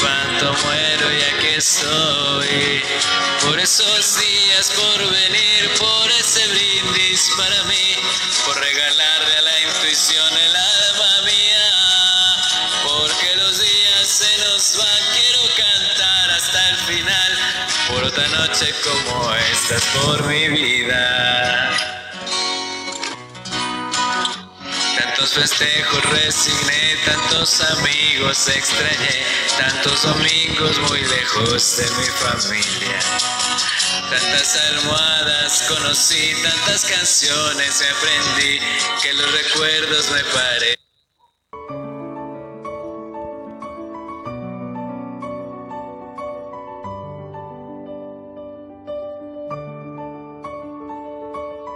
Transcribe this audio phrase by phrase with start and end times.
[0.00, 2.82] cuanto muero y aquí estoy.
[3.42, 7.96] Por esos días, por venir, por ese brindis para mí,
[8.44, 11.72] por regalarle a la intuición el alma mía.
[12.84, 17.38] Porque los días se nos van, quiero cantar hasta el final.
[17.88, 21.83] Por otra noche como esta es por mi vida.
[25.14, 29.22] Tantos festejos resigné, tantos amigos extrañé,
[29.56, 32.98] tantos domingos muy lejos de mi familia.
[34.10, 38.58] Tantas almohadas conocí, tantas canciones aprendí,
[39.04, 40.74] que los recuerdos me parecen.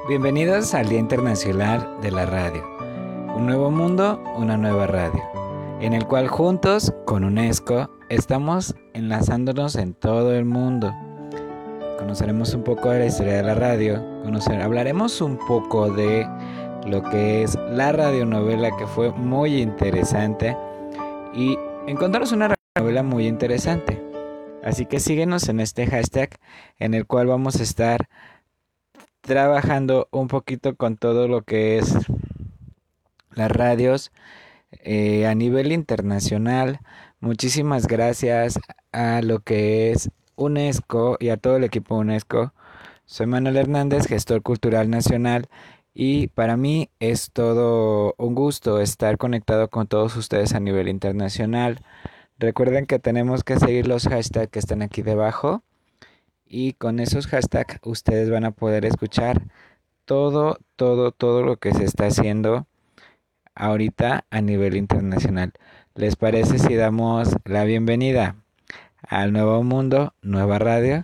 [0.09, 2.78] Bienvenidos al Día Internacional de la Radio.
[3.39, 5.23] Un nuevo mundo, una nueva radio,
[5.81, 10.93] en el cual juntos con UNESCO estamos enlazándonos en todo el mundo.
[12.01, 16.27] Conoceremos un poco de la historia de la radio, conocer, hablaremos un poco de
[16.85, 20.57] lo que es la radionovela que fue muy interesante
[21.33, 21.57] y
[21.87, 24.03] encontramos una radionovela muy interesante.
[24.65, 26.31] Así que síguenos en este hashtag
[26.81, 28.09] en el cual vamos a estar
[29.21, 31.95] trabajando un poquito con todo lo que es
[33.39, 34.13] las radios
[34.71, 36.81] eh, a nivel internacional.
[37.21, 38.59] Muchísimas gracias
[38.93, 42.53] a lo que es UNESCO y a todo el equipo UNESCO.
[43.07, 45.49] Soy Manuel Hernández, gestor cultural nacional,
[45.95, 51.81] y para mí es todo un gusto estar conectado con todos ustedes a nivel internacional.
[52.39, 55.65] Recuerden que tenemos que seguir los hashtags que están aquí debajo
[56.47, 59.43] y con esos hashtags ustedes van a poder escuchar
[60.05, 62.68] todo, todo, todo lo que se está haciendo
[63.59, 65.53] ahorita a nivel internacional.
[65.95, 68.37] ¿Les parece si damos la bienvenida
[69.03, 71.03] al nuevo mundo, nueva radio?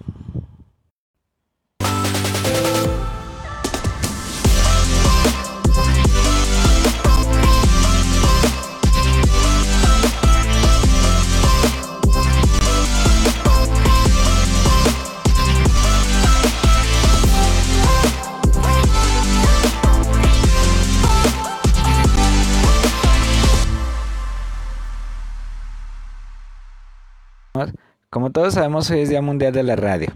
[28.14, 30.06] Como todos sabemos, hoy es Día Mundial de la Radio.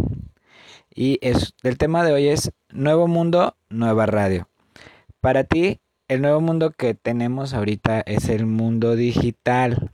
[0.95, 4.49] Y el tema de hoy es Nuevo Mundo, Nueva Radio.
[5.21, 9.91] Para ti, el nuevo mundo que tenemos ahorita es el mundo digital,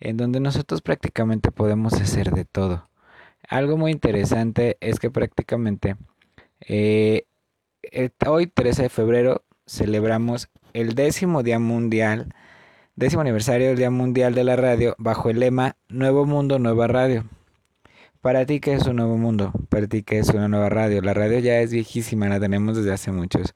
[0.00, 2.88] en donde nosotros prácticamente podemos hacer de todo.
[3.46, 5.96] Algo muy interesante es que prácticamente
[6.66, 7.26] eh,
[8.26, 12.34] hoy 13 de febrero celebramos el décimo Día Mundial
[12.96, 17.26] décimo aniversario del Día Mundial de la Radio bajo el lema Nuevo Mundo, Nueva Radio.
[18.22, 19.50] Para ti, ¿qué es un nuevo mundo?
[19.68, 21.02] Para ti, ¿qué es una nueva radio?
[21.02, 23.52] La radio ya es viejísima, la tenemos desde hace muchos.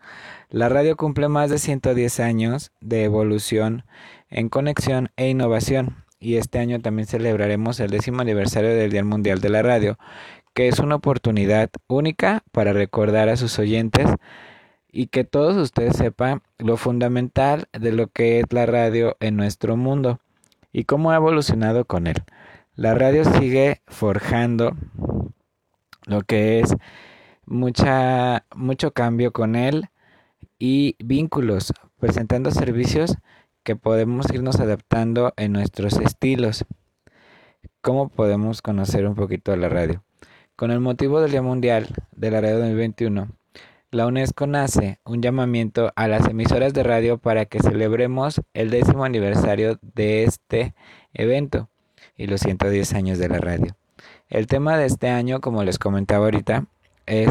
[0.51, 3.85] La radio cumple más de 110 años de evolución
[4.29, 6.05] en conexión e innovación.
[6.19, 10.01] Y este año también celebraremos el décimo aniversario del Día Mundial de la Radio,
[10.53, 14.09] que es una oportunidad única para recordar a sus oyentes
[14.91, 19.77] y que todos ustedes sepan lo fundamental de lo que es la radio en nuestro
[19.77, 20.19] mundo
[20.73, 22.17] y cómo ha evolucionado con él.
[22.79, 24.77] La radio sigue forjando
[26.05, 26.77] lo que es
[27.47, 29.89] mucha, mucho cambio con él
[30.59, 33.17] y vínculos, presentando servicios
[33.63, 36.67] que podemos irnos adaptando en nuestros estilos.
[37.81, 40.05] ¿Cómo podemos conocer un poquito de la radio?
[40.55, 43.31] Con el motivo del Día Mundial de la Radio 2021,
[43.91, 49.05] la UNESCO nace un llamamiento a las emisoras de radio para que celebremos el décimo
[49.05, 50.75] aniversario de este
[51.15, 51.71] evento
[52.17, 53.77] y los 110 años de la radio.
[54.29, 56.67] El tema de este año, como les comentaba ahorita,
[57.07, 57.31] es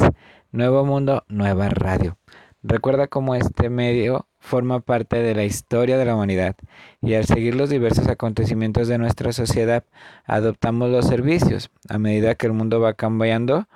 [0.52, 2.18] Nuevo Mundo, Nueva Radio.
[2.64, 6.56] Recuerda cómo este medio forma parte de la historia de la humanidad
[7.02, 9.84] y al seguir los diversos acontecimientos de nuestra sociedad
[10.26, 11.70] adoptamos los servicios.
[11.90, 13.68] A medida que el mundo va cambiando,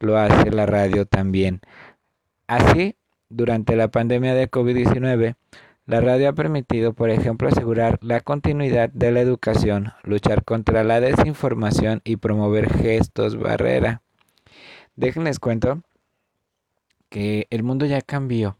[0.00, 1.60] lo hace la radio también.
[2.46, 2.96] Así,
[3.30, 5.36] durante la pandemia de COVID-19,
[5.86, 11.00] la radio ha permitido, por ejemplo, asegurar la continuidad de la educación, luchar contra la
[11.00, 14.02] desinformación y promover gestos barrera.
[14.96, 15.82] Déjenles cuento
[17.10, 18.56] que el mundo ya cambió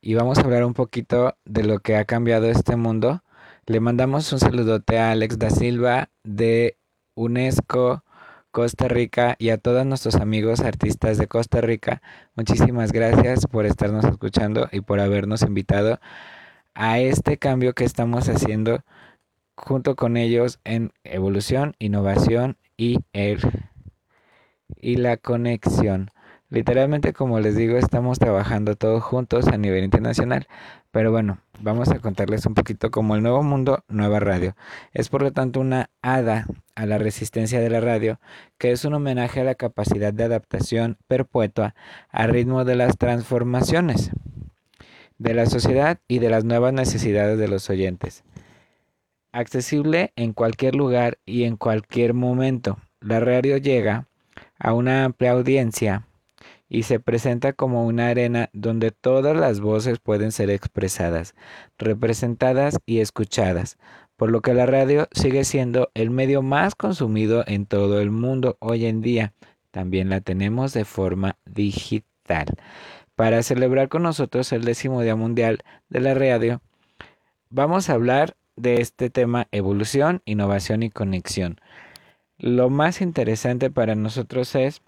[0.00, 3.22] y vamos a hablar un poquito de lo que ha cambiado este mundo.
[3.66, 6.76] Le mandamos un saludote a Alex da Silva de
[7.14, 8.04] UNESCO
[8.50, 12.02] Costa Rica y a todos nuestros amigos artistas de Costa Rica.
[12.34, 16.00] Muchísimas gracias por estarnos escuchando y por habernos invitado
[16.74, 18.82] a este cambio que estamos haciendo
[19.54, 23.40] junto con ellos en evolución, innovación y el
[24.80, 26.10] y la conexión.
[26.48, 30.48] Literalmente, como les digo, estamos trabajando todos juntos a nivel internacional.
[30.90, 34.56] Pero bueno, vamos a contarles un poquito como el nuevo mundo, nueva radio.
[34.92, 38.18] Es por lo tanto una hada a la resistencia de la radio,
[38.58, 41.74] que es un homenaje a la capacidad de adaptación perpetua
[42.10, 44.10] al ritmo de las transformaciones
[45.18, 48.24] de la sociedad y de las nuevas necesidades de los oyentes.
[49.32, 54.06] Accesible en cualquier lugar y en cualquier momento, la radio llega
[54.58, 56.06] a una amplia audiencia
[56.70, 61.34] y se presenta como una arena donde todas las voces pueden ser expresadas,
[61.76, 63.76] representadas y escuchadas,
[64.16, 68.56] por lo que la radio sigue siendo el medio más consumido en todo el mundo
[68.60, 69.34] hoy en día.
[69.72, 72.46] También la tenemos de forma digital.
[73.16, 75.58] Para celebrar con nosotros el décimo Día Mundial
[75.88, 76.62] de la Radio,
[77.50, 81.60] vamos a hablar de este tema evolución, innovación y conexión.
[82.38, 84.82] Lo más interesante para nosotros es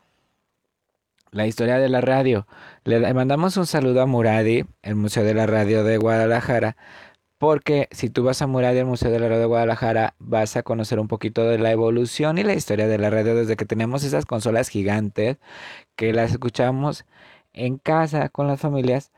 [1.33, 2.47] la historia de la radio.
[2.85, 6.77] Le mandamos un saludo a Muradi, el Museo de la Radio de Guadalajara,
[7.39, 10.63] porque si tú vas a Muradi, el Museo de la Radio de Guadalajara, vas a
[10.63, 14.05] conocer un poquito de la evolución y la historia de la radio desde que tenemos
[14.05, 15.39] esas consolas gigantes
[15.97, 17.05] que las escuchamos
[17.53, 19.11] en casa con las familias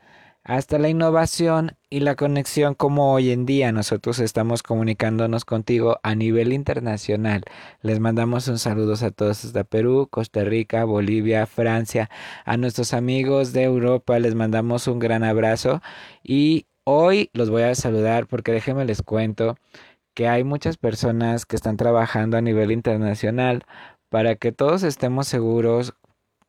[0.45, 3.71] hasta la innovación y la conexión como hoy en día.
[3.71, 7.43] Nosotros estamos comunicándonos contigo a nivel internacional.
[7.81, 12.11] Les mandamos un saludo a todos desde Perú, Costa Rica, Bolivia, Francia,
[12.45, 14.19] a nuestros amigos de Europa.
[14.19, 15.81] Les mandamos un gran abrazo.
[16.23, 19.57] Y hoy los voy a saludar porque déjenme les cuento
[20.13, 23.63] que hay muchas personas que están trabajando a nivel internacional
[24.09, 25.95] para que todos estemos seguros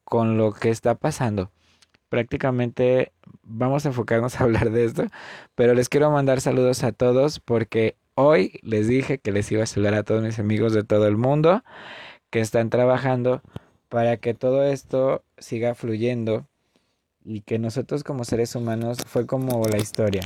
[0.05, 1.51] con lo que está pasando
[2.09, 3.13] prácticamente
[3.43, 5.07] vamos a enfocarnos a hablar de esto,
[5.55, 9.67] pero les quiero mandar saludos a todos porque hoy les dije que les iba a
[9.67, 11.63] saludar a todos mis amigos de todo el mundo
[12.31, 13.43] que están trabajando
[13.89, 16.47] para que todo esto siga fluyendo
[17.25, 20.23] y que nosotros como seres humanos fue como la historia.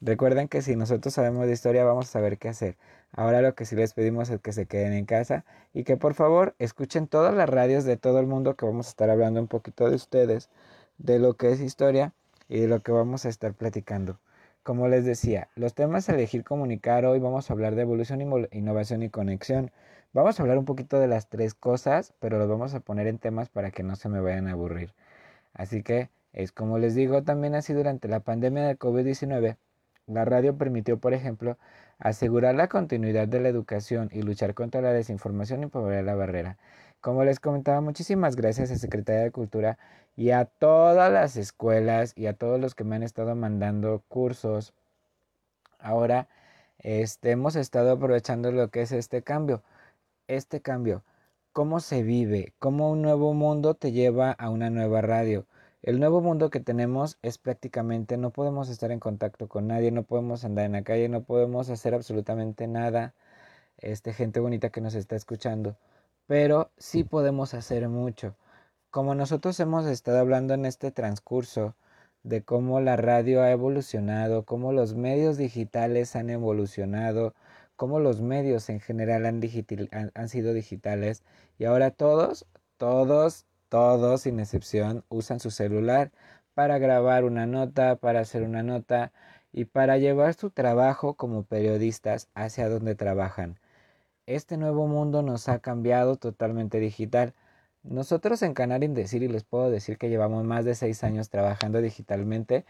[0.00, 2.76] Recuerden que si nosotros sabemos de historia vamos a saber qué hacer.
[3.12, 6.14] Ahora lo que sí les pedimos es que se queden en casa y que por
[6.14, 9.48] favor escuchen todas las radios de todo el mundo que vamos a estar hablando un
[9.48, 10.50] poquito de ustedes
[11.02, 12.12] de lo que es historia
[12.48, 14.18] y de lo que vamos a estar platicando.
[14.62, 18.20] Como les decía, los temas a elegir comunicar hoy vamos a hablar de evolución,
[18.52, 19.72] innovación y conexión.
[20.12, 23.18] Vamos a hablar un poquito de las tres cosas, pero los vamos a poner en
[23.18, 24.92] temas para que no se me vayan a aburrir.
[25.54, 29.56] Así que es como les digo, también así durante la pandemia del COVID-19,
[30.06, 31.58] la radio permitió, por ejemplo,
[31.98, 36.58] asegurar la continuidad de la educación y luchar contra la desinformación y promover la barrera.
[37.00, 39.78] Como les comentaba, muchísimas gracias a Secretaría de Cultura
[40.16, 44.74] y a todas las escuelas y a todos los que me han estado mandando cursos.
[45.78, 46.28] Ahora
[46.78, 49.62] este, hemos estado aprovechando lo que es este cambio.
[50.28, 51.04] Este cambio,
[51.52, 55.46] cómo se vive, cómo un nuevo mundo te lleva a una nueva radio.
[55.82, 60.04] El nuevo mundo que tenemos es prácticamente no podemos estar en contacto con nadie, no
[60.04, 63.14] podemos andar en la calle, no podemos hacer absolutamente nada.
[63.78, 65.76] Este gente bonita que nos está escuchando,
[66.26, 68.36] pero sí podemos hacer mucho.
[68.92, 71.74] Como nosotros hemos estado hablando en este transcurso
[72.24, 77.34] de cómo la radio ha evolucionado, cómo los medios digitales han evolucionado,
[77.74, 81.22] cómo los medios en general han, sido digitales
[81.58, 82.44] y ahora todos,
[82.76, 86.12] todos, todos sin excepción usan su celular
[86.52, 89.10] para grabar una nota, para hacer una nota
[89.54, 93.58] y para llevar su trabajo como periodistas hacia donde trabajan.
[94.26, 97.32] Este nuevo mundo nos ha cambiado totalmente digital.
[97.84, 101.80] Nosotros en Canal Indecir y les puedo decir que llevamos más de seis años trabajando
[101.80, 102.64] digitalmente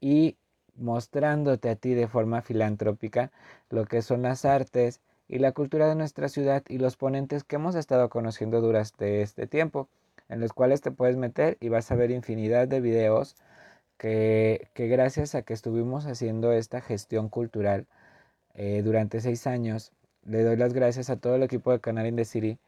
[0.00, 0.36] y
[0.76, 3.32] mostrándote a ti de forma filantrópica
[3.70, 7.56] lo que son las artes y la cultura de nuestra ciudad y los ponentes que
[7.56, 9.88] hemos estado conociendo durante este tiempo.
[10.28, 13.36] en los cuales te puedes meter y vas a ver infinidad de videos
[13.98, 17.86] que, gracias a que estuvimos haciendo esta gestión cultural
[18.54, 19.92] eh, durante seis años,
[20.24, 22.58] le doy las gracias a todo el equipo de Canal in the City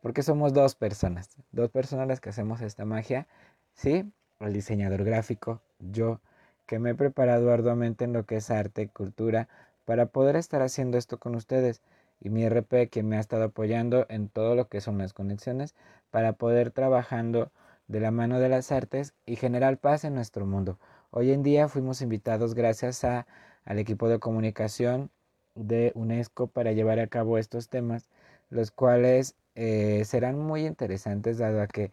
[0.00, 3.26] porque somos dos personas, dos personas las que hacemos esta magia,
[3.74, 4.10] ¿sí?
[4.40, 6.20] El diseñador gráfico, yo,
[6.66, 9.48] que me he preparado arduamente en lo que es arte, cultura,
[9.84, 11.82] para poder estar haciendo esto con ustedes
[12.20, 15.74] y mi RP que me ha estado apoyando en todo lo que son las conexiones
[16.10, 17.50] para poder trabajando
[17.88, 20.78] de la mano de las artes y generar paz en nuestro mundo.
[21.10, 25.10] Hoy en día fuimos invitados gracias al equipo de comunicación
[25.56, 28.08] de UNESCO para llevar a cabo estos temas,
[28.48, 31.92] los cuales eh, serán muy interesantes dado a que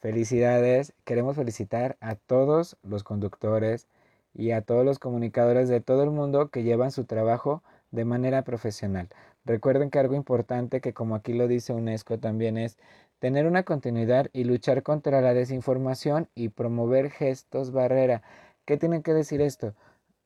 [0.00, 3.88] felicidades, queremos felicitar a todos los conductores
[4.34, 8.42] y a todos los comunicadores de todo el mundo que llevan su trabajo de manera
[8.42, 9.08] profesional.
[9.44, 12.78] Recuerden que algo importante que como aquí lo dice UNESCO también es
[13.18, 18.22] tener una continuidad y luchar contra la desinformación y promover gestos barrera.
[18.64, 19.74] ¿Qué tiene que decir esto?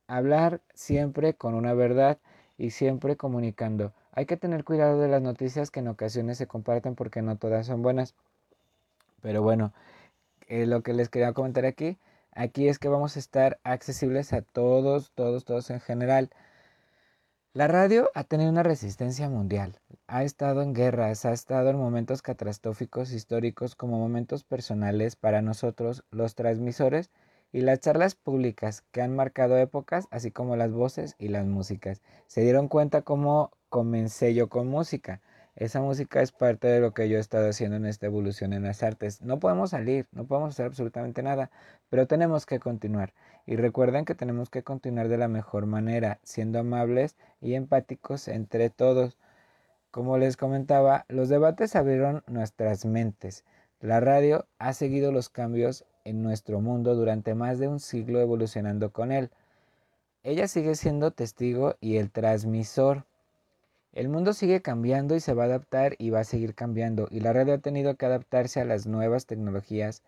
[0.08, 2.18] Hablar siempre con una verdad
[2.58, 3.92] y siempre comunicando.
[4.12, 7.66] Hay que tener cuidado de las noticias que en ocasiones se comparten porque no todas
[7.66, 8.14] son buenas.
[9.22, 9.72] Pero bueno,
[10.48, 11.98] eh, lo que les quería comentar aquí,
[12.32, 16.30] aquí es que vamos a estar accesibles a todos, todos, todos en general.
[17.54, 22.22] La radio ha tenido una resistencia mundial, ha estado en guerras, ha estado en momentos
[22.22, 27.10] catastróficos históricos como momentos personales para nosotros, los transmisores,
[27.52, 32.00] y las charlas públicas que han marcado épocas, así como las voces y las músicas.
[32.26, 35.22] Se dieron cuenta cómo comencé yo con música.
[35.56, 38.64] Esa música es parte de lo que yo he estado haciendo en esta evolución en
[38.64, 39.22] las artes.
[39.22, 41.50] No podemos salir, no podemos hacer absolutamente nada,
[41.88, 43.14] pero tenemos que continuar.
[43.46, 48.68] Y recuerden que tenemos que continuar de la mejor manera, siendo amables y empáticos entre
[48.68, 49.16] todos.
[49.90, 53.42] Como les comentaba, los debates abrieron nuestras mentes.
[53.80, 58.92] La radio ha seguido los cambios en nuestro mundo durante más de un siglo evolucionando
[58.92, 59.30] con él.
[60.24, 63.06] Ella sigue siendo testigo y el transmisor.
[63.92, 67.20] El mundo sigue cambiando y se va a adaptar y va a seguir cambiando y
[67.20, 70.02] la radio ha tenido que adaptarse a las nuevas tecnologías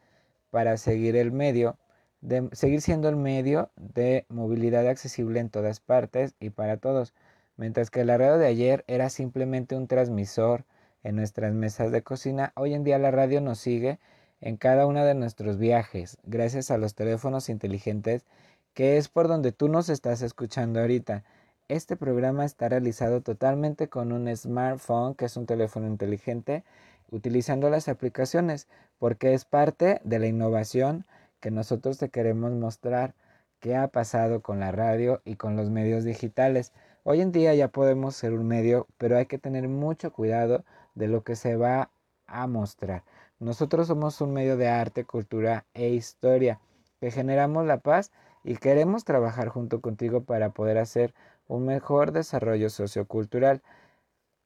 [0.51, 1.77] para seguir el medio,
[2.23, 7.13] de, seguir siendo el medio de movilidad accesible en todas partes y para todos,
[7.59, 10.65] mientras que la radio de ayer era simplemente un transmisor
[11.03, 13.99] en nuestras mesas de cocina, hoy en día la radio nos sigue
[14.41, 18.25] en cada uno de nuestros viajes, gracias a los teléfonos inteligentes,
[18.73, 21.23] que es por donde tú nos estás escuchando ahorita.
[21.69, 26.63] Este programa está realizado totalmente con un smartphone, que es un teléfono inteligente,
[27.11, 28.69] utilizando las aplicaciones,
[28.99, 31.07] porque es parte de la innovación
[31.41, 33.15] que nosotros te queremos mostrar
[33.61, 36.71] qué ha pasado con la radio y con los medios digitales.
[37.03, 41.09] Hoy en día ya podemos ser un medio, pero hay que tener mucho cuidado de
[41.09, 41.89] lo que se va
[42.27, 43.05] a mostrar.
[43.41, 46.61] Nosotros somos un medio de arte, cultura e historia
[47.01, 48.13] que generamos la paz
[48.45, 51.15] y queremos trabajar junto contigo para poder hacer
[51.49, 53.63] un mejor desarrollo sociocultural.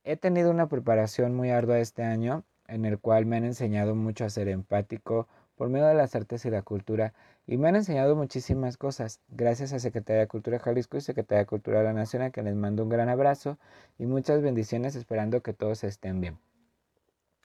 [0.05, 4.25] He tenido una preparación muy ardua este año en el cual me han enseñado mucho
[4.25, 5.27] a ser empático
[5.57, 7.15] por medio de las artes y la cultura
[7.47, 9.21] y me han enseñado muchísimas cosas.
[9.29, 12.43] Gracias a Secretaría de Cultura Jalisco y Secretaría de Cultura de la Nación a que
[12.43, 13.59] les mando un gran abrazo
[13.99, 16.39] y muchas bendiciones esperando que todos estén bien.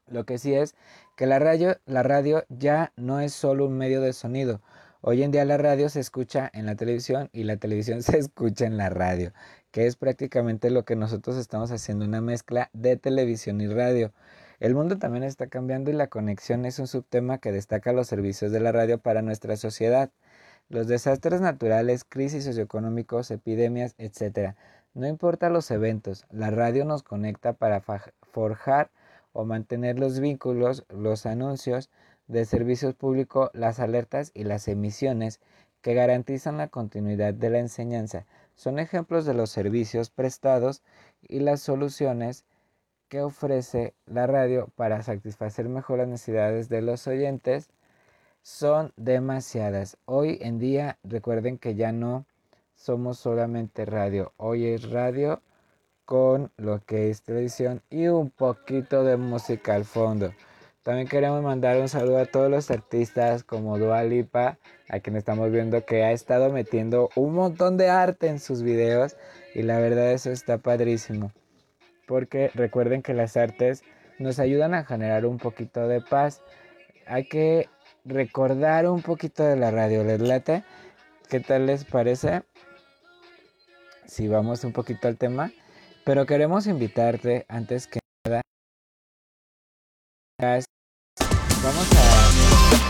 [0.07, 0.75] Lo que sí es
[1.15, 4.61] que la radio, la radio ya no es solo un medio de sonido.
[5.05, 8.65] Hoy en día la radio se escucha en la televisión y la televisión se escucha
[8.65, 9.33] en la radio,
[9.71, 14.13] que es prácticamente lo que nosotros estamos haciendo, una mezcla de televisión y radio.
[14.61, 18.53] El mundo también está cambiando y la conexión es un subtema que destaca los servicios
[18.53, 20.09] de la radio para nuestra sociedad.
[20.69, 24.55] Los desastres naturales, crisis socioeconómicos, epidemias, etc.
[24.93, 27.83] No importa los eventos, la radio nos conecta para
[28.31, 28.89] forjar
[29.33, 31.89] o mantener los vínculos, los anuncios
[32.27, 35.39] de servicios públicos, las alertas y las emisiones
[35.81, 38.25] que garantizan la continuidad de la enseñanza.
[38.55, 40.81] Son ejemplos de los servicios prestados
[41.21, 42.45] y las soluciones
[43.09, 47.69] que ofrece la radio para satisfacer mejor las necesidades de los oyentes
[48.41, 49.97] son demasiadas.
[50.05, 52.25] Hoy en día recuerden que ya no
[52.75, 55.41] somos solamente radio, hoy es radio
[56.05, 60.31] con lo que es televisión y un poquito de música al fondo.
[60.83, 64.59] También queremos mandar un saludo a todos los artistas como Dua Lipa,
[64.89, 69.15] a quien estamos viendo que ha estado metiendo un montón de arte en sus videos
[69.55, 71.31] y la verdad eso está padrísimo.
[72.05, 73.83] Porque recuerden que las artes
[74.19, 76.41] nos ayudan a generar un poquito de paz.
[77.07, 77.69] Hay que
[78.03, 80.65] recordar un poquito de la radio, ¿les?
[81.29, 82.43] ¿Qué tal les parece?
[84.05, 85.49] Si vamos un poquito al tema.
[86.03, 87.99] Pero queremos invitarte antes que
[90.37, 90.57] nada
[91.63, 92.82] vamos a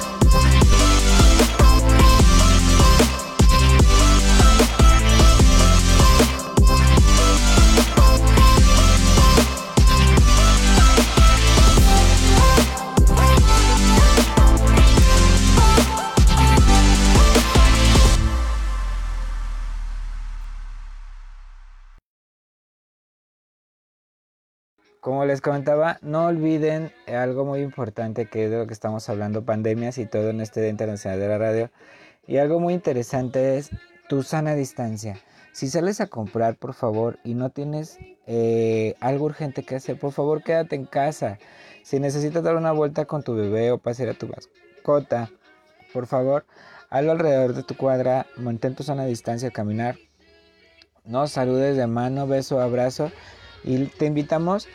[25.03, 29.43] Como les comentaba, no olviden algo muy importante que es de lo que estamos hablando,
[29.43, 31.71] pandemias y todo en este Día Internacional de la Radio.
[32.25, 33.69] Y algo muy interesante es
[34.07, 35.19] tu sana distancia.
[35.51, 40.13] Si sales a comprar, por favor, y no tienes eh, algo urgente que hacer, por
[40.13, 41.37] favor, quédate en casa.
[41.83, 45.29] Si necesitas dar una vuelta con tu bebé o pasear a tu mascota,
[45.91, 46.45] por favor,
[46.89, 49.97] hazlo alrededor de tu cuadra, mantén tu sana distancia caminar.
[51.03, 53.11] No saludes de mano, beso, abrazo.
[53.65, 54.67] Y te invitamos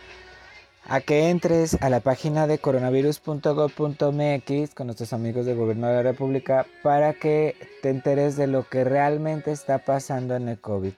[0.89, 6.03] a que entres a la página de coronavirus.gov.mx con nuestros amigos del gobierno de la
[6.03, 10.95] República para que te enteres de lo que realmente está pasando en el COVID.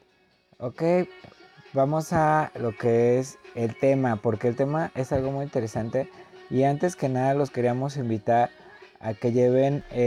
[0.58, 0.82] Ok,
[1.72, 6.08] vamos a lo que es el tema, porque el tema es algo muy interesante
[6.50, 8.50] y antes que nada los queríamos invitar
[9.00, 10.06] a que lleven eh,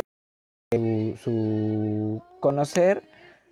[0.72, 3.04] su, su, conocer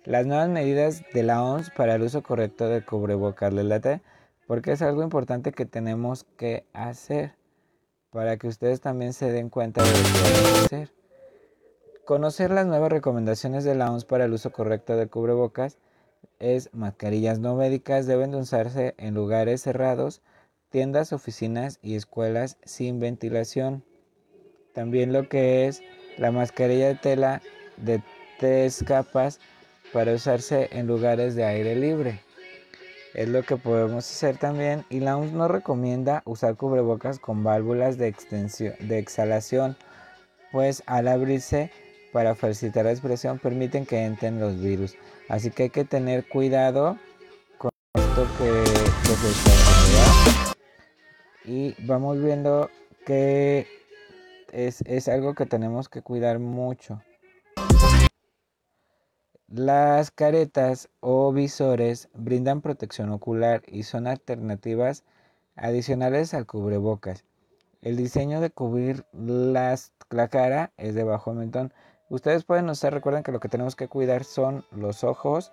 [0.04, 3.52] las nuevas medidas de la OMS para el uso correcto del cubrebocas.
[3.52, 4.00] ¿Les late?
[4.52, 7.32] Porque es algo importante que tenemos que hacer
[8.10, 10.92] para que ustedes también se den cuenta de lo que hay que hacer.
[12.04, 15.78] Conocer las nuevas recomendaciones de la OMS para el uso correcto de cubrebocas
[16.38, 20.20] es mascarillas no médicas deben de usarse en lugares cerrados,
[20.68, 23.82] tiendas, oficinas y escuelas sin ventilación.
[24.74, 25.80] También lo que es
[26.18, 27.42] la mascarilla de tela
[27.78, 28.02] de
[28.38, 29.40] tres capas
[29.94, 32.20] para usarse en lugares de aire libre
[33.14, 37.98] es lo que podemos hacer también y la OMS nos recomienda usar cubrebocas con válvulas
[37.98, 39.76] de, extensión, de exhalación,
[40.50, 41.70] pues al abrirse
[42.12, 44.96] para facilitar la expresión permiten que entren los virus.
[45.28, 46.98] Así que hay que tener cuidado
[47.58, 48.64] con esto que,
[49.02, 50.54] que se está
[51.44, 52.70] Y vamos viendo
[53.06, 53.66] que
[54.52, 57.02] es, es algo que tenemos que cuidar mucho.
[59.54, 65.04] Las caretas o visores brindan protección ocular y son alternativas
[65.56, 67.26] adicionales al cubrebocas.
[67.82, 71.74] El diseño de cubrir las, la cara es de bajo mentón.
[72.08, 75.52] Ustedes pueden usar, recuerden que lo que tenemos que cuidar son los ojos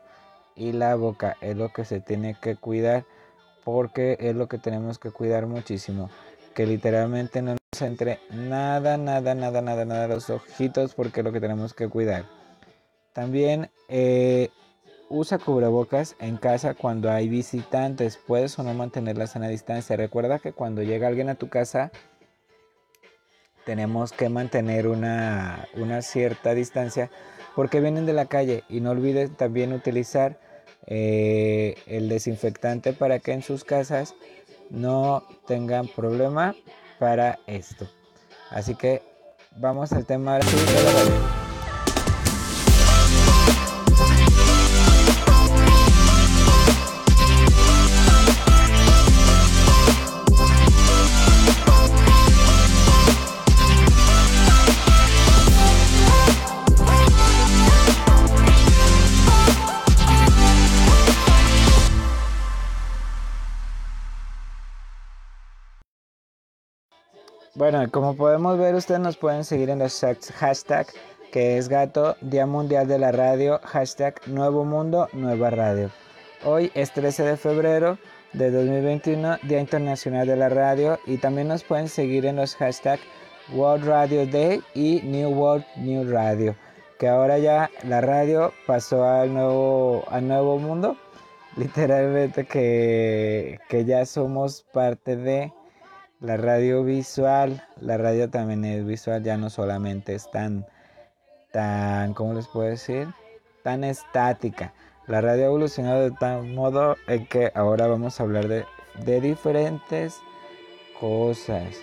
[0.55, 1.35] y la boca.
[1.41, 3.03] Es lo que se tiene que cuidar
[3.65, 6.09] porque es lo que tenemos que cuidar muchísimo.
[6.55, 11.33] Que literalmente no nos entre nada, nada, nada, nada, nada los ojitos porque es lo
[11.33, 12.38] que tenemos que cuidar.
[13.13, 14.49] También eh,
[15.09, 18.17] usa cubrebocas en casa cuando hay visitantes.
[18.17, 19.95] Puedes o no mantener la sana distancia.
[19.95, 21.91] Recuerda que cuando llega alguien a tu casa
[23.65, 25.67] tenemos que mantener una,
[26.01, 27.11] cierta distancia
[27.55, 28.63] porque vienen de la calle.
[28.69, 30.39] Y no olvides también utilizar
[30.85, 34.15] eh, el desinfectante para que en sus casas
[34.69, 36.55] no tengan problema
[36.99, 37.87] para esto.
[38.49, 39.01] Así que
[39.57, 40.39] vamos al tema
[67.71, 70.03] Bueno, como podemos ver, ustedes nos pueden seguir en los
[70.39, 70.87] hashtag
[71.31, 75.91] que es Gato, Día Mundial de la Radio, hashtag Nuevo Mundo, Nueva Radio.
[76.43, 77.99] Hoy es 13 de febrero
[78.33, 82.99] de 2021, Día Internacional de la Radio, y también nos pueden seguir en los hashtag
[83.53, 86.55] World Radio Day y New World New Radio,
[86.97, 90.97] que ahora ya la radio pasó al nuevo, al nuevo mundo,
[91.55, 95.53] literalmente que, que ya somos parte de
[96.21, 100.65] la radio visual, la radio también es visual, ya no solamente es tan,
[101.51, 103.07] tan, ¿cómo les puedo decir?
[103.63, 104.73] Tan estática.
[105.07, 108.65] La radio ha evolucionado de tal modo en que ahora vamos a hablar de,
[109.05, 110.17] de diferentes
[110.99, 111.75] cosas.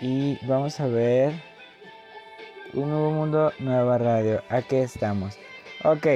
[0.00, 1.32] Y vamos a ver
[2.74, 4.42] un nuevo mundo, nueva radio.
[4.48, 5.38] Aquí estamos.
[5.84, 6.06] Ok,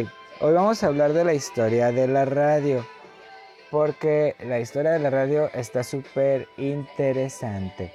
[0.40, 2.84] hoy vamos a hablar de la historia de la radio
[3.74, 7.92] porque la historia de la radio está súper interesante.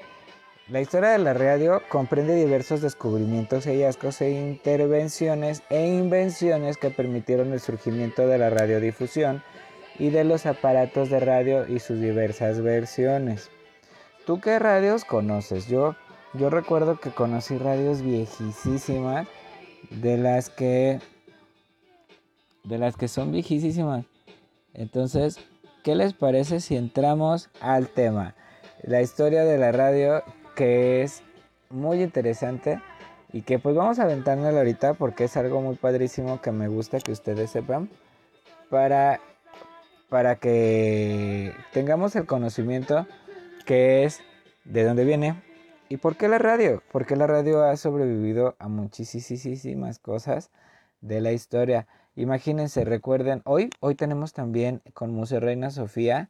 [0.68, 7.54] La historia de la radio comprende diversos descubrimientos, hallazgos e intervenciones e invenciones que permitieron
[7.54, 9.42] el surgimiento de la radiodifusión
[9.98, 13.50] y de los aparatos de radio y sus diversas versiones.
[14.26, 15.68] ¿Tú qué radios conoces?
[15.68, 15.96] Yo
[16.34, 19.30] Yo recuerdo que conocí radios viejísimas,
[19.92, 21.00] de las que
[22.66, 24.04] de las que son viejísimas.
[24.74, 25.40] Entonces,
[25.84, 28.36] ¿qué les parece si entramos al tema?
[28.84, 30.24] La historia de la radio
[30.56, 31.24] que es
[31.70, 32.82] muy interesante
[33.32, 37.00] y que pues vamos a aventarnos ahorita porque es algo muy padrísimo que me gusta
[37.00, 37.90] que ustedes sepan
[38.70, 39.20] para
[40.10, 43.06] para que tengamos el conocimiento
[43.66, 44.22] que es
[44.66, 45.36] de dónde viene
[45.90, 50.52] y por qué la radio, porque la radio ha sobrevivido a muchísimas cosas
[51.02, 51.88] de la historia.
[52.16, 56.30] Imagínense, recuerden, hoy hoy tenemos también con Museo Reina Sofía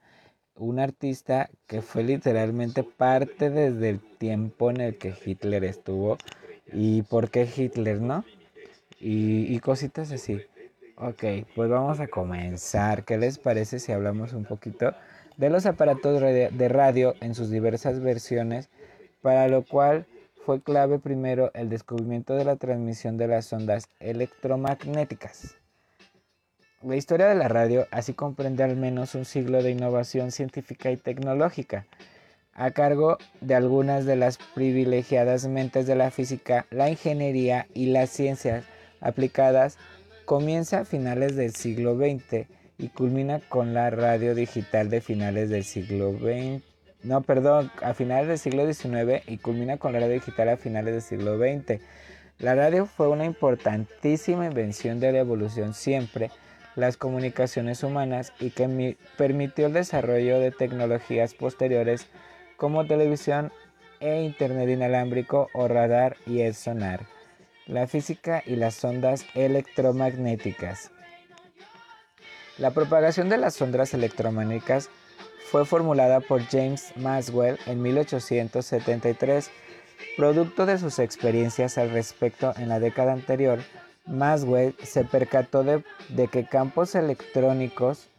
[0.56, 6.18] un artista que fue literalmente parte desde el tiempo en el que Hitler estuvo
[6.72, 8.26] y por qué Hitler, ¿no?
[9.00, 10.42] Y, y cositas así.
[10.98, 11.24] Ok,
[11.56, 13.06] pues vamos a comenzar.
[13.06, 14.94] ¿Qué les parece si hablamos un poquito
[15.38, 18.70] de los aparatos de radio en sus diversas versiones?
[19.22, 20.06] Para lo cual
[20.46, 25.59] fue clave primero el descubrimiento de la transmisión de las ondas electromagnéticas.
[26.82, 30.96] La historia de la radio así comprende al menos un siglo de innovación científica y
[30.96, 31.86] tecnológica,
[32.54, 38.12] a cargo de algunas de las privilegiadas mentes de la física, la ingeniería y las
[38.12, 38.64] ciencias
[39.02, 39.78] aplicadas,
[40.24, 45.66] comienza a finales del siglo XX y culmina con la radio digital de finales del
[45.66, 46.64] siglo XX.
[47.04, 50.94] No, perdón, a finales del siglo XIX y culmina con la radio digital a finales
[50.94, 51.82] del siglo XX.
[52.38, 56.32] La radio fue una importantísima invención de la evolución siempre
[56.76, 62.08] las comunicaciones humanas y que permitió el desarrollo de tecnologías posteriores
[62.58, 63.52] como televisión
[64.00, 67.06] e internet inalámbrico o radar y el sonar,
[67.68, 70.92] la física y las ondas electromagnéticas.
[72.58, 74.90] La propagación de las ondas electromagnéticas
[75.50, 79.50] fue formulada por James Maxwell en 1873,
[80.16, 83.60] producto de sus experiencias al respecto en la década anterior
[84.10, 85.84] Maxwell se percató de,
[86.28, 88.10] que campos electrónicos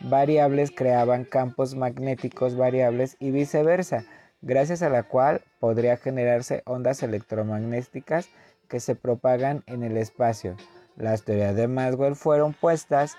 [0.00, 4.04] variables creaban campos magnéticos variables y viceversa,
[4.42, 8.28] gracias a la cual podría generarse ondas electromagnéticas
[8.68, 10.56] que se propagan en el espacio.
[10.96, 13.16] Las teorías de Maxwell fueron puestas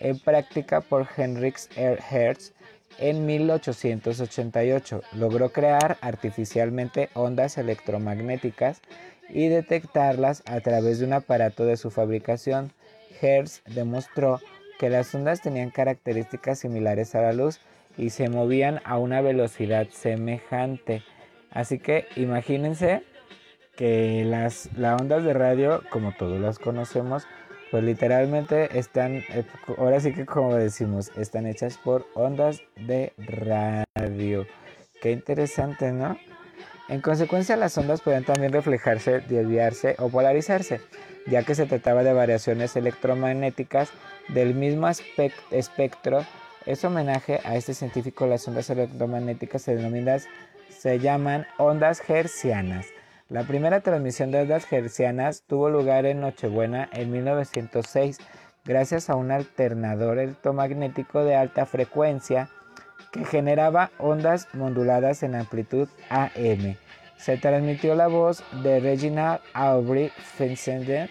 [0.00, 2.52] en práctica por Heinrich Hertz
[2.98, 5.02] en 1888.
[5.14, 8.82] Logró crear artificialmente ondas electromagnéticas
[9.32, 12.72] y detectarlas a través de un aparato de su fabricación.
[13.20, 14.40] Hertz demostró
[14.78, 17.60] que las ondas tenían características similares a la luz
[17.96, 21.02] y se movían a una velocidad semejante.
[21.50, 23.02] Así que imagínense
[23.76, 27.26] que las, ondas de radio, como todos las conocemos,
[27.70, 29.44] pues literalmente están, eh,
[29.78, 34.46] ahora sí que como decimos, están hechas por ondas de radio.
[35.00, 36.16] Qué interesante, ¿no?
[36.90, 40.80] En consecuencia, las ondas pueden también reflejarse, desviarse o polarizarse,
[41.28, 43.92] ya que se trataba de variaciones electromagnéticas
[44.26, 46.26] del mismo espectro.
[46.66, 50.18] Es homenaje a este científico, las ondas electromagnéticas se denominan,
[50.68, 52.86] se llaman ondas hercianas.
[53.28, 58.18] La primera transmisión de ondas hercianas tuvo lugar en Nochebuena en 1906
[58.64, 62.50] gracias a un alternador electromagnético de alta frecuencia
[63.12, 66.76] que generaba ondas moduladas en amplitud AM.
[67.16, 71.10] Se transmitió la voz de Reginald Aubrey Fessenden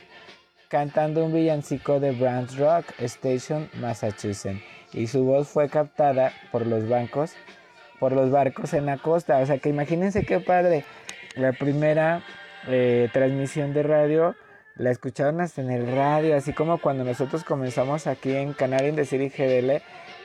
[0.70, 4.62] cantando un villancico de Brands Rock Station, Massachusetts,
[4.94, 7.34] y su voz fue captada por los bancos,
[8.00, 9.40] por los barcos en la costa.
[9.40, 10.86] O sea que imagínense qué padre.
[11.36, 12.24] La primera
[12.68, 14.36] eh, transmisión de radio
[14.76, 19.22] la escucharon hasta en el radio, así como cuando nosotros comenzamos aquí en Canal Indecir
[19.22, 19.82] y GDL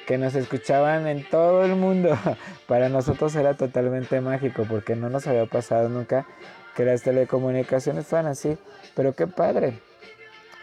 [0.07, 2.17] que nos escuchaban en todo el mundo.
[2.67, 6.27] Para nosotros era totalmente mágico porque no nos había pasado nunca
[6.75, 8.59] que las telecomunicaciones fueran así.
[8.95, 9.81] Pero qué padre.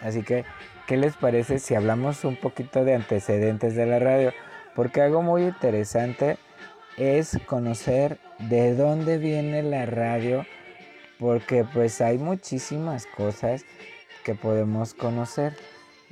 [0.02, 0.46] Así que,
[0.88, 4.34] ¿qué les parece si hablamos un poquito de antecedentes de la radio?
[4.76, 6.38] Porque algo muy interesante
[6.98, 10.46] es conocer de dónde viene la radio.
[11.20, 13.66] Porque pues hay muchísimas cosas
[14.24, 15.54] que podemos conocer.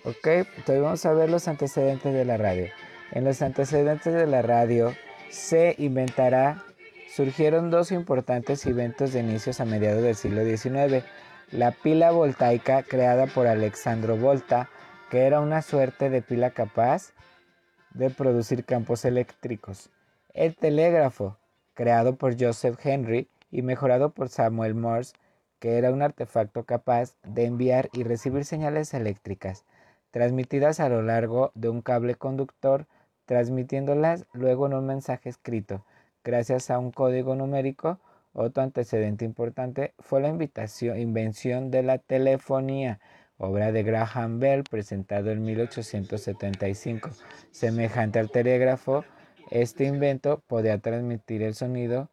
[0.04, 2.68] Ok, entonces vamos a ver los antecedentes de la radio.
[3.12, 4.94] En los antecedentes de la radio
[5.30, 6.64] se inventará,
[7.12, 11.04] surgieron dos importantes eventos de inicios a mediados del siglo XIX.
[11.52, 14.70] La pila voltaica creada por Alexandro Volta,
[15.10, 17.14] que era una suerte de pila capaz
[17.96, 19.90] de producir campos eléctricos.
[20.36, 21.38] El telégrafo,
[21.74, 25.16] creado por Joseph Henry y mejorado por Samuel Morse,
[25.58, 29.66] que era un artefacto capaz de enviar y recibir señales eléctricas,
[30.12, 32.86] transmitidas a lo largo de un cable conductor
[33.30, 35.86] transmitiéndolas luego en un mensaje escrito,
[36.24, 38.00] gracias a un código numérico
[38.34, 43.00] Otro antecedente importante fue la invención de la telefonía,
[43.38, 47.12] obra de Graham Bell, presentado en 1875.
[47.52, 49.06] Semejante al telégrafo,
[49.52, 52.10] este invento podía transmitir el sonido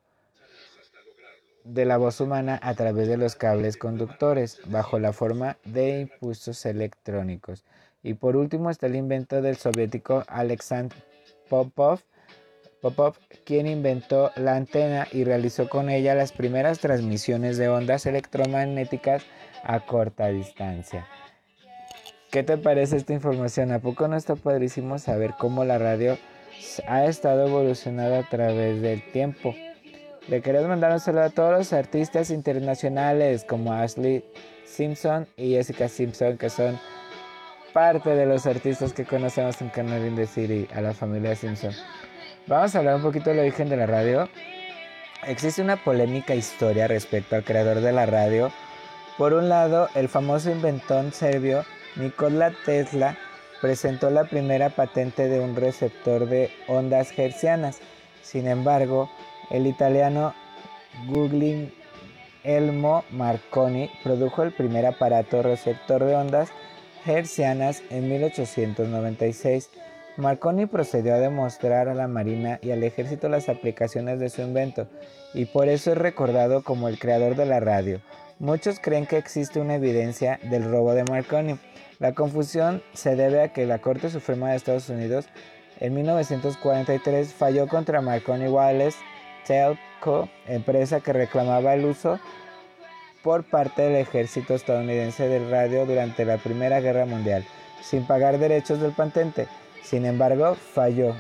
[1.65, 6.67] de la voz humana a través de los cables conductores, bajo la forma de impulsos
[6.67, 7.65] electrónicos.
[8.07, 10.97] Y por último está el invento del soviético Alexander
[11.49, 11.99] Popov,
[12.81, 19.25] Popov, quien inventó la antena y realizó con ella las primeras transmisiones de ondas electromagnéticas
[19.65, 21.05] a corta distancia.
[22.31, 23.73] ¿Qué te parece esta información?
[23.73, 24.37] ¿A poco no está
[24.99, 26.17] saber cómo la radio
[26.87, 29.53] ha estado evolucionando a través del tiempo?
[30.29, 34.25] Le queremos mandar un saludo a todos los artistas internacionales como Ashley
[34.65, 36.79] Simpson y Jessica Simpson, que son
[37.77, 41.73] parte de los artistas que conocemos en Canal in the City, a la familia Simpson.
[42.47, 44.31] Vamos a hablar un poquito del origen de la radio.
[45.27, 48.51] Existe una polémica historia respecto al creador de la radio.
[49.19, 53.19] Por un lado, el famoso inventón serbio Nikola Tesla
[53.61, 57.81] presentó la primera patente de un receptor de ondas hercianas.
[58.23, 59.11] Sin embargo,
[59.51, 60.33] el italiano
[61.09, 61.75] Guglielmo
[63.11, 66.51] Marconi produjo el primer aparato receptor de ondas
[67.07, 69.71] hercianas en 1896.
[70.17, 74.89] Marconi procedió a demostrar a la Marina y al ejército las aplicaciones de su invento
[75.35, 78.01] y por eso es recordado como el creador de la radio.
[78.39, 81.59] Muchos creen que existe una evidencia del robo de Marconi.
[81.99, 85.27] La confusión se debe a que la Corte Suprema de Estados Unidos
[85.81, 88.99] en 1943 falló contra Marconi Wallace
[89.47, 92.19] Telco, empresa que reclamaba el uso
[93.27, 97.45] por parte del ejército estadounidense del radio durante la Primera Guerra Mundial,
[97.83, 99.49] sin pagar derechos del patente.
[99.83, 101.17] Sin embargo, falló.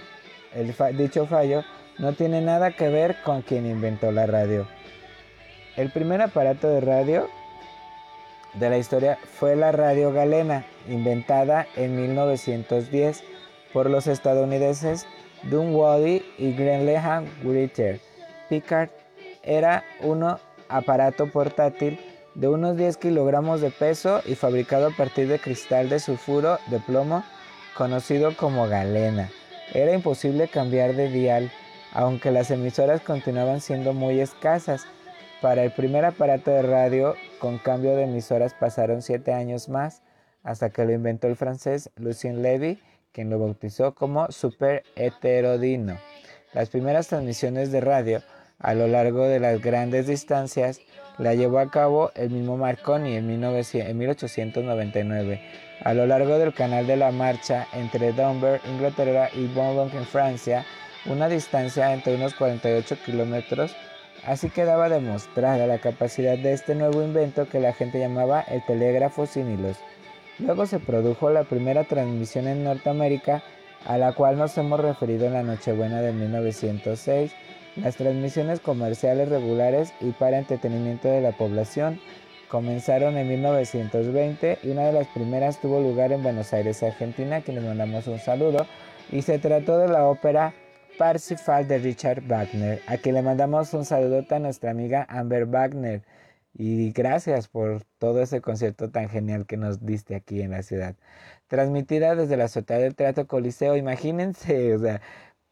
[0.55, 1.64] El dicho fallo
[1.99, 4.69] no tiene nada que ver con quien inventó la radio.
[5.75, 7.29] El primer aparato de radio
[8.55, 13.25] de la historia fue la radio galena, inventada en 1910
[13.73, 15.09] por los estadounidenses
[15.42, 18.01] Dunwoody y Greenlehan Ritter.
[18.49, 18.90] Picard
[19.42, 20.23] era un
[20.68, 21.98] aparato portátil
[22.35, 26.79] de unos 10 kilogramos de peso y fabricado a partir de cristal de sulfuro de
[26.81, 27.24] plomo
[27.76, 29.31] conocido como galena.
[29.72, 31.50] Era imposible cambiar de dial,
[31.92, 34.87] aunque las emisoras continuaban siendo muy escasas.
[35.40, 40.02] Para el primer aparato de radio con cambio de emisoras pasaron 7 años más,
[40.42, 42.81] hasta que lo inventó el francés Lucien Levy,
[43.12, 45.98] quien lo bautizó como super heterodino.
[46.52, 48.22] Las primeras transmisiones de radio
[48.59, 50.81] a lo largo de las grandes distancias
[51.19, 55.40] la llevó a cabo el mismo Marconi en, 1899.
[55.83, 60.64] A lo largo del canal de la marcha entre Dover, Inglaterra y Boulogne en Francia,
[61.07, 63.75] una distancia entre unos 48 kilómetros,
[64.25, 69.27] así quedaba demostrada la capacidad de este nuevo invento que la gente llamaba el telégrafo
[69.27, 69.79] sin hilos.
[70.38, 73.42] Luego se produjo la primera transmisión en Norteamérica,
[73.87, 77.33] a la cual nos hemos referido en la Nochebuena de 1906,
[77.76, 82.00] las transmisiones comerciales regulares y para entretenimiento de la población
[82.48, 87.40] comenzaron en 1920 y una de las primeras tuvo lugar en Buenos Aires, Argentina, a
[87.42, 88.66] quien les mandamos un saludo,
[89.10, 90.54] y se trató de la ópera
[90.98, 96.02] Parsifal de Richard Wagner, a quien le mandamos un saludo a nuestra amiga Amber Wagner.
[96.58, 100.96] Y gracias por todo ese concierto tan genial que nos diste aquí en la ciudad.
[101.48, 105.02] Transmitida desde la azotea del Teatro Coliseo, imagínense, o sea,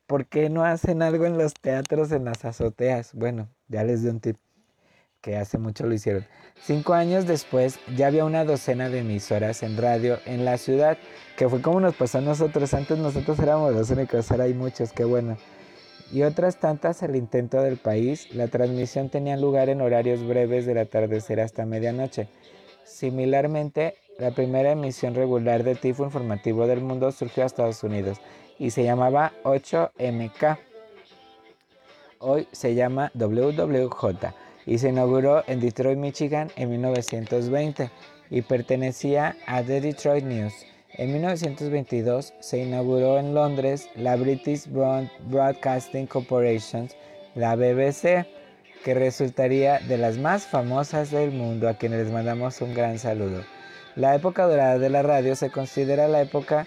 [0.07, 3.15] ¿por qué no hacen algo en los teatros, en las azoteas?
[3.15, 4.37] Bueno, ya les doy un tip
[5.21, 6.27] que hace mucho lo hicieron.
[6.61, 10.99] Cinco años después ya había una docena de emisoras en radio en la ciudad,
[11.39, 12.75] que fue como nos pasó a nosotros.
[12.75, 15.39] Antes nosotros éramos los únicos, ahora hay muchos, qué bueno.
[16.13, 20.77] Y otras tantas al intento del país, la transmisión tenía lugar en horarios breves del
[20.77, 22.29] atardecer hasta medianoche.
[22.85, 28.21] Similarmente, la primera emisión regular de tifo informativo del mundo surgió a Estados Unidos
[28.59, 30.59] y se llamaba 8MK.
[32.19, 34.33] Hoy se llama WWJ
[34.67, 37.91] y se inauguró en Detroit, Michigan en 1920
[38.31, 40.55] y pertenecía a The Detroit News.
[40.97, 46.89] En 1922 se inauguró en Londres la British Broadcasting Corporation,
[47.35, 48.27] la BBC,
[48.85, 53.43] que resultaría de las más famosas del mundo, a quienes les mandamos un gran saludo.
[53.97, 56.67] La época dorada de la radio se considera la época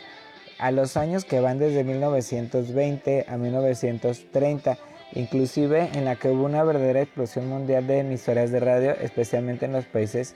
[0.59, 4.77] a los años que van desde 1920 a 1930,
[5.13, 9.73] inclusive en la que hubo una verdadera explosión mundial de emisoras de radio, especialmente en
[9.73, 10.35] los países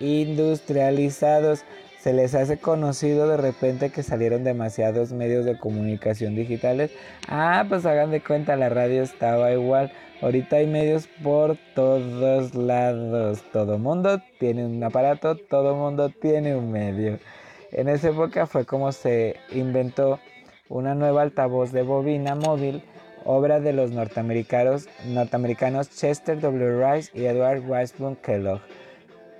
[0.00, 1.64] industrializados.
[2.00, 6.90] se les hace conocido de repente que salieron demasiados medios de comunicación digitales.
[7.28, 9.90] Ah, pues hagan de cuenta, la radio estaba igual.
[10.20, 13.42] Ahorita hay medios por todos lados.
[13.52, 17.18] Todo mundo tiene un aparato, todo mundo tiene un medio.
[17.74, 20.20] En esa época fue como se inventó
[20.68, 22.82] una nueva altavoz de bobina móvil,
[23.24, 24.88] obra de los norteamericanos,
[25.90, 26.92] Chester W.
[26.92, 28.60] Rice y Edward Weisblum Kellogg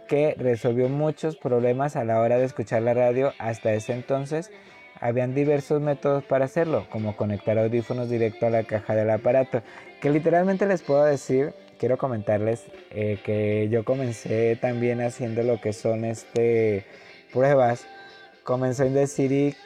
[0.07, 3.33] que resolvió muchos problemas a la hora de escuchar la radio.
[3.39, 4.51] Hasta ese entonces
[5.01, 9.63] habían diversos métodos para hacerlo, como conectar audífonos directo a la caja del aparato,
[10.01, 15.73] que literalmente les puedo decir, quiero comentarles eh, que yo comencé también haciendo lo que
[15.73, 16.85] son este
[17.33, 17.87] pruebas,
[18.45, 19.57] comencé en decir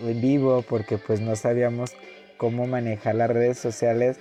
[0.00, 1.92] en vivo porque pues no sabíamos
[2.36, 4.18] cómo manejar las redes sociales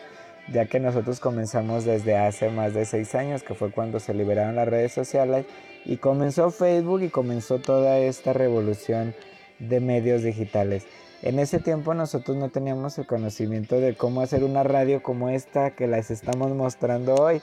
[0.52, 4.56] ya que nosotros comenzamos desde hace más de seis años, que fue cuando se liberaron
[4.56, 5.46] las redes sociales
[5.86, 9.16] y comenzó Facebook y comenzó toda esta revolución
[9.60, 10.86] de medios digitales.
[11.24, 15.72] En ese tiempo nosotros no teníamos el conocimiento de cómo hacer una radio como esta
[15.72, 17.42] que les estamos mostrando hoy,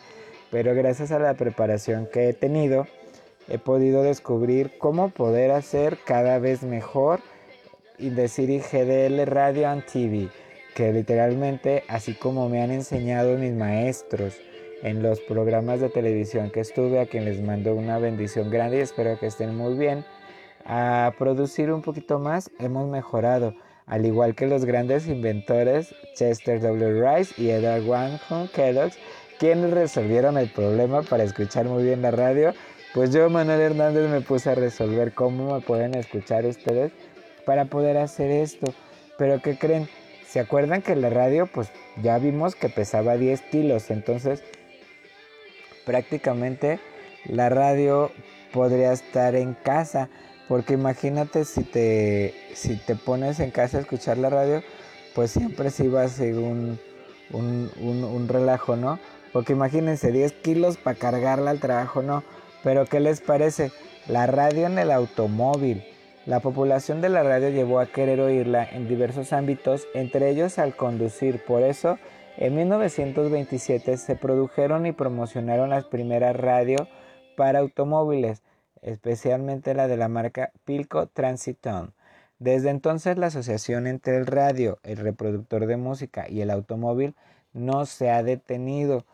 [0.50, 2.86] pero gracias a la preparación que he tenido,
[3.48, 7.20] he podido descubrir cómo poder hacer cada vez mejor
[7.98, 10.28] y decir GDL Radio and TV
[10.74, 14.40] que literalmente, así como me han enseñado mis maestros
[14.83, 18.81] en los programas de televisión que estuve, a quien les mando una bendición grande y
[18.81, 20.05] espero que estén muy bien,
[20.64, 23.55] a producir un poquito más, hemos mejorado.
[23.87, 27.02] Al igual que los grandes inventores Chester W.
[27.02, 28.18] Rice y Edward Wang
[28.55, 28.92] Kellogg,
[29.38, 32.55] quienes resolvieron el problema para escuchar muy bien la radio,
[32.94, 36.92] pues yo, Manuel Hernández, me puse a resolver cómo me pueden escuchar ustedes
[37.46, 38.72] para poder hacer esto.
[39.16, 39.88] Pero ¿qué creen?
[40.26, 41.68] ¿Se acuerdan que la radio, pues
[42.02, 43.90] ya vimos que pesaba 10 kilos?
[43.90, 44.42] Entonces,
[45.87, 46.81] prácticamente
[47.24, 48.11] la radio
[48.52, 50.09] podría estar en casa.
[50.48, 54.62] Porque imagínate si te, si te pones en casa a escuchar la radio,
[55.14, 56.78] pues siempre se iba a ser un,
[57.31, 58.98] un, un relajo, ¿no?
[59.33, 62.22] Porque imagínense, 10 kilos para cargarla al trabajo, ¿no?
[62.62, 63.72] Pero ¿qué les parece?
[64.09, 65.85] La radio en el automóvil
[66.25, 70.77] la población de la radio llevó a querer oírla en diversos ámbitos, entre ellos al
[70.77, 71.44] conducir.
[71.44, 71.98] Por eso,
[72.37, 76.87] en 1927 se produjeron y promocionaron las primeras radio
[77.37, 78.44] para automóviles,
[78.83, 81.92] especialmente la de la marca Pilco Transiton.
[82.38, 87.16] Desde entonces la asociación entre el radio, el reproductor de música y el automóvil
[87.53, 89.07] no se ha detenido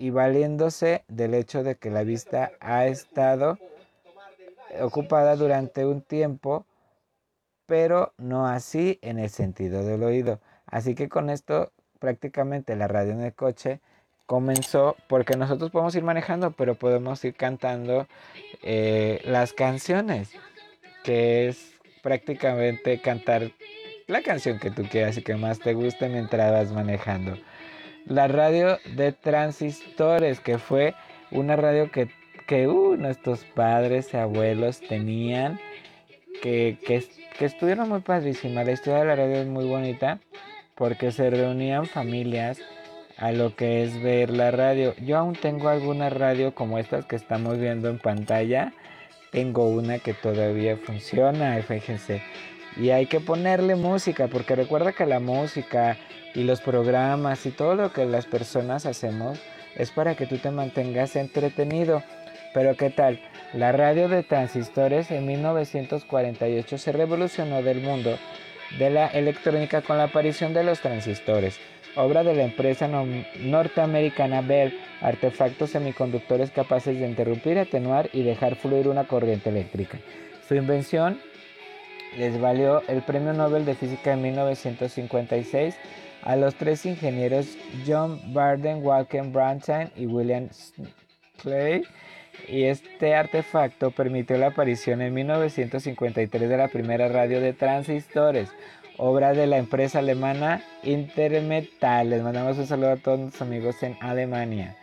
[0.00, 3.58] y valiéndose del hecho de que la vista ha estado
[4.80, 6.64] ocupada durante un tiempo,
[7.66, 10.40] pero no así en el sentido del oído.
[10.64, 13.80] Así que con esto prácticamente la radio en el coche
[14.24, 18.06] comenzó porque nosotros podemos ir manejando, pero podemos ir cantando
[18.62, 20.30] eh, las canciones,
[21.04, 23.50] que es prácticamente cantar
[24.06, 27.36] la canción que tú quieras y que más te guste mientras vas manejando.
[28.06, 30.94] La radio de transistores, que fue
[31.30, 32.08] una radio que
[32.50, 35.60] que uh, nuestros padres y abuelos tenían,
[36.42, 37.00] que, que,
[37.38, 38.66] que estuvieron muy padrísimas.
[38.66, 40.18] La historia de la radio es muy bonita
[40.74, 42.58] porque se reunían familias
[43.18, 44.96] a lo que es ver la radio.
[44.96, 48.72] Yo aún tengo alguna radio como estas que estamos viendo en pantalla.
[49.30, 52.20] Tengo una que todavía funciona, fíjense.
[52.76, 55.96] Y hay que ponerle música, porque recuerda que la música
[56.34, 59.38] y los programas y todo lo que las personas hacemos
[59.76, 62.02] es para que tú te mantengas entretenido.
[62.54, 63.20] Pero ¿qué tal?
[63.52, 68.16] La radio de transistores en 1948 se revolucionó del mundo
[68.78, 71.58] de la electrónica con la aparición de los transistores,
[71.96, 72.88] obra de la empresa
[73.40, 79.98] norteamericana Bell, artefactos semiconductores capaces de interrumpir, atenuar y dejar fluir una corriente eléctrica.
[80.46, 81.20] Su invención
[82.16, 85.76] les valió el Premio Nobel de Física en 1956
[86.22, 87.56] a los tres ingenieros
[87.86, 90.48] John Barden, Walker Branstein y William
[91.42, 91.82] Clay
[92.48, 98.50] y este artefacto permitió la aparición en 1953 de la primera radio de transistores,
[98.96, 102.10] obra de la empresa alemana Intermetal.
[102.10, 104.76] Les mandamos un saludo a todos nuestros amigos en Alemania.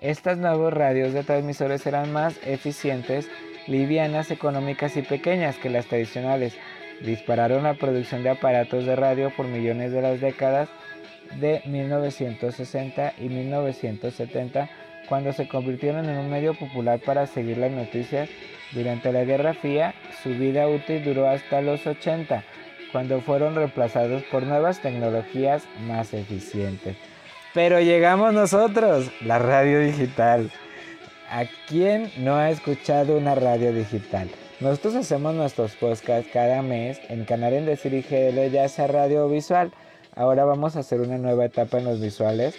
[0.00, 3.28] Estas nuevas radios de transmisores eran más eficientes,
[3.66, 6.56] livianas, económicas y pequeñas que las tradicionales.
[7.00, 10.68] Dispararon la producción de aparatos de radio por millones de las décadas
[11.40, 14.68] de 1960 y 1970
[15.08, 18.28] cuando se convirtieron en un medio popular para seguir las noticias
[18.72, 19.92] durante la Guerra Fría,
[20.22, 22.44] su vida útil duró hasta los 80,
[22.92, 26.96] cuando fueron reemplazados por nuevas tecnologías más eficientes.
[27.52, 30.50] Pero llegamos nosotros, la radio digital.
[31.28, 34.28] ¿A quién no ha escuchado una radio digital?
[34.60, 39.24] Nosotros hacemos nuestros podcasts cada mes en Canal en Decir y GL, ya sea radio
[39.24, 39.72] o visual.
[40.14, 42.54] Ahora vamos a hacer una nueva etapa en los visuales,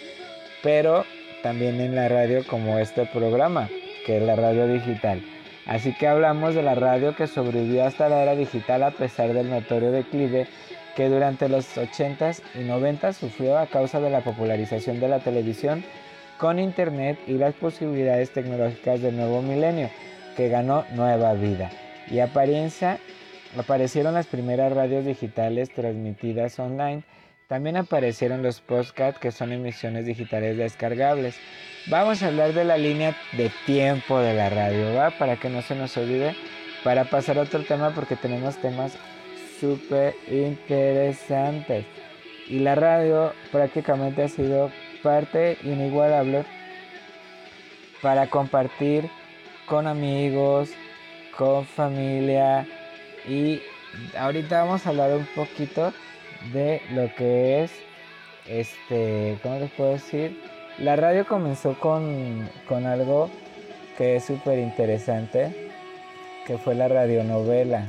[0.64, 1.04] pero
[1.44, 3.68] también en la radio como este programa,
[4.04, 5.22] que es la radio digital.
[5.64, 9.48] Así que hablamos de la radio que sobrevivió hasta la era digital a pesar del
[9.48, 10.48] notorio declive
[10.96, 15.84] que durante los 80s y 90s sufrió a causa de la popularización de la televisión
[16.36, 19.88] con Internet y las posibilidades tecnológicas del nuevo milenio,
[20.36, 21.70] que ganó nueva vida.
[22.12, 22.98] Y apariencia,
[23.58, 27.04] aparecieron las primeras radios digitales transmitidas online.
[27.48, 31.36] También aparecieron los podcasts, que son emisiones digitales descargables.
[31.86, 35.10] Vamos a hablar de la línea de tiempo de la radio, ¿va?
[35.12, 36.36] Para que no se nos olvide.
[36.84, 38.98] Para pasar a otro tema, porque tenemos temas
[39.58, 41.86] súper interesantes.
[42.46, 44.70] Y la radio prácticamente ha sido
[45.02, 46.44] parte inigualable
[48.02, 49.08] para compartir
[49.66, 50.70] con amigos,
[51.36, 52.66] con familia
[53.26, 53.60] y
[54.18, 55.92] ahorita vamos a hablar un poquito
[56.52, 57.72] de lo que es
[58.46, 60.40] este, ¿cómo les puedo decir?
[60.78, 63.30] La radio comenzó con, con algo
[63.96, 65.70] que es súper interesante,
[66.46, 67.86] que fue la radionovela.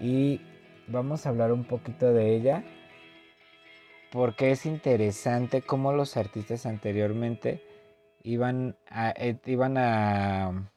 [0.00, 0.40] Y
[0.86, 2.64] vamos a hablar un poquito de ella,
[4.10, 7.62] porque es interesante cómo los artistas anteriormente
[8.22, 10.71] iban a, iban a,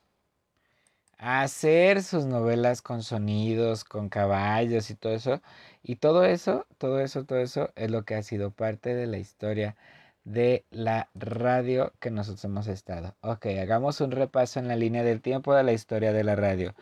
[1.25, 5.41] hacer sus novelas con sonidos, con caballos y todo eso.
[5.81, 9.17] Y todo eso, todo eso, todo eso es lo que ha sido parte de la
[9.17, 9.75] historia
[10.23, 13.15] de la radio que nosotros hemos estado.
[13.21, 16.75] Ok, hagamos un repaso en la línea del tiempo de la historia de la radio.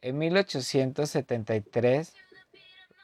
[0.00, 2.14] En 1873,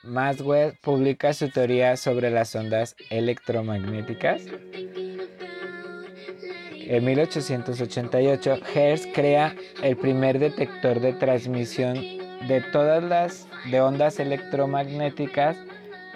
[0.04, 4.42] Maxwell publica su teoría sobre las ondas electromagnéticas.
[6.88, 11.94] En 1888, Hertz crea el primer detector de transmisión
[12.46, 15.56] de todas las de ondas electromagnéticas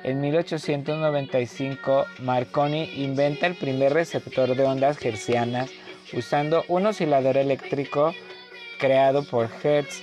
[0.03, 5.71] en 1895, Marconi inventa el primer receptor de ondas hertzianas
[6.15, 8.15] usando un oscilador eléctrico
[8.79, 10.03] creado por Hertz.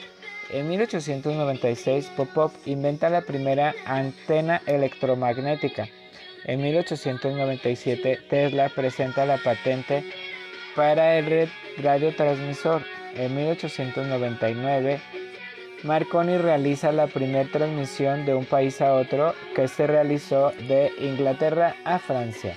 [0.52, 5.90] En 1896, Popov inventa la primera antena electromagnética.
[6.46, 10.06] En 1897, Tesla presenta la patente
[10.78, 11.50] para el
[11.82, 12.84] radiotransmisor.
[13.16, 15.02] En 1899,
[15.84, 21.76] Marconi realiza la primera transmisión de un país a otro que se realizó de Inglaterra
[21.84, 22.56] a Francia.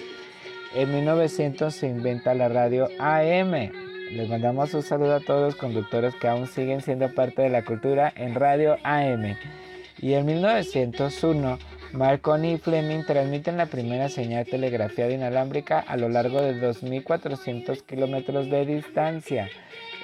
[0.74, 3.72] En 1900 se inventa la radio AM.
[4.12, 7.64] Les mandamos un saludo a todos los conductores que aún siguen siendo parte de la
[7.64, 9.34] cultura en radio AM.
[9.98, 11.58] Y en 1901
[11.92, 18.48] Marconi y Fleming transmiten la primera señal telegrafiada inalámbrica a lo largo de 2.400 kilómetros
[18.48, 19.48] de distancia.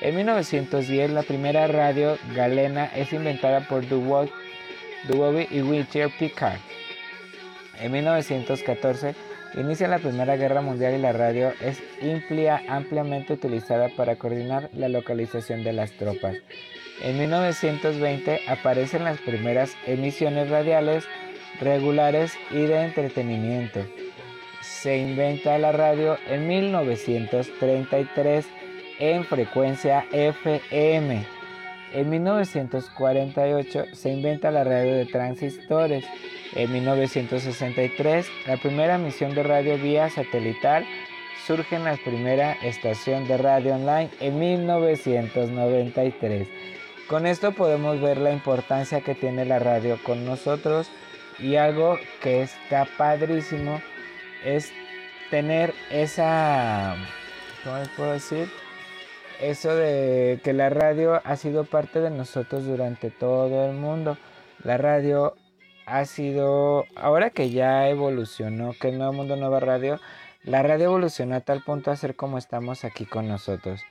[0.01, 4.31] En 1910, la primera radio galena es inventada por Dubois,
[5.51, 6.59] y Richard Picard.
[7.81, 9.15] En 1914,
[9.55, 11.81] inicia la Primera Guerra Mundial y la radio es
[12.69, 16.35] ampliamente utilizada para coordinar la localización de las tropas.
[17.03, 21.07] En 1920 aparecen las primeras emisiones radiales
[21.61, 23.81] regulares y de entretenimiento.
[24.61, 28.47] Se inventa la radio en 1933
[28.99, 31.25] en frecuencia FM.
[31.93, 36.05] En 1948 se inventa la radio de transistores.
[36.55, 40.85] En 1963 la primera emisión de radio vía satelital
[41.47, 46.49] surge en la primera estación de radio online en 1993.
[47.09, 50.91] Con esto podemos ver la importancia que tiene la radio con nosotros
[51.39, 53.81] y algo que está padrísimo
[54.45, 54.73] es
[55.31, 56.97] tener esa,
[57.65, 58.49] ¿cómo les puedo decir?
[59.41, 64.17] Eso de que la radio ha sido parte de nosotros durante todo el mundo.
[64.63, 65.35] La radio
[65.85, 70.01] ha sido, ahora que ya evolucionó, que el nuevo mundo, nueva radio,
[70.43, 73.83] la radio evolucionó a tal punto a ser como estamos aquí con nosotros,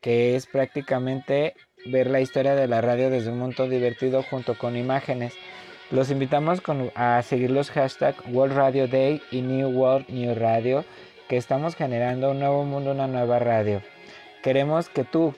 [0.00, 1.54] que es prácticamente
[1.86, 5.34] ver la historia de la radio desde un mundo divertido junto con imágenes.
[5.90, 6.62] Los invitamos
[6.94, 10.82] a seguir los hashtags World Radio Day y New World New Radio,
[11.28, 13.82] que estamos generando un nuevo mundo, una nueva radio.
[14.42, 15.34] Queremos que tú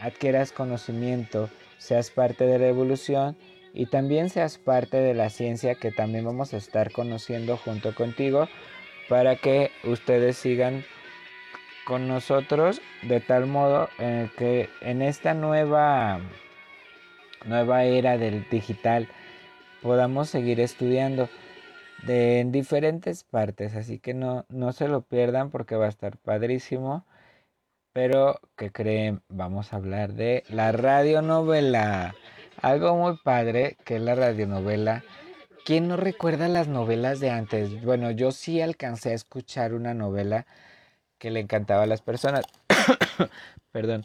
[0.00, 3.36] adquieras conocimiento, seas parte de la evolución
[3.72, 8.48] y también seas parte de la ciencia que también vamos a estar conociendo junto contigo
[9.08, 10.84] para que ustedes sigan
[11.86, 13.88] con nosotros de tal modo
[14.36, 16.20] que en esta nueva
[17.44, 19.08] nueva era del digital
[19.84, 21.28] podamos seguir estudiando
[22.06, 26.16] de en diferentes partes así que no no se lo pierdan porque va a estar
[26.18, 27.04] padrísimo
[27.92, 29.22] Pero, ¿qué creen?
[29.28, 32.14] Vamos a hablar de la radionovela.
[32.62, 35.04] Algo muy padre que es la radionovela.
[35.64, 37.82] ¿Quién no recuerda las novelas de antes?
[37.84, 40.46] Bueno, yo sí alcancé a escuchar una novela
[41.18, 42.44] que le encantaba a las personas.
[43.72, 44.04] Perdón.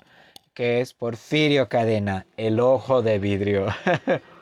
[0.54, 3.68] Que es Porfirio Cadena, El Ojo de Vidrio.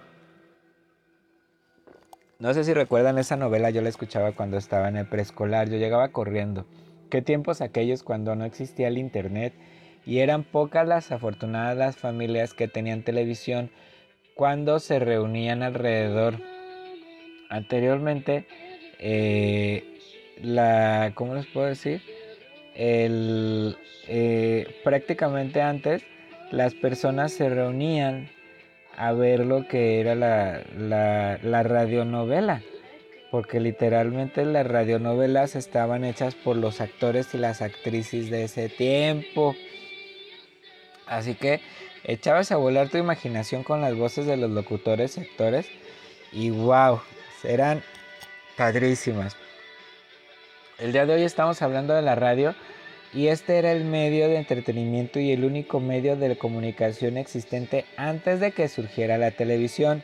[2.39, 5.77] no sé si recuerdan esa novela, yo la escuchaba cuando estaba en el preescolar, yo
[5.77, 6.65] llegaba corriendo.
[7.09, 9.53] Qué tiempos aquellos cuando no existía el internet
[10.05, 13.71] y eran pocas las afortunadas las familias que tenían televisión
[14.35, 16.35] cuando se reunían alrededor.
[17.49, 18.45] Anteriormente,
[18.99, 19.83] eh,
[20.41, 22.01] la, ¿cómo les puedo decir?
[22.75, 23.75] El,
[24.07, 26.03] eh, prácticamente antes
[26.51, 28.29] las personas se reunían
[28.97, 32.61] a ver lo que era la, la, la radionovela
[33.31, 39.55] porque literalmente las radionovelas estaban hechas por los actores y las actrices de ese tiempo.
[41.05, 41.61] Así que
[42.03, 45.67] echabas a volar tu imaginación con las voces de los locutores y actores
[46.31, 47.01] y wow,
[47.43, 47.83] eran
[48.55, 49.35] padrísimas.
[50.79, 52.55] El día de hoy estamos hablando de la radio
[53.18, 58.39] y este era el medio de entretenimiento y el único medio de comunicación existente antes
[58.39, 60.03] de que surgiera la televisión.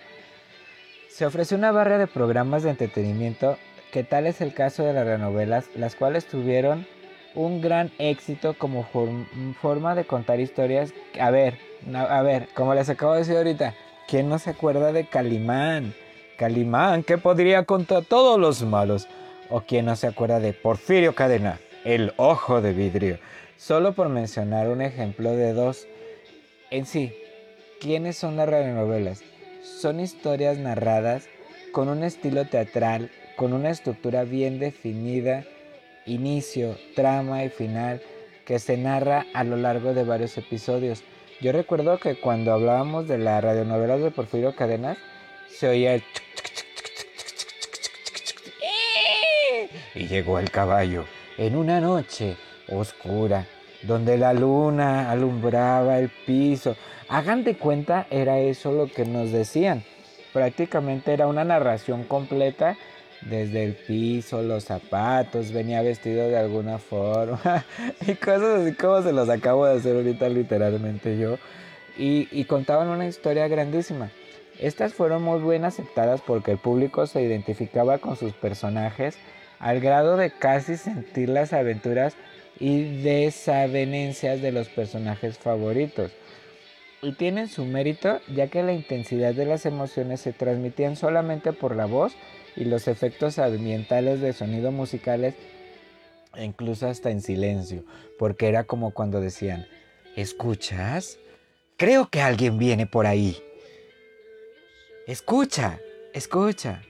[1.09, 3.59] Se ofreció una barra de programas de entretenimiento,
[3.91, 6.87] que tal es el caso de las renovelas, las cuales tuvieron
[7.35, 8.83] un gran éxito como
[9.61, 10.91] forma de contar historias.
[11.19, 11.59] A ver,
[11.93, 13.75] a ver, como les acabo de decir ahorita,
[14.07, 15.93] ¿quién no se acuerda de Calimán?
[16.35, 19.07] Calimán, que podría contar todos los malos.
[19.51, 23.19] ¿O quién no se acuerda de Porfirio Cadena, el ojo de vidrio?
[23.57, 25.87] Solo por mencionar un ejemplo de dos.
[26.71, 27.13] En sí,
[27.79, 29.23] ¿quiénes son las radionovelas?
[29.61, 31.27] Son historias narradas
[31.71, 35.45] con un estilo teatral, con una estructura bien definida,
[36.05, 38.01] inicio, trama y final,
[38.45, 41.03] que se narra a lo largo de varios episodios.
[41.41, 44.97] Yo recuerdo que cuando hablábamos de la radionovela de Porfirio Cadenas,
[45.49, 46.03] se oía el...
[49.95, 51.05] Y llegó el caballo
[51.37, 52.37] en una noche
[52.69, 53.45] oscura,
[53.83, 56.75] donde la luna alumbraba el piso,
[57.13, 59.83] Hagan de cuenta, era eso lo que nos decían.
[60.31, 62.75] Prácticamente era una narración completa
[63.21, 67.63] desde el piso, los zapatos, venía vestido de alguna forma
[68.07, 71.37] y cosas así como se los acabo de hacer ahorita literalmente yo.
[71.97, 74.09] Y, y contaban una historia grandísima.
[74.59, 79.17] Estas fueron muy bien aceptadas porque el público se identificaba con sus personajes
[79.59, 82.15] al grado de casi sentir las aventuras
[82.59, 86.11] y desavenencias de los personajes favoritos
[87.03, 91.75] y tienen su mérito ya que la intensidad de las emociones se transmitían solamente por
[91.75, 92.13] la voz
[92.55, 95.35] y los efectos ambientales de sonido musicales
[96.35, 97.83] e incluso hasta en silencio,
[98.17, 99.67] porque era como cuando decían,
[100.15, 101.19] ¿escuchas?
[101.77, 103.37] Creo que alguien viene por ahí.
[105.05, 105.79] Escucha,
[106.13, 106.81] escucha.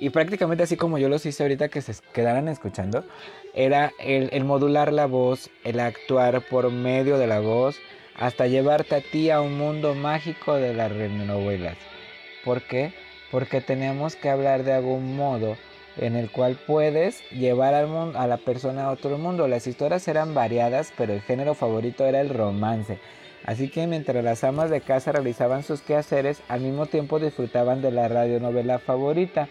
[0.00, 3.04] Y prácticamente así como yo los hice ahorita que se quedaran escuchando,
[3.52, 7.76] era el, modular la voz, el actuar por medio de la voz,
[8.16, 11.76] hasta llevarte a ti a un mundo mágico de las novelas.
[12.46, 12.94] ¿Por qué?
[13.30, 15.58] Porque tenemos que hablar de algún modo
[15.98, 19.48] en el cual puedes llevar al mundo, a la persona a otro mundo.
[19.48, 22.98] Las historias eran variadas, pero el género favorito era el romance.
[23.44, 27.90] Así que mientras las amas de casa realizaban sus quehaceres, al mismo tiempo disfrutaban de
[27.90, 29.48] la radionovela favorita.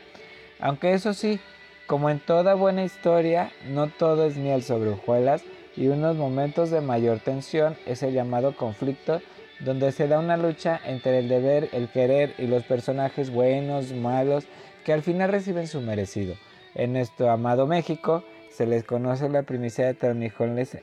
[0.59, 1.39] Aunque eso sí,
[1.87, 5.43] como en toda buena historia, no todo es miel sobre hojuelas,
[5.75, 9.21] y unos momentos de mayor tensión es el llamado conflicto
[9.59, 14.45] donde se da una lucha entre el deber, el querer y los personajes buenos, malos,
[14.85, 16.35] que al final reciben su merecido.
[16.75, 18.23] En nuestro amado México
[18.59, 19.93] se les conoce la primicia de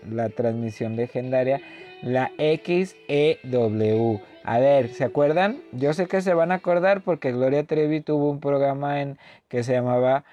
[0.08, 1.60] la transmisión legendaria,
[2.00, 4.18] la XEW.
[4.44, 5.60] A ver, ¿se acuerdan?
[5.72, 9.18] Yo sé que se van a acordar porque Gloria Trevi tuvo un programa en
[9.48, 10.24] que se llamaba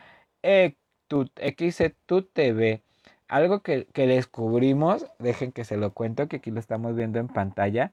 [0.41, 2.81] XETU TV
[3.27, 7.91] algo que, descubrimos, dejen que se lo cuento, que aquí lo estamos viendo en pantalla,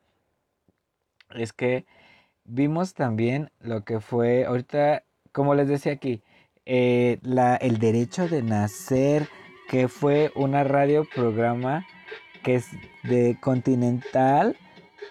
[1.34, 1.86] es que
[2.44, 6.22] vimos también lo que fue, ahorita, como les decía aquí,
[6.66, 7.18] eh,
[7.60, 9.28] el derecho de nacer,
[9.70, 11.86] que fue una radio programa
[12.42, 12.66] que es
[13.04, 14.56] de Continental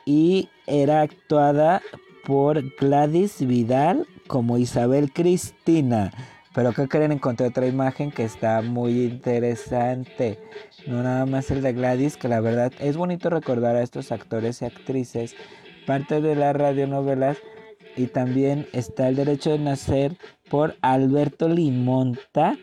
[0.03, 1.81] y era actuada
[2.25, 6.11] por Gladys Vidal como Isabel Cristina.
[6.53, 7.13] Pero ¿qué creen?
[7.13, 10.39] Encontré otra imagen que está muy interesante.
[10.85, 14.61] No nada más el de Gladys, que la verdad es bonito recordar a estos actores
[14.61, 15.37] y actrices,
[15.87, 17.37] parte de las radionovelas.
[17.95, 20.17] Y también está El Derecho de Nacer
[20.49, 22.57] por Alberto Limonta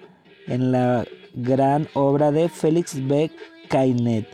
[0.46, 1.04] en la
[1.36, 3.30] gran obra de Félix B.
[3.68, 4.26] Cainet.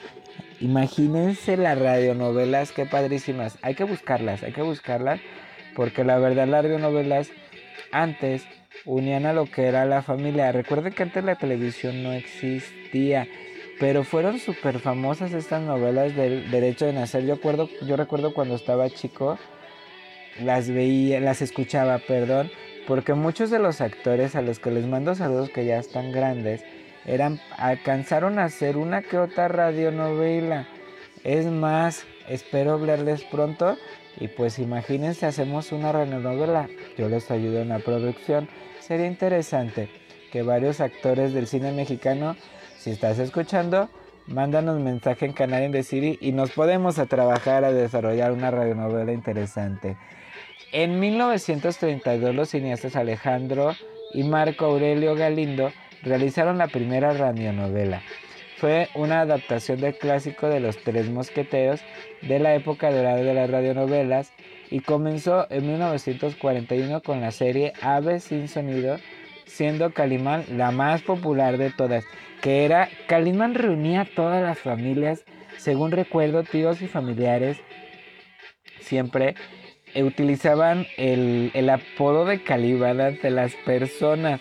[0.61, 3.59] Imagínense las radionovelas, qué padrísimas.
[3.63, 5.21] Hay que buscarlas, hay que buscarlas,
[5.75, 7.31] porque la verdad las radionovelas
[7.91, 8.45] antes
[8.85, 10.53] unían a lo que era la familia.
[10.53, 13.27] Recuerden que antes la televisión no existía,
[13.81, 17.27] pero fueron súper famosas estas novelas del derecho de nacer.
[17.27, 19.39] Yo, acuerdo, yo recuerdo cuando estaba chico,
[20.41, 22.49] las veía, las escuchaba, perdón,
[22.87, 26.65] porque muchos de los actores a los que les mando saludos que ya están grandes,
[27.05, 30.67] eran, alcanzaron a hacer una que otra radionovela.
[31.25, 33.77] Es más, espero verles pronto
[34.19, 36.69] y pues imagínense, hacemos una radionovela.
[36.97, 38.49] Yo les ayudo en la producción.
[38.81, 39.89] Sería interesante
[40.31, 42.37] que varios actores del cine mexicano,
[42.79, 43.89] si estás escuchando,
[44.27, 49.13] mándanos mensaje en Canal de City y nos podemos a trabajar a desarrollar una radionovela
[49.13, 49.97] interesante.
[50.73, 53.75] En 1932 los cineastas Alejandro
[54.15, 55.71] y Marco Aurelio Galindo
[56.03, 58.03] realizaron la primera radionovela.
[58.59, 61.81] Fue una adaptación del clásico de los Tres Mosqueteros
[62.23, 64.33] de la época dorada de las radionovelas
[64.71, 68.99] y comenzó en 1941 con la serie Aves sin sonido,
[69.47, 72.05] siendo Calimán la más popular de todas,
[72.41, 75.25] que era Calimán reunía a todas las familias,
[75.59, 77.61] según recuerdo, tíos y familiares
[78.81, 79.35] siempre
[79.97, 84.41] utilizaban el, el apodo de Calimán ante las personas.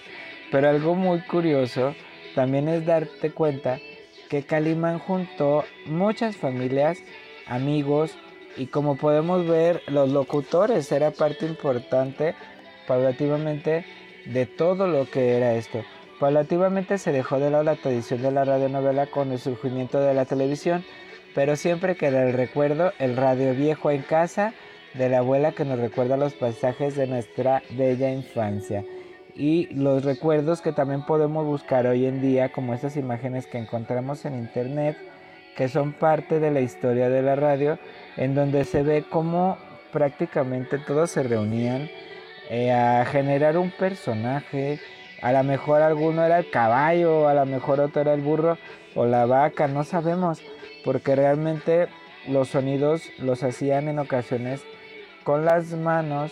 [0.52, 1.95] Pero algo muy curioso
[2.36, 3.80] también es darte cuenta
[4.30, 6.99] que Calimán juntó muchas familias,
[7.47, 8.16] amigos
[8.58, 12.36] y como podemos ver los locutores era parte importante
[12.86, 13.86] paulativamente
[14.26, 15.84] de todo lo que era esto.
[16.20, 20.26] Paulativamente se dejó de lado la tradición de la radionovela con el surgimiento de la
[20.26, 20.84] televisión,
[21.34, 24.54] pero siempre queda el recuerdo, el radio viejo en casa
[24.93, 28.84] de la abuela que nos recuerda los pasajes de nuestra bella infancia
[29.36, 34.26] y los recuerdos que también podemos buscar hoy en día, como estas imágenes que encontramos
[34.26, 34.98] en internet,
[35.56, 37.78] que son parte de la historia de la radio,
[38.18, 39.58] en donde se ve cómo
[39.92, 41.90] prácticamente todos se reunían
[42.50, 44.80] eh, a generar un personaje.
[45.22, 48.58] A lo mejor alguno era el caballo, a lo mejor otro era el burro
[48.96, 50.42] o la vaca, no sabemos,
[50.84, 51.88] porque realmente
[52.28, 54.62] los sonidos los hacían en ocasiones
[55.24, 56.32] con las manos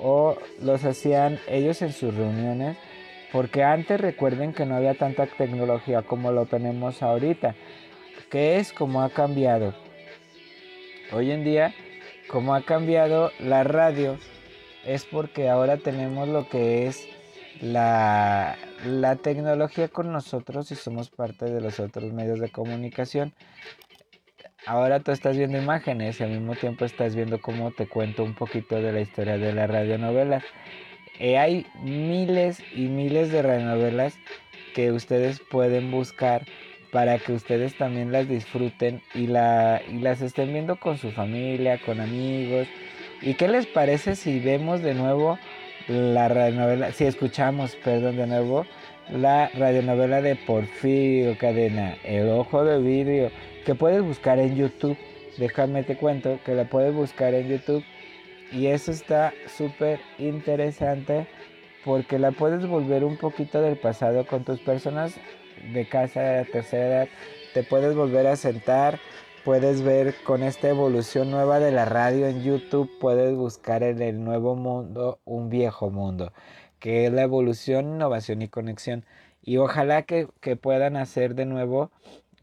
[0.00, 2.76] o los hacían ellos en sus reuniones,
[3.32, 7.54] porque antes recuerden que no había tanta tecnología como lo tenemos ahorita,
[8.30, 9.74] que es como ha cambiado.
[11.12, 11.74] Hoy en día,
[12.28, 14.18] como ha cambiado la radio,
[14.84, 17.08] es porque ahora tenemos lo que es
[17.60, 23.32] la, la tecnología con nosotros y somos parte de los otros medios de comunicación
[24.66, 28.34] ahora tú estás viendo imágenes y al mismo tiempo estás viendo cómo te cuento un
[28.34, 30.42] poquito de la historia de la radionovela.
[31.18, 34.18] Eh, hay miles y miles de radionovelas
[34.74, 36.44] que ustedes pueden buscar
[36.90, 41.78] para que ustedes también las disfruten y, la, y las estén viendo con su familia,
[41.78, 42.68] con amigos.
[43.20, 45.38] ¿Y qué les parece si vemos de nuevo
[45.88, 48.66] la radionovela, si escuchamos, perdón, de nuevo
[49.10, 53.30] la radionovela de Porfirio Cadena, El Ojo de Vidrio?
[53.64, 54.96] Que puedes buscar en YouTube.
[55.38, 57.84] Déjame te cuento que la puedes buscar en YouTube
[58.52, 61.26] y eso está súper interesante
[61.84, 65.16] porque la puedes volver un poquito del pasado con tus personas
[65.72, 67.08] de casa de la tercera edad.
[67.52, 69.00] Te puedes volver a sentar,
[69.44, 74.22] puedes ver con esta evolución nueva de la radio en YouTube, puedes buscar en el
[74.22, 76.32] nuevo mundo un viejo mundo,
[76.78, 79.04] que es la evolución, innovación y conexión.
[79.42, 81.90] Y ojalá que, que puedan hacer de nuevo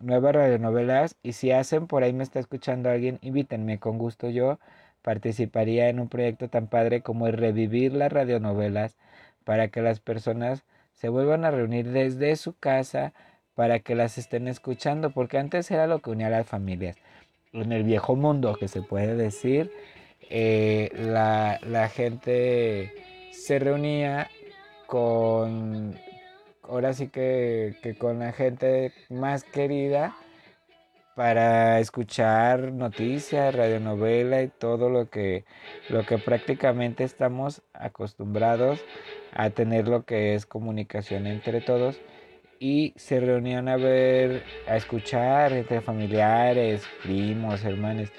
[0.04, 4.60] nuevas radionovelas y si hacen por ahí me está escuchando alguien, invítenme, con gusto yo
[5.02, 8.98] participaría en un proyecto tan padre como el revivir las radionovelas
[9.44, 13.14] para que las personas se vuelvan a reunir desde su casa
[13.56, 16.96] para que las estén escuchando, porque antes era lo que unía a las familias.
[17.54, 19.72] En el viejo mundo, que se puede decir,
[20.30, 22.94] eh, la, la gente
[23.32, 24.30] se reunía
[24.88, 25.98] con
[26.72, 30.16] ahora sí que, con la gente más querida
[31.16, 35.44] para escuchar noticias, radionovela y todo lo que,
[35.90, 38.80] lo que prácticamente estamos acostumbrados
[39.34, 42.00] a tener lo que es comunicación entre todos
[42.58, 48.14] y se reunían a ver, a escuchar entre familiares, primos, hermanos.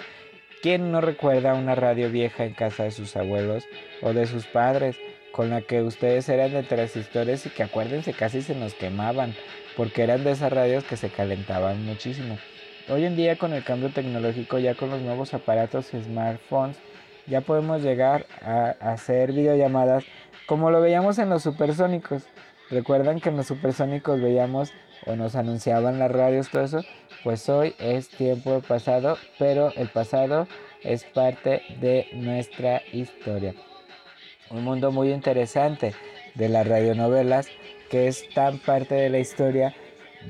[0.60, 3.64] ¿Quién no recuerda una radio vieja en casa de sus abuelos
[4.02, 4.98] o de sus padres?
[5.32, 9.34] Con la que ustedes eran de transistores y que acuérdense casi se nos quemaban
[9.76, 12.38] porque eran de esas radios que se calentaban muchísimo.
[12.88, 16.76] Hoy en día con el cambio tecnológico, ya con los nuevos aparatos y smartphones,
[17.26, 20.04] ya podemos llegar a, hacer videollamadas
[20.46, 22.24] como lo veíamos en los supersónicos,
[22.72, 24.72] Recuerdan que en los supersónicos veíamos
[25.04, 26.80] o nos anunciaban las radios, todo eso.
[27.22, 30.48] Pues hoy es tiempo pasado, pero el pasado
[30.82, 33.54] es parte de nuestra historia.
[34.52, 35.94] Un mundo muy interesante
[36.34, 37.48] de las radionovelas
[37.90, 39.74] que es tan parte de la historia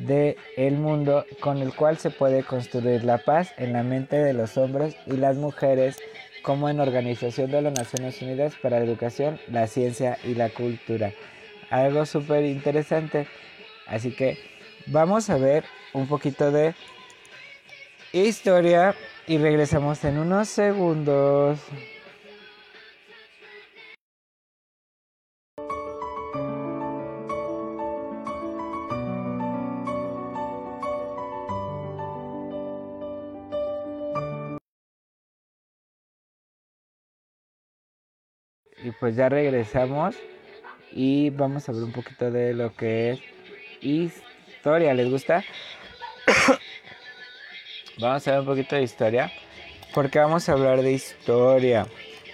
[0.06, 4.32] de el mundo con el cual se puede construir la paz en la mente de
[4.32, 5.98] los hombres y las mujeres
[6.42, 11.12] como en Organización de las Naciones Unidas para la Educación, la Ciencia y la Cultura.
[11.70, 13.26] Algo súper interesante.
[13.86, 14.38] Así que
[14.86, 16.74] vamos a ver un poquito de
[18.12, 18.94] historia
[19.26, 21.58] y regresamos en unos segundos.
[38.84, 40.16] Y pues ya regresamos
[40.90, 43.20] y vamos a ver un poquito de lo que es
[43.80, 44.92] historia.
[44.94, 45.44] ¿Les gusta?
[47.98, 49.30] vamos a ver un poquito de historia.
[49.94, 51.86] Porque vamos a hablar de historia.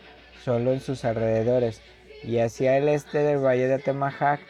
[0.44, 1.80] solo en sus alrededores,
[2.24, 4.40] y hacia el este del valle de Atemajac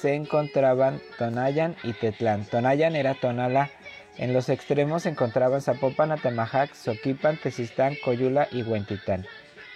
[0.00, 2.44] se encontraban Tonayan y Tetlán.
[2.44, 3.70] Tonayan era Tonalá.
[4.16, 9.26] En los extremos se encontraban Zapopan, Atemajac, Soquipan, Tezistán, Coyula y Huentitán.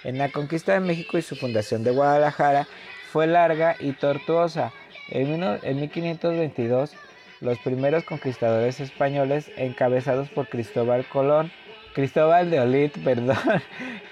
[0.05, 2.69] En la conquista de México y su fundación de Guadalajara
[3.11, 4.73] fue larga y tortuosa.
[5.09, 6.95] En 1522,
[7.41, 11.51] los primeros conquistadores españoles, encabezados por Cristóbal Colón,
[11.95, 13.37] Cristóbal de Olid, perdón,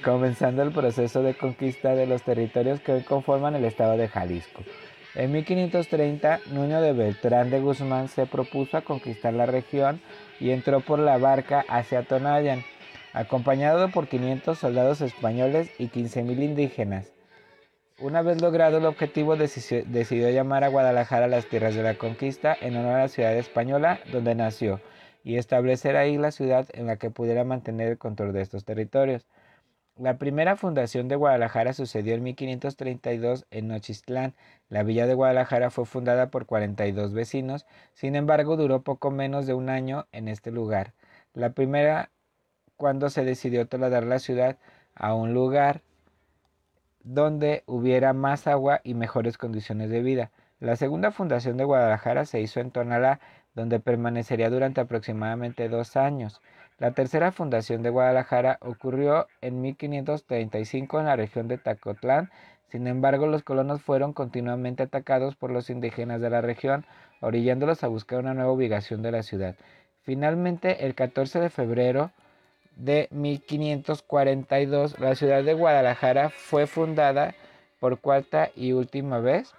[0.03, 4.62] comenzando el proceso de conquista de los territorios que hoy conforman el estado de Jalisco.
[5.14, 10.01] En 1530, Nuño de Beltrán de Guzmán se propuso a conquistar la región
[10.40, 12.64] y entró por la barca hacia Tonayan
[13.13, 17.13] acompañado por 500 soldados españoles y 15.000 indígenas.
[17.99, 22.77] Una vez logrado el objetivo, decidió llamar a Guadalajara las tierras de la conquista en
[22.77, 24.81] honor a la ciudad española donde nació
[25.25, 29.27] y establecer ahí la ciudad en la que pudiera mantener el control de estos territorios.
[29.97, 34.35] La primera fundación de Guadalajara sucedió en 1532 en Nochistlán.
[34.69, 39.55] La villa de Guadalajara fue fundada por 42 vecinos, sin embargo duró poco menos de
[39.55, 40.95] un año en este lugar.
[41.35, 42.11] La primera
[42.83, 44.57] cuando se decidió trasladar la ciudad
[44.97, 45.83] a un lugar
[47.05, 50.33] donde hubiera más agua y mejores condiciones de vida.
[50.59, 53.20] La segunda fundación de Guadalajara se hizo en Tonalá,
[53.55, 56.41] donde permanecería durante aproximadamente dos años.
[56.80, 62.30] La tercera fundación de Guadalajara ocurrió en 1535 en la región de Tacotlán.
[62.72, 66.85] Sin embargo, los colonos fueron continuamente atacados por los indígenas de la región,
[67.20, 69.55] orillándolos a buscar una nueva ubicación de la ciudad.
[70.03, 72.11] Finalmente, el 14 de febrero
[72.77, 77.35] de 1542, la ciudad de Guadalajara fue fundada
[77.81, 79.55] por cuarta y última vez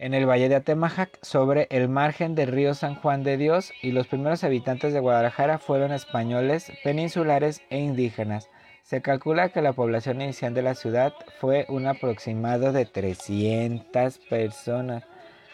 [0.00, 3.92] en el valle de Atemajac, sobre el margen del río San Juan de Dios, y
[3.92, 8.48] los primeros habitantes de Guadalajara fueron españoles, peninsulares e indígenas.
[8.82, 15.04] Se calcula que la población inicial de la ciudad fue un aproximado de 300 personas.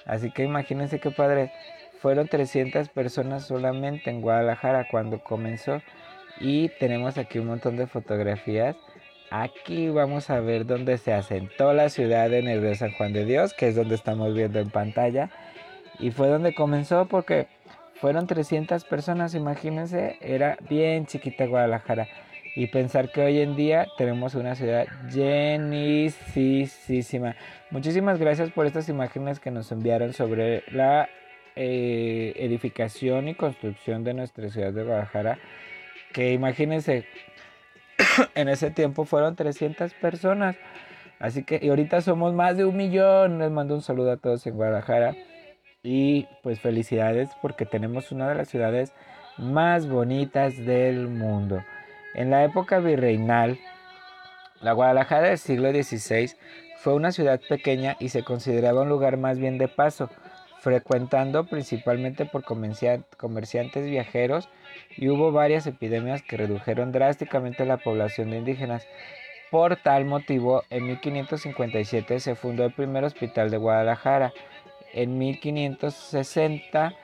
[0.07, 1.53] Así que imagínense qué padre.
[2.07, 5.83] Fueron 300 personas solamente en Guadalajara cuando comenzó
[6.39, 8.77] y tenemos aquí un montón de fotografías.
[9.33, 13.25] Aquí vamos a ver dónde se asentó la ciudad en el río San Juan de
[13.25, 15.31] Dios, que es donde estamos viendo en pantalla.
[15.99, 17.49] Y fue donde comenzó porque
[17.97, 22.07] fueron 300 personas, imagínense, era bien chiquita Guadalajara.
[22.55, 26.15] Y pensar que hoy en día tenemos una ciudad llenísima.
[27.73, 31.09] Muchísimas gracias por estas imágenes que nos enviaron sobre la
[31.57, 35.39] eh, edificación y construcción de nuestra ciudad de Guadalajara,
[36.13, 37.07] que imagínense,
[38.35, 40.57] en ese tiempo fueron 300 personas.
[41.19, 43.39] Así que, y ahorita somos más de un millón.
[43.39, 45.15] Les mando un saludo a todos en Guadalajara.
[45.83, 48.93] Y pues felicidades porque tenemos una de las ciudades
[49.39, 51.63] más bonitas del mundo.
[52.15, 53.59] En la época virreinal,
[54.61, 56.31] la Guadalajara del siglo XVI
[56.79, 60.11] fue una ciudad pequeña y se consideraba un lugar más bien de paso,
[60.67, 64.49] frecuentando principalmente por comerciantes viajeros
[64.97, 68.85] y hubo varias epidemias que redujeron drásticamente la población de indígenas.
[69.53, 74.33] Por tal motivo, en 1557 se fundó el primer hospital de Guadalajara.
[74.93, 76.95] En 1560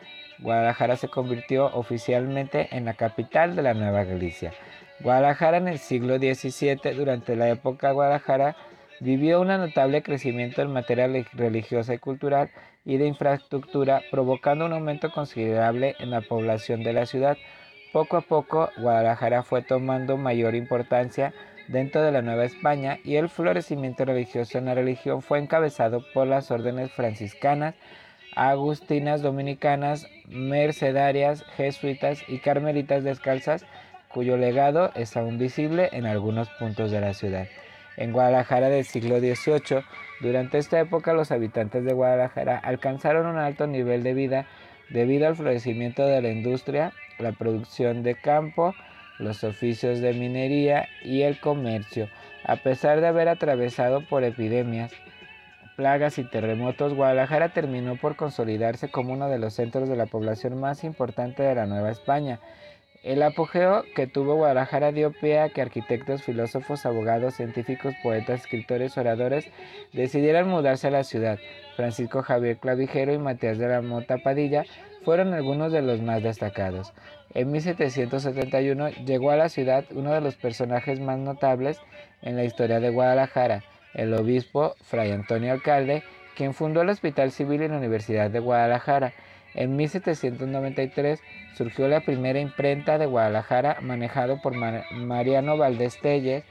[0.40, 4.52] Guadalajara se convirtió oficialmente en la capital de la Nueva Galicia.
[4.98, 8.56] Guadalajara en el siglo XVII, durante la época Guadalajara,
[8.98, 12.50] vivió un notable crecimiento en materia religiosa y cultural
[12.84, 17.36] y de infraestructura, provocando un aumento considerable en la población de la ciudad.
[17.92, 21.32] Poco a poco, Guadalajara fue tomando mayor importancia
[21.68, 26.26] dentro de la Nueva España y el florecimiento religioso en la religión fue encabezado por
[26.26, 27.74] las órdenes franciscanas,
[28.34, 33.64] agustinas dominicanas, mercedarias, jesuitas y carmelitas descalzas,
[34.08, 37.46] cuyo legado es aún visible en algunos puntos de la ciudad.
[37.96, 39.84] En Guadalajara del siglo XVIII,
[40.22, 44.46] durante esta época los habitantes de Guadalajara alcanzaron un alto nivel de vida
[44.88, 48.74] debido al florecimiento de la industria, la producción de campo,
[49.18, 52.08] los oficios de minería y el comercio.
[52.44, 54.92] A pesar de haber atravesado por epidemias,
[55.76, 60.60] plagas y terremotos, Guadalajara terminó por consolidarse como uno de los centros de la población
[60.60, 62.40] más importante de la Nueva España.
[63.02, 68.96] El apogeo que tuvo Guadalajara dio pie a que arquitectos, filósofos, abogados, científicos, poetas, escritores,
[68.96, 69.50] oradores
[69.92, 71.40] decidieran mudarse a la ciudad.
[71.74, 74.64] Francisco Javier Clavijero y Matías de la Mota Padilla
[75.04, 76.92] fueron algunos de los más destacados.
[77.34, 81.80] En 1771 llegó a la ciudad uno de los personajes más notables
[82.22, 86.04] en la historia de Guadalajara, el obispo Fray Antonio Alcalde,
[86.36, 89.12] quien fundó el Hospital Civil en la Universidad de Guadalajara.
[89.54, 91.20] En 1793
[91.54, 96.44] surgió la primera imprenta de Guadalajara manejado por Mariano Valdés Telles,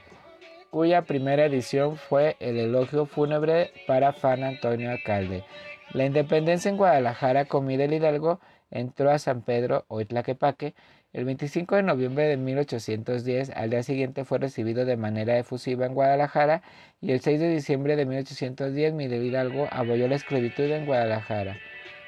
[0.70, 5.44] cuya primera edición fue el elogio fúnebre para Fan Antonio Alcalde.
[5.92, 8.40] La independencia en Guadalajara con Miguel Hidalgo
[8.70, 10.74] entró a San Pedro o Itlaquepaque
[11.12, 15.92] el 25 de noviembre de 1810, al día siguiente fue recibido de manera efusiva en
[15.92, 16.62] Guadalajara
[17.02, 21.58] y el 6 de diciembre de 1810 Miguel Hidalgo abolió la esclavitud en Guadalajara.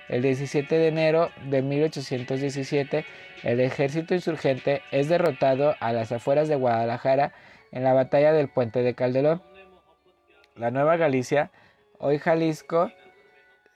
[0.08, 3.04] El 17 de enero de 1817,
[3.42, 7.32] el ejército insurgente es derrotado a las afueras de Guadalajara
[7.72, 9.42] en la batalla del puente de Calderón.
[10.56, 11.50] La Nueva Galicia,
[11.98, 12.90] hoy Jalisco,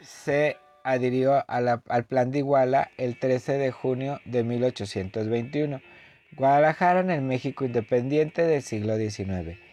[0.00, 5.80] se adhirió al Plan de Iguala el 13 de junio de 1821.
[6.36, 9.67] Guadalajara en el México independiente del siglo XIX.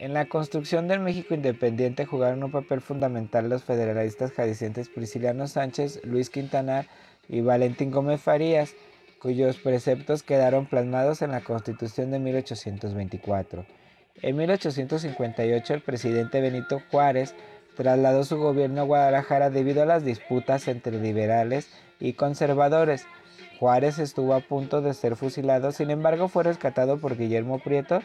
[0.00, 6.00] En la construcción del México independiente jugaron un papel fundamental los federalistas jaliscienses Prisciliano Sánchez,
[6.04, 6.86] Luis Quintanar
[7.28, 8.74] y Valentín Gómez Farías,
[9.20, 13.66] cuyos preceptos quedaron plasmados en la Constitución de 1824.
[14.22, 17.34] En 1858 el presidente Benito Juárez
[17.76, 23.04] trasladó su gobierno a Guadalajara debido a las disputas entre liberales y conservadores.
[23.58, 28.00] Juárez estuvo a punto de ser fusilado, sin embargo fue rescatado por Guillermo Prieto,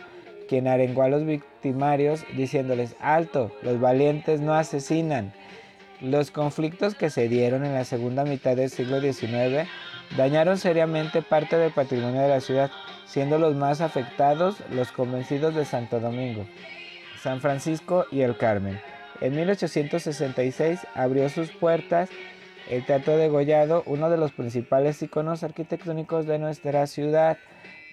[0.47, 5.33] quien arengó a los victimarios diciéndoles, alto, los valientes no asesinan.
[6.01, 9.67] Los conflictos que se dieron en la segunda mitad del siglo XIX
[10.17, 12.69] dañaron seriamente parte del patrimonio de la ciudad,
[13.05, 16.45] siendo los más afectados los convencidos de Santo Domingo,
[17.21, 18.79] San Francisco y el Carmen.
[19.21, 22.09] En 1866 abrió sus puertas
[22.69, 27.37] el Teatro de Gollado, uno de los principales iconos arquitectónicos de nuestra ciudad,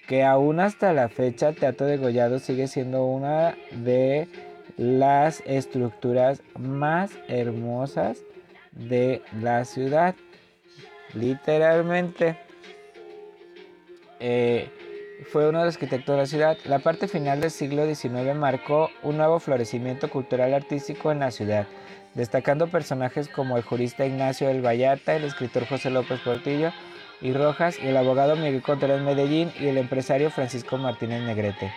[0.07, 4.27] que aún hasta la fecha Teatro de Gollado sigue siendo una de
[4.77, 8.19] las estructuras más hermosas
[8.71, 10.15] de la ciudad.
[11.13, 12.37] Literalmente.
[14.19, 14.69] Eh,
[15.31, 16.57] fue uno de los arquitectos de la ciudad.
[16.65, 21.67] La parte final del siglo XIX marcó un nuevo florecimiento cultural artístico en la ciudad,
[22.13, 26.73] destacando personajes como el jurista Ignacio del Vallarta, el escritor José López Portillo
[27.23, 31.73] y Rojas, y el abogado Miguel Contreras Medellín y el empresario Francisco Martínez Negrete.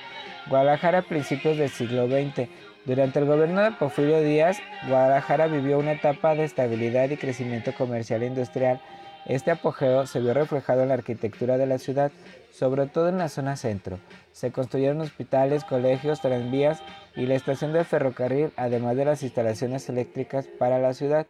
[0.49, 2.49] Guadalajara a principios del siglo XX.
[2.84, 8.22] Durante el gobierno de Porfirio Díaz, Guadalajara vivió una etapa de estabilidad y crecimiento comercial
[8.22, 8.80] e industrial
[9.26, 12.12] este apogeo se vio reflejado en la arquitectura de la ciudad,
[12.53, 13.99] sobre todo en la zona centro.
[14.30, 16.80] Se construyeron hospitales, colegios, tranvías
[17.16, 21.26] y la estación de ferrocarril, además de las instalaciones eléctricas para la ciudad.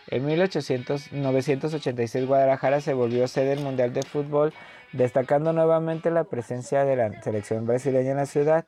[0.09, 4.53] En 1986 Guadalajara se volvió sede del Mundial de Fútbol,
[4.93, 8.64] destacando nuevamente la presencia de la selección brasileña en la ciudad.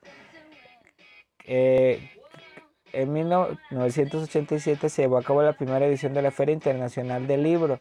[1.44, 2.11] Eh,
[2.92, 7.78] en 1987 se llevó a cabo la primera edición de la Feria Internacional del Libro,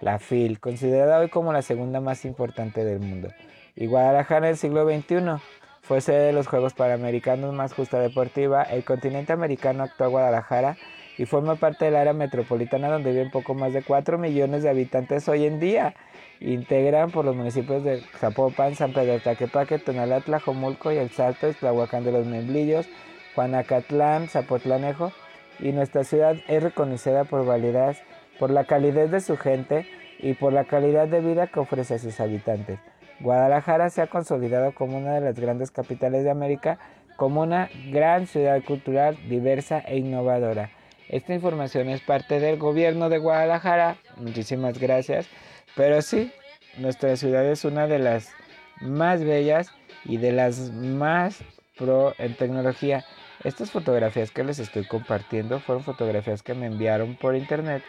[0.00, 3.28] la FIL, considerada hoy como la segunda más importante del mundo.
[3.76, 5.42] Y Guadalajara en el siglo XXI
[5.82, 8.62] fue sede de los Juegos Panamericanos más justa deportiva.
[8.62, 10.76] El continente americano actuó a Guadalajara
[11.18, 15.28] y forma parte del área metropolitana donde viven poco más de 4 millones de habitantes
[15.28, 15.94] hoy en día.
[16.40, 22.04] Integran por los municipios de Zapopan, San Pedro Taquepaque, Tonalá, Tlajomulco y El Salto, Tlahuacán
[22.04, 22.88] de los Memblillos,
[23.34, 25.12] Juanacatlán, Zapotlanejo,
[25.58, 28.02] y nuestra ciudad es reconocida por validez,
[28.38, 29.86] por la calidez de su gente
[30.18, 32.78] y por la calidad de vida que ofrece a sus habitantes.
[33.20, 36.78] Guadalajara se ha consolidado como una de las grandes capitales de América,
[37.16, 40.70] como una gran ciudad cultural diversa e innovadora.
[41.08, 43.96] Esta información es parte del gobierno de Guadalajara.
[44.16, 45.28] Muchísimas gracias.
[45.76, 46.32] Pero sí,
[46.78, 48.32] nuestra ciudad es una de las
[48.80, 49.70] más bellas
[50.04, 51.38] y de las más
[51.76, 53.04] pro en tecnología.
[53.44, 57.82] Estas fotografías que les estoy compartiendo fueron fotografías que me enviaron por internet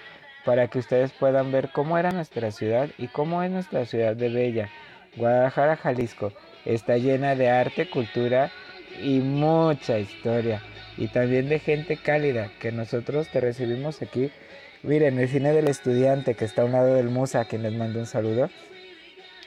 [0.44, 4.28] para que ustedes puedan ver cómo era nuestra ciudad y cómo es nuestra ciudad de
[4.28, 4.70] Bella.
[5.16, 6.34] Guadalajara, Jalisco,
[6.66, 8.52] está llena de arte, cultura
[9.02, 10.62] y mucha historia.
[10.98, 14.32] Y también de gente cálida que nosotros te recibimos aquí.
[14.84, 17.74] Miren, el cine del estudiante que está a un lado del Musa, a quien les
[17.74, 18.50] mando un saludo.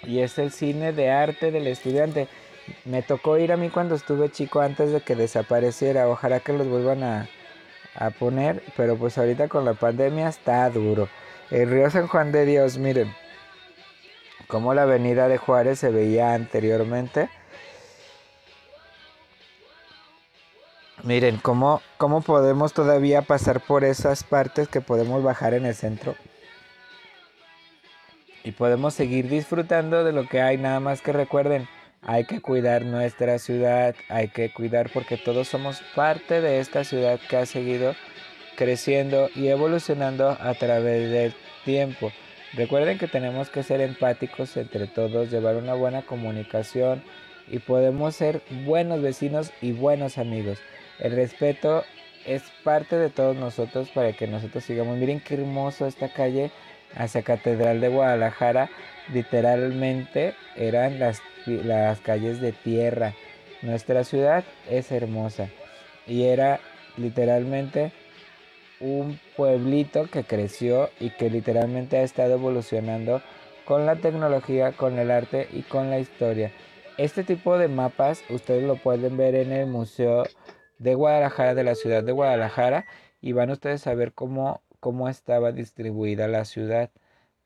[0.04, 2.28] Y es el cine de arte del estudiante
[2.84, 6.08] me tocó ir a mí cuando estuve chico antes de que desapareciera.
[6.08, 7.28] Ojalá que los vuelvan a,
[7.94, 11.08] a poner, pero pues ahorita con la pandemia está duro.
[11.50, 13.14] El río San Juan de Dios, miren,
[14.46, 17.28] como la avenida de Juárez se veía anteriormente.
[21.04, 26.16] Miren, cómo, cómo podemos todavía pasar por esas partes que podemos bajar en el centro.
[28.44, 31.68] Y podemos seguir disfrutando de lo que hay, nada más que recuerden
[32.02, 37.18] hay que cuidar nuestra ciudad, hay que cuidar porque todos somos parte de esta ciudad
[37.28, 37.94] que ha seguido
[38.56, 41.34] creciendo y evolucionando a través del
[41.64, 42.12] tiempo.
[42.54, 47.02] Recuerden que tenemos que ser empáticos entre todos, llevar una buena comunicación
[47.46, 50.58] y podemos ser buenos vecinos y buenos amigos.
[50.98, 51.84] El respeto
[52.26, 54.98] es parte de todos nosotros para que nosotros sigamos.
[54.98, 56.50] Miren qué hermoso esta calle
[56.94, 58.70] hacia Catedral de Guadalajara.
[59.12, 63.14] Literalmente eran las las calles de tierra.
[63.62, 65.48] Nuestra ciudad es hermosa
[66.06, 66.60] y era
[66.96, 67.92] literalmente
[68.80, 73.22] un pueblito que creció y que literalmente ha estado evolucionando
[73.64, 76.52] con la tecnología, con el arte y con la historia.
[76.96, 80.24] Este tipo de mapas ustedes lo pueden ver en el Museo
[80.78, 82.86] de Guadalajara, de la ciudad de Guadalajara,
[83.20, 86.90] y van ustedes a ver cómo, cómo estaba distribuida la ciudad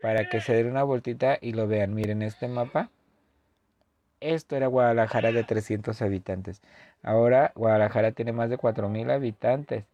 [0.02, 1.94] para que se den una vueltita y lo vean.
[1.94, 2.90] Miren este mapa.
[4.20, 6.60] Esto era Guadalajara de 300 habitantes.
[7.02, 9.84] Ahora Guadalajara tiene más de 4.000 habitantes,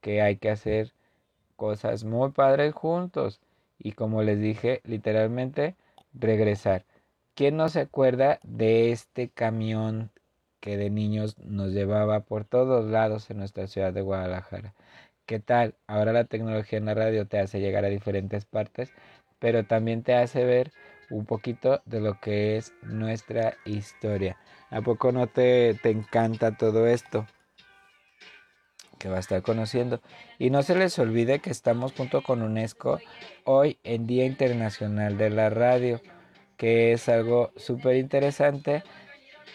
[0.00, 0.92] que hay que hacer
[1.56, 3.40] cosas muy padres juntos.
[3.78, 5.74] Y como les dije, literalmente
[6.14, 6.84] regresar.
[7.34, 10.10] ¿Quién no se acuerda de este camión
[10.64, 14.72] que de niños nos llevaba por todos lados en nuestra ciudad de Guadalajara.
[15.26, 15.74] ¿Qué tal?
[15.86, 18.90] Ahora la tecnología en la radio te hace llegar a diferentes partes,
[19.44, 20.72] pero también te hace ver
[21.10, 24.38] un poquito de lo que es nuestra historia.
[24.70, 27.26] ¿A poco no te, te encanta todo esto?
[28.98, 30.00] que va a estar conociendo.
[30.38, 33.00] Y no se les olvide que estamos junto con UNESCO
[33.44, 36.00] hoy en Día Internacional de la Radio,
[36.56, 38.82] que es algo súper interesante,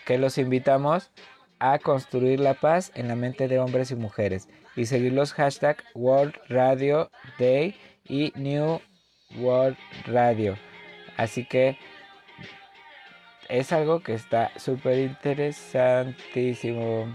[0.05, 1.09] que los invitamos
[1.57, 5.83] a construir la paz en la mente de hombres y mujeres y seguir los hashtags
[5.95, 7.09] World Radio
[7.39, 8.81] Day y New
[9.38, 10.57] World Radio.
[11.17, 11.77] Así que
[13.47, 17.07] es algo que está súper interesantísimo.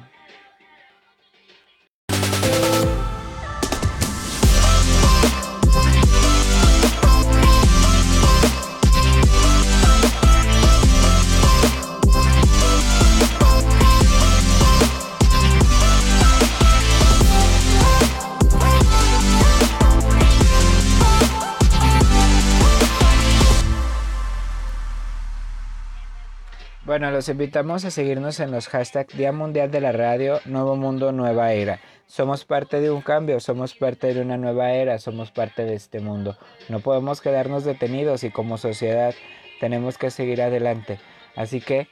[26.94, 31.10] Bueno, los invitamos a seguirnos en los hashtags Día Mundial de la Radio, Nuevo Mundo,
[31.10, 31.80] Nueva Era.
[32.06, 35.98] Somos parte de un cambio, somos parte de una nueva era, somos parte de este
[35.98, 36.38] mundo.
[36.68, 39.12] No podemos quedarnos detenidos y como sociedad
[39.58, 41.00] tenemos que seguir adelante.
[41.34, 41.88] Así que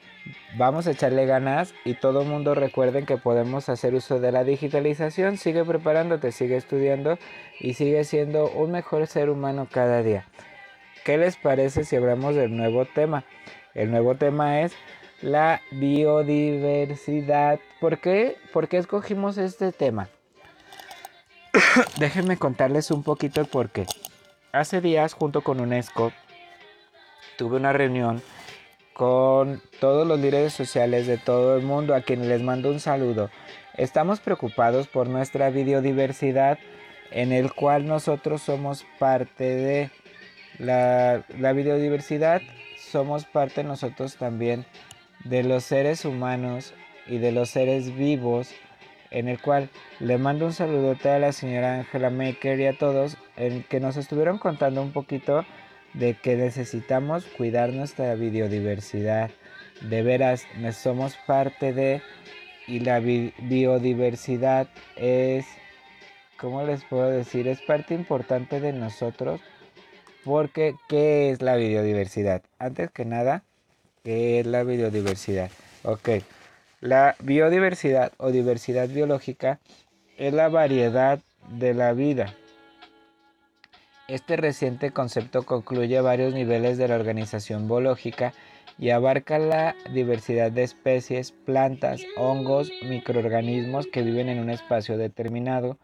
[0.55, 4.45] vamos a echarle ganas y todo el mundo recuerden que podemos hacer uso de la
[4.45, 5.35] digitalización.
[5.35, 7.19] Sigue preparándote, sigue estudiando
[7.59, 10.25] y sigue siendo un mejor ser humano cada día.
[11.03, 13.25] ¿Qué les parece si hablamos del nuevo tema?
[13.73, 14.73] El nuevo tema es
[15.21, 17.59] la biodiversidad.
[17.79, 18.37] ¿Por qué?
[18.51, 20.09] ¿Por qué escogimos este tema?
[21.97, 23.87] Déjenme contarles un poquito el por qué.
[24.51, 26.11] Hace días, junto con UNESCO,
[27.37, 28.21] tuve una reunión
[28.93, 33.31] con todos los líderes sociales de todo el mundo a quienes les mando un saludo.
[33.75, 36.59] Estamos preocupados por nuestra biodiversidad
[37.09, 39.89] en el cual nosotros somos parte de
[40.59, 42.41] la, la biodiversidad
[42.91, 44.65] somos parte nosotros también
[45.23, 46.73] de los seres humanos
[47.07, 48.49] y de los seres vivos,
[49.11, 49.69] en el cual
[49.99, 53.97] le mando un saludote a la señora Angela Maker y a todos, en que nos
[53.97, 55.45] estuvieron contando un poquito
[55.93, 59.29] de que necesitamos cuidar nuestra biodiversidad.
[59.81, 62.01] De veras, somos parte de,
[62.67, 65.45] y la biodiversidad es,
[66.37, 67.47] ¿cómo les puedo decir?
[67.47, 69.41] Es parte importante de nosotros
[70.23, 72.41] porque, ¿qué es la biodiversidad?
[72.59, 73.43] Antes que nada,
[74.03, 75.51] ¿qué es la biodiversidad?
[75.83, 76.09] Ok,
[76.79, 79.59] la biodiversidad o diversidad biológica
[80.17, 81.19] es la variedad
[81.49, 82.33] de la vida.
[84.07, 88.33] Este reciente concepto concluye varios niveles de la organización biológica
[88.77, 95.77] y abarca la diversidad de especies, plantas, hongos, microorganismos que viven en un espacio determinado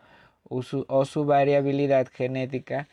[0.50, 2.88] o su variabilidad genética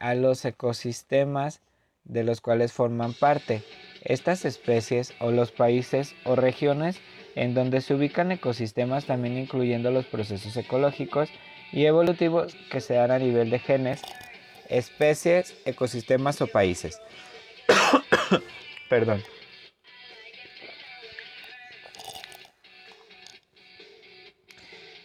[0.00, 1.60] a los ecosistemas
[2.04, 3.62] de los cuales forman parte.
[4.02, 6.98] Estas especies o los países o regiones
[7.36, 11.28] en donde se ubican ecosistemas también incluyendo los procesos ecológicos
[11.70, 14.02] y evolutivos que se dan a nivel de genes,
[14.68, 17.00] especies, ecosistemas o países.
[18.88, 19.22] Perdón.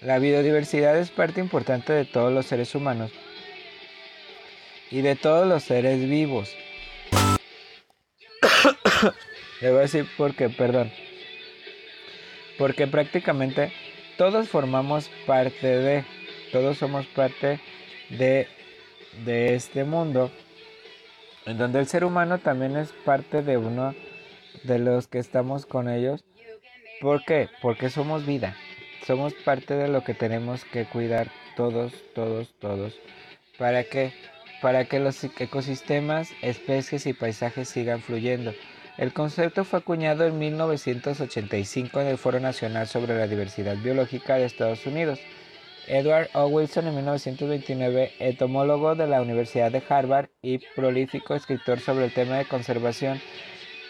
[0.01, 3.11] La biodiversidad es parte importante de todos los seres humanos
[4.91, 6.55] y de todos los seres vivos.
[9.61, 10.91] Le voy a decir porque, perdón.
[12.57, 13.71] Porque prácticamente
[14.17, 16.05] todos formamos parte de,
[16.51, 17.59] todos somos parte
[18.09, 18.47] de,
[19.25, 20.31] de este mundo,
[21.45, 23.93] en donde el ser humano también es parte de uno
[24.63, 26.23] de los que estamos con ellos.
[27.01, 27.49] ¿Por qué?
[27.61, 28.55] Porque somos vida,
[29.05, 32.97] somos parte de lo que tenemos que cuidar todos, todos, todos.
[33.57, 34.13] ¿Para qué?
[34.61, 38.53] Para que los ecosistemas, especies y paisajes sigan fluyendo.
[38.97, 44.45] El concepto fue acuñado en 1985 en el Foro Nacional sobre la Diversidad Biológica de
[44.45, 45.19] Estados Unidos.
[45.87, 46.47] Edward O.
[46.47, 52.37] Wilson en 1929, entomólogo de la Universidad de Harvard y prolífico escritor sobre el tema
[52.37, 53.21] de conservación,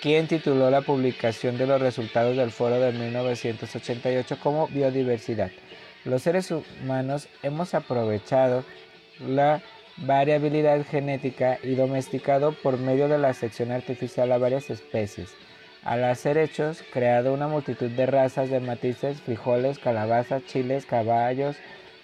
[0.02, 5.52] quien tituló la publicación de los resultados del foro de 1988 como biodiversidad.
[6.04, 8.66] Los seres humanos hemos aprovechado
[9.20, 9.62] la
[9.98, 15.34] variabilidad genética y domesticado por medio de la sección artificial a varias especies.
[15.84, 21.56] Al hacer hechos, creado una multitud de razas de matices, frijoles, calabazas, chiles, caballos,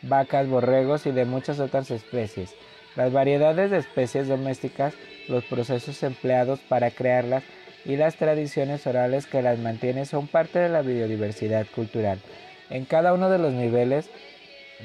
[0.04, 2.56] vacas, borregos y de muchas otras especies.
[2.96, 4.94] Las variedades de especies domésticas,
[5.28, 7.44] los procesos empleados para crearlas
[7.86, 12.20] y las tradiciones orales que las mantienen son parte de la biodiversidad cultural.
[12.70, 14.10] En cada uno de los niveles,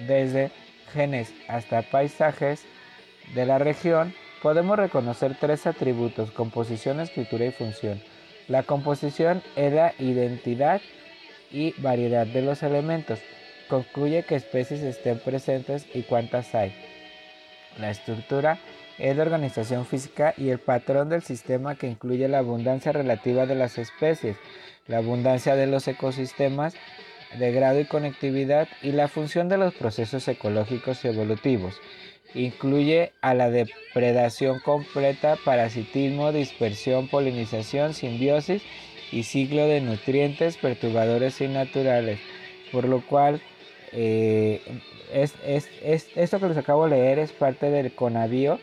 [0.06, 0.50] desde
[0.92, 2.64] genes hasta paisajes
[3.34, 8.00] de la región, podemos reconocer tres atributos, composición, escritura y función.
[8.48, 10.80] La composición es la identidad
[11.50, 13.18] y variedad de los elementos.
[13.68, 16.72] Concluye que especies estén presentes y cuántas hay.
[17.78, 18.58] La estructura
[18.98, 23.54] es la organización física y el patrón del sistema que incluye la abundancia relativa de
[23.54, 24.36] las especies,
[24.86, 26.74] la abundancia de los ecosistemas
[27.38, 31.80] de grado y conectividad y la función de los procesos ecológicos y evolutivos.
[32.34, 38.62] Incluye a la depredación completa, parasitismo, dispersión, polinización, simbiosis
[39.12, 42.18] y ciclo de nutrientes, perturbadores y naturales,
[42.72, 43.40] por lo cual
[43.92, 44.60] eh,
[45.12, 45.34] es,
[46.14, 48.58] esto que les acabo de leer es parte del CONAVIO,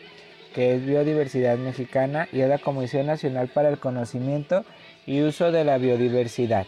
[0.54, 4.64] que es Biodiversidad Mexicana, y es la Comisión Nacional para el Conocimiento
[5.06, 6.66] y Uso de la Biodiversidad,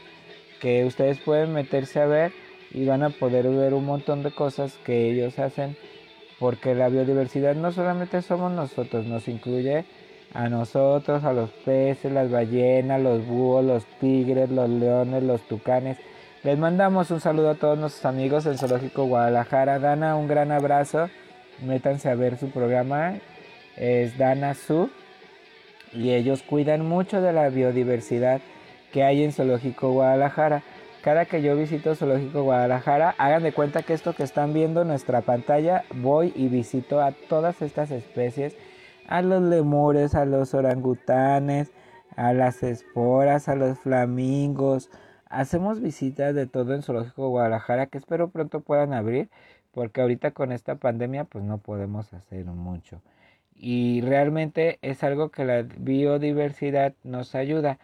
[0.60, 2.32] que ustedes pueden meterse a ver
[2.73, 5.77] y van a poder ver un montón de cosas que ellos hacen,
[6.39, 9.85] porque la biodiversidad no solamente somos nosotros, nos incluye
[10.35, 15.99] a nosotros, a los peces, las ballenas, los búhos, los tigres, los leones, los tucanes.
[16.43, 19.79] Les mandamos un saludo a todos nuestros amigos del Zoológico Guadalajara.
[19.79, 21.09] Dana, un gran abrazo.
[21.65, 23.15] Métanse a ver su programa.
[23.77, 24.91] Es Dana Su.
[25.93, 28.41] Y ellos cuidan mucho de la biodiversidad
[28.93, 30.63] que hay en Zoológico Guadalajara.
[31.07, 34.89] Cada que yo visito Zoológico Guadalajara, hagan de cuenta que esto que están viendo en
[34.89, 38.57] nuestra pantalla, voy y visito a todas estas especies
[39.07, 41.70] a los lemures, a los orangutanes,
[42.16, 44.91] a las esporas, a los flamingos.
[45.27, 49.28] Hacemos visitas de todo en Zoológico Guadalajara que espero pronto puedan abrir
[49.70, 53.01] porque ahorita con esta pandemia pues no podemos hacer mucho.
[53.55, 57.78] Y realmente es algo que la biodiversidad nos ayuda,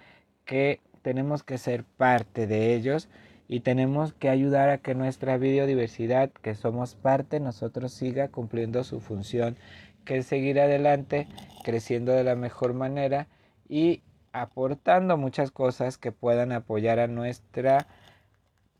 [0.44, 3.08] que tenemos que ser parte de ellos
[3.48, 9.00] y tenemos que ayudar a que nuestra biodiversidad, que somos parte, nosotros siga cumpliendo su
[9.00, 9.56] función
[10.04, 11.28] que seguir adelante,
[11.64, 13.28] creciendo de la mejor manera
[13.68, 14.02] y
[14.32, 17.86] aportando muchas cosas que puedan apoyar a nuestra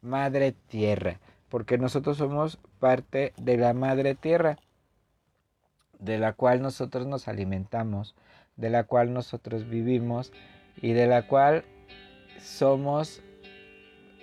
[0.01, 4.59] madre tierra, porque nosotros somos parte de la madre tierra,
[5.99, 8.17] de la cual nosotros nos alimentamos,
[8.57, 10.33] de la cual nosotros vivimos
[10.81, 11.65] y de la cual
[12.43, 13.23] somos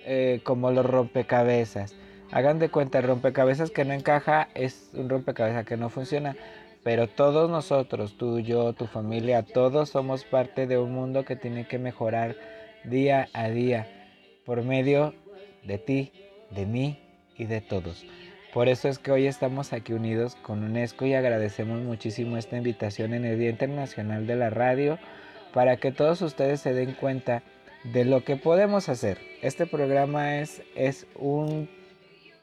[0.04, 1.94] eh, como los rompecabezas.
[2.30, 6.36] Hagan de cuenta, rompecabezas que no encaja es un rompecabezas que no funciona.
[6.82, 11.66] Pero todos nosotros, tú, yo, tu familia, todos somos parte de un mundo que tiene
[11.66, 12.36] que mejorar
[12.84, 13.86] día a día
[14.46, 15.14] por medio
[15.64, 16.12] de ti,
[16.50, 16.98] de mí
[17.36, 18.06] y de todos.
[18.54, 23.12] Por eso es que hoy estamos aquí unidos con UNESCO y agradecemos muchísimo esta invitación
[23.12, 24.98] en el Día Internacional de la Radio
[25.52, 27.42] para que todos ustedes se den cuenta
[27.84, 29.18] de lo que podemos hacer.
[29.42, 31.68] Este programa es, es un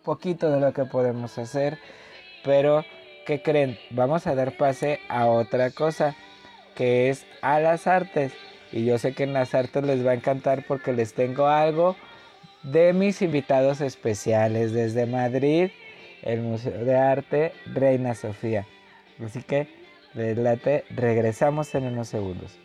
[0.03, 1.77] poquito de lo que podemos hacer,
[2.43, 2.85] pero
[3.25, 3.77] ¿qué creen?
[3.91, 6.15] Vamos a dar pase a otra cosa,
[6.75, 8.33] que es a las artes.
[8.71, 11.95] Y yo sé que en las artes les va a encantar porque les tengo algo
[12.63, 15.69] de mis invitados especiales desde Madrid,
[16.23, 18.65] el Museo de Arte Reina Sofía.
[19.23, 19.67] Así que,
[20.13, 22.57] regresamos en unos segundos.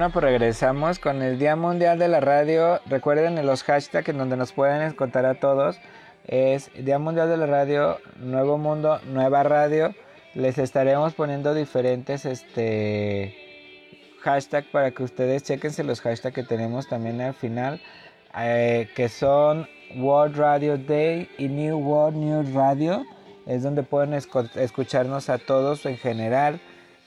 [0.00, 2.80] Bueno, pues regresamos con el Día Mundial de la Radio.
[2.86, 5.78] Recuerden los hashtags en donde nos pueden contar a todos.
[6.26, 9.94] Es Día Mundial de la Radio, Nuevo Mundo, Nueva Radio.
[10.32, 13.36] Les estaremos poniendo diferentes este
[14.22, 17.78] hashtags para que ustedes chequense los hashtags que tenemos también al final.
[18.38, 23.04] Eh, que son World Radio Day y New World News Radio.
[23.44, 26.58] Es donde pueden escucharnos a todos en general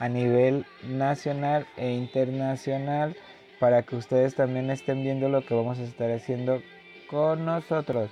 [0.03, 3.15] a nivel nacional e internacional
[3.57, 6.61] para que ustedes también estén viendo lo que vamos a estar haciendo
[7.09, 8.09] con nosotros.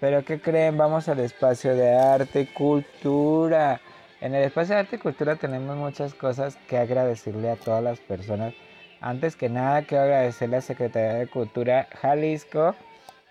[0.00, 0.76] Pero ¿qué creen?
[0.76, 3.80] Vamos al espacio de arte y cultura.
[4.20, 8.00] En el espacio de arte y cultura tenemos muchas cosas que agradecerle a todas las
[8.00, 8.52] personas.
[9.00, 12.74] Antes que nada quiero agradecerle a Secretaría de Cultura Jalisco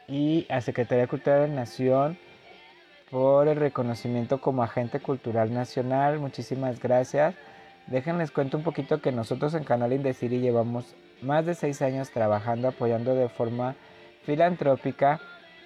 [0.07, 2.17] y a Secretaría de Cultura de Nación
[3.11, 6.17] por el reconocimiento como agente cultural nacional.
[6.17, 7.35] Muchísimas gracias.
[7.89, 12.67] Déjenles cuento un poquito que nosotros en Canal Indeciri llevamos más de seis años trabajando,
[12.67, 13.75] apoyando de forma
[14.23, 15.19] filantrópica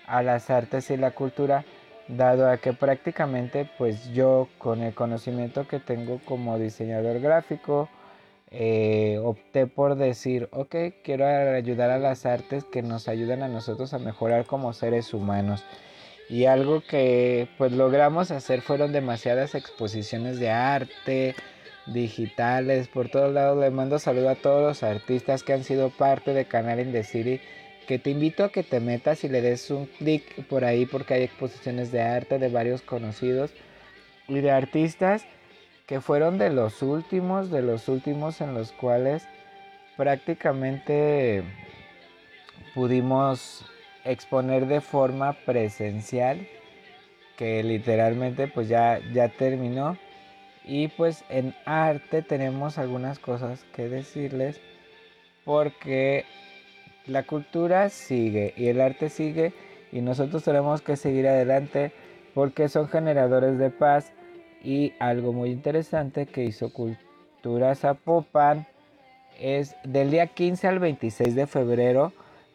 [0.07, 1.65] a las artes y la cultura,
[2.07, 7.89] dado a que prácticamente pues yo con el conocimiento que tengo como diseñador gráfico,
[8.51, 13.93] eh, opté por decir, ok, quiero ayudar a las artes que nos ayudan a nosotros
[13.93, 15.65] a mejorar como seres humanos.
[16.29, 21.35] Y algo que pues logramos hacer fueron demasiadas exposiciones de arte,
[21.87, 23.59] digitales, por todos lados.
[23.59, 27.03] Le mando saludo a todos los artistas que han sido parte de Canal in the
[27.03, 27.41] City.
[27.87, 31.15] Que te invito a que te metas y le des un clic por ahí porque
[31.15, 33.51] hay exposiciones de arte de varios conocidos
[34.27, 35.25] y de artistas
[35.85, 39.27] que fueron de los últimos, de los últimos en los cuales
[39.97, 41.43] prácticamente
[42.73, 43.65] pudimos
[44.05, 46.47] exponer de forma presencial
[47.37, 49.97] que literalmente pues ya, ya terminó
[50.65, 54.61] y pues en arte tenemos algunas cosas que decirles
[55.45, 56.25] porque
[57.05, 59.53] la cultura sigue y el arte sigue
[59.91, 61.91] y nosotros tenemos que seguir adelante
[62.33, 64.13] porque son generadores de paz
[64.63, 68.65] y algo muy interesante que hizo Cultura Zapopan
[69.39, 72.13] es del día 15 al 26 de febrero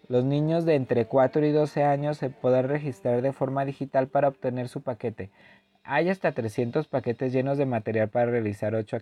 [0.08, 4.28] los niños de entre 4 y 12 años se podrán registrar de forma digital para
[4.28, 5.30] obtener su paquete.
[5.90, 8.98] Hay hasta 300 paquetes llenos de material para realizar 8,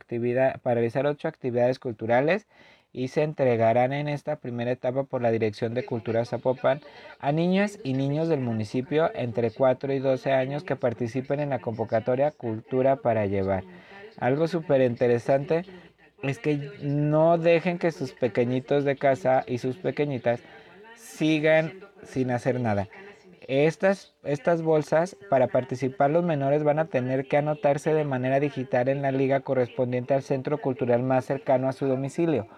[0.62, 2.46] para realizar 8 actividades culturales
[2.92, 6.80] y se entregarán en esta primera etapa por la Dirección de Cultura Zapopan
[7.18, 11.58] a niñas y niños del municipio entre 4 y 12 años que participen en la
[11.58, 13.64] convocatoria Cultura para Llevar.
[14.20, 15.64] Algo súper interesante
[16.22, 20.38] es que no dejen que sus pequeñitos de casa y sus pequeñitas
[20.94, 22.86] sigan sin hacer nada.
[23.48, 28.88] Estas, estas bolsas, para participar los menores van a tener que anotarse de manera digital
[28.88, 32.48] en la liga correspondiente al centro cultural más cercano a su domicilio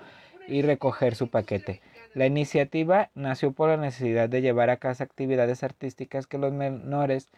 [0.47, 1.83] y recoger su paquete.
[2.15, 7.29] La iniciativa nació por la necesidad de llevar a casa actividades artísticas que los menores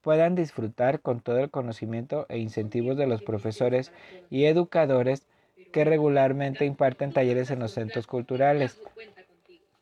[0.00, 3.92] puedan disfrutar con todo el conocimiento e incentivos de los profesores
[4.30, 5.26] y educadores
[5.72, 8.80] que regularmente imparten talleres en los centros culturales.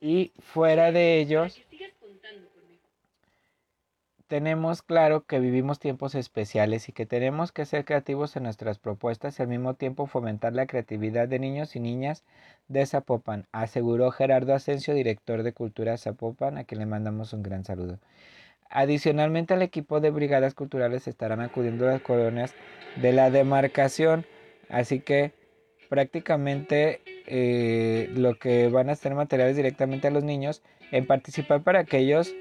[0.01, 1.60] Y fuera de ellos,
[4.31, 9.36] tenemos claro que vivimos tiempos especiales y que tenemos que ser creativos en nuestras propuestas
[9.36, 12.23] y al mismo tiempo fomentar la creatividad de niños y niñas
[12.69, 17.65] de Zapopan, aseguró Gerardo Asensio, director de Cultura Zapopan, a quien le mandamos un gran
[17.65, 17.98] saludo.
[18.69, 22.55] Adicionalmente al equipo de brigadas culturales estarán acudiendo las colonias
[23.02, 24.27] de la demarcación,
[24.69, 25.32] así que
[25.89, 30.62] prácticamente eh, lo que van a estar materiales directamente a los niños
[30.93, 32.32] en participar para aquellos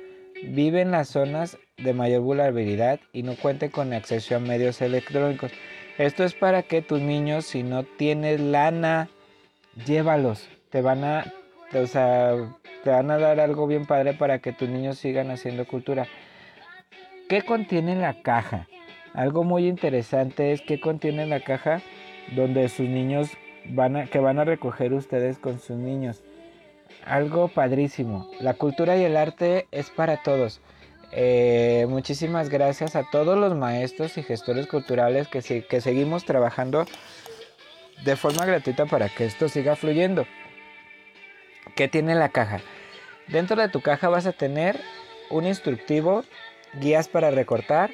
[0.44, 5.52] vive en las zonas de mayor vulnerabilidad y no cuente con acceso a medios electrónicos.
[5.98, 9.10] Esto es para que tus niños, si no tienes lana,
[9.86, 10.48] llévalos.
[10.70, 11.34] Te van a,
[11.74, 12.36] o sea,
[12.84, 16.08] te van a dar algo bien padre para que tus niños sigan haciendo cultura.
[17.28, 18.68] ¿Qué contiene la caja?
[19.14, 21.82] Algo muy interesante es qué contiene la caja
[22.36, 23.30] donde sus niños
[23.66, 26.24] van a, que van a recoger ustedes con sus niños
[27.06, 28.30] algo padrísimo.
[28.40, 30.62] La cultura y el arte es para todos.
[31.12, 36.86] Eh, muchísimas gracias a todos los maestros y gestores culturales que, que seguimos trabajando
[38.04, 40.26] de forma gratuita para que esto siga fluyendo.
[41.76, 42.62] ¿Qué tiene la caja?
[43.28, 44.80] Dentro de tu caja vas a tener
[45.30, 46.24] un instructivo,
[46.80, 47.92] guías para recortar,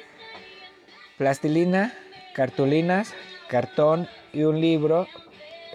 [1.18, 1.94] plastilina,
[2.34, 3.14] cartulinas,
[3.48, 5.06] cartón y un libro,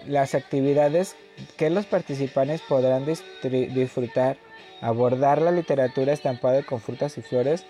[0.06, 1.16] las actividades
[1.56, 4.36] que los participantes podrán disfrutar,
[4.80, 7.64] abordar la literatura estampada con frutas y flores,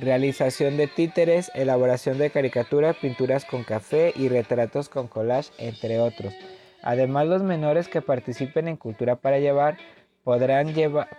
[0.00, 6.34] realización de títeres, elaboración de caricaturas, pinturas con café y retratos con collage, entre otros.
[6.82, 9.76] Además, los menores que participen en Cultura para Llevar
[10.22, 10.74] podrán,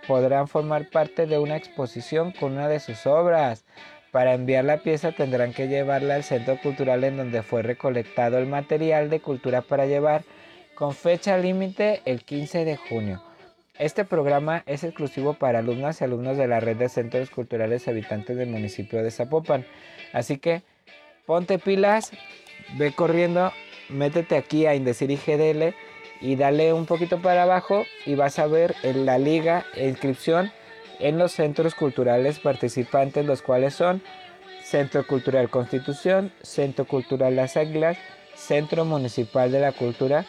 [0.06, 3.64] podrán formar parte de una exposición con una de sus obras.
[4.12, 8.46] Para enviar la pieza tendrán que llevarla al centro cultural en donde fue recolectado el
[8.46, 10.24] material de Cultura para Llevar
[10.78, 13.20] con fecha límite el 15 de junio.
[13.80, 18.36] Este programa es exclusivo para alumnas y alumnos de la red de centros culturales habitantes
[18.36, 19.66] del municipio de Zapopan.
[20.12, 20.62] Así que
[21.26, 22.12] ponte pilas,
[22.76, 23.50] ve corriendo,
[23.88, 25.74] métete aquí a Indecir y GDL
[26.20, 30.52] y dale un poquito para abajo y vas a ver en la liga e inscripción
[31.00, 34.00] en los centros culturales participantes, los cuales son
[34.62, 37.98] Centro Cultural Constitución, Centro Cultural Las Águilas,
[38.36, 40.24] Centro Municipal de la Cultura,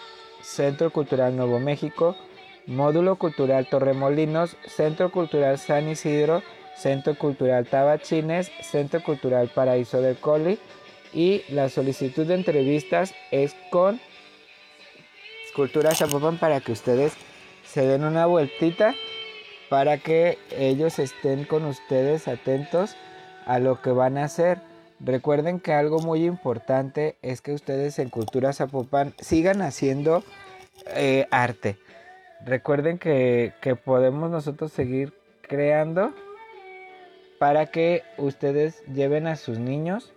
[0.50, 2.16] Centro Cultural Nuevo México,
[2.66, 6.42] Módulo Cultural Torremolinos, Centro Cultural San Isidro,
[6.76, 10.58] Centro Cultural Tabachines, Centro Cultural Paraíso del Coli
[11.14, 14.00] y la solicitud de entrevistas es con
[15.56, 17.14] Cultura Zapopan para que ustedes
[17.66, 18.96] se den una vueltita
[19.70, 22.96] para que ellos estén con ustedes atentos
[23.46, 24.60] a lo que van a hacer.
[25.00, 30.24] Recuerden que algo muy importante es que ustedes en Cultura Zapopan sigan haciendo
[30.88, 31.78] eh, arte.
[32.46, 36.14] Recuerden que, que podemos nosotros seguir creando
[37.40, 40.14] para que ustedes lleven a sus niños.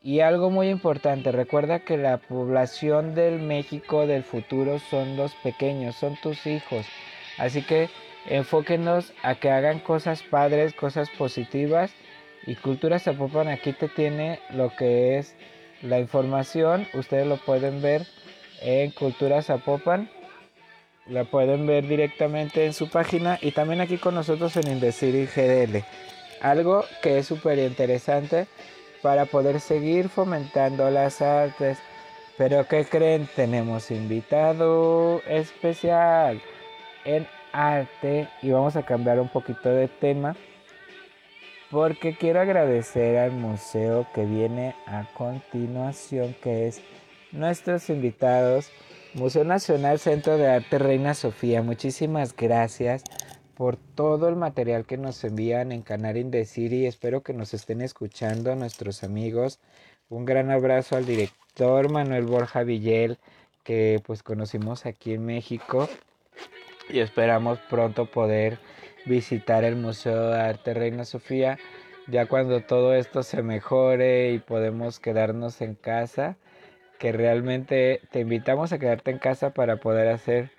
[0.00, 5.96] Y algo muy importante, recuerda que la población del México del futuro son los pequeños,
[5.96, 6.86] son tus hijos.
[7.36, 7.88] Así que
[8.26, 11.90] enfóquenos a que hagan cosas padres, cosas positivas.
[12.46, 15.34] Y Cultura Zapopan aquí te tiene lo que es
[15.82, 16.86] la información.
[16.94, 18.06] Ustedes lo pueden ver
[18.60, 20.10] en Cultura Zapopan.
[21.06, 25.84] La pueden ver directamente en su página y también aquí con nosotros en Indecir GDL.
[26.40, 28.46] Algo que es súper interesante
[29.02, 31.78] para poder seguir fomentando las artes.
[32.36, 33.28] Pero ¿qué creen?
[33.34, 36.40] Tenemos invitado especial
[37.04, 40.36] en arte y vamos a cambiar un poquito de tema
[41.70, 46.80] porque quiero agradecer al museo que viene a continuación que es
[47.32, 48.70] nuestros invitados
[49.14, 51.62] Museo Nacional Centro de Arte Reina Sofía.
[51.62, 53.02] Muchísimas gracias
[53.54, 56.86] por todo el material que nos envían en Canal de City.
[56.86, 59.60] Espero que nos estén escuchando nuestros amigos.
[60.08, 63.18] Un gran abrazo al director Manuel Borja Villel,
[63.64, 65.88] que pues conocimos aquí en México.
[66.88, 68.58] Y esperamos pronto poder
[69.06, 71.58] visitar el Museo de Arte Reina Sofía.
[72.06, 76.36] Ya cuando todo esto se mejore y podemos quedarnos en casa,
[76.98, 80.50] que realmente te invitamos a quedarte en casa para poder hacer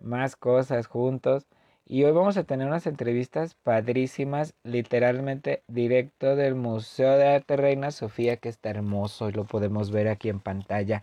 [0.00, 1.46] más cosas juntos
[1.90, 7.90] y hoy vamos a tener unas entrevistas padrísimas, literalmente directo del Museo de Arte Reina
[7.92, 11.02] Sofía, que está hermoso y lo podemos ver aquí en pantalla.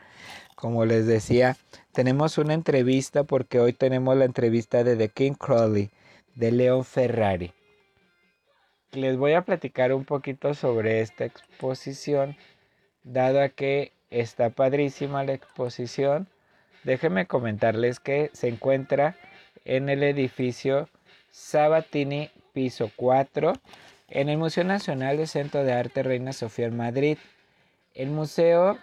[0.56, 1.58] Como les decía,
[1.92, 5.90] tenemos una entrevista porque hoy tenemos la entrevista de The King Crowley,
[6.36, 7.52] de Leon Ferrari.
[8.92, 12.38] Les voy a platicar un poquito sobre esta exposición,
[13.04, 16.28] dado a que está padrísima la exposición.
[16.84, 19.16] Déjenme comentarles que se encuentra
[19.66, 20.90] en el edificio
[21.32, 23.54] Sabatini, piso 4,
[24.10, 27.18] en el Museo Nacional de Centro de Arte Reina Sofía en Madrid.
[27.94, 28.78] El museo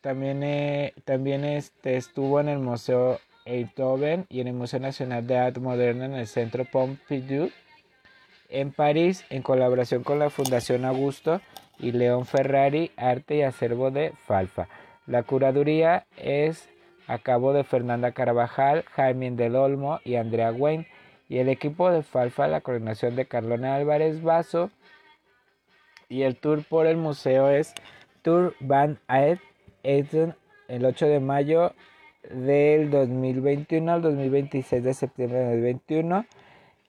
[0.00, 5.38] también, eh, también este, estuvo en el Museo Eindhoven y en el Museo Nacional de
[5.38, 7.50] Arte Moderno en el Centro Pompidou
[8.48, 11.40] en París en colaboración con la Fundación Augusto
[11.78, 14.68] y León Ferrari Arte y Acervo de Falfa.
[15.06, 16.68] La curaduría es
[17.06, 20.88] a cabo de Fernanda Carvajal, Jaime del Olmo y Andrea Wayne,
[21.28, 24.70] y el equipo de Falfa, la coordinación de Carlona Álvarez Vaso,
[26.08, 27.74] y el tour por el museo es
[28.22, 29.38] Tour Van Aed
[29.86, 31.72] el 8 de mayo
[32.28, 36.26] del 2021 al 2026 de septiembre del 2021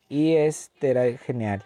[0.09, 1.64] y este era genial.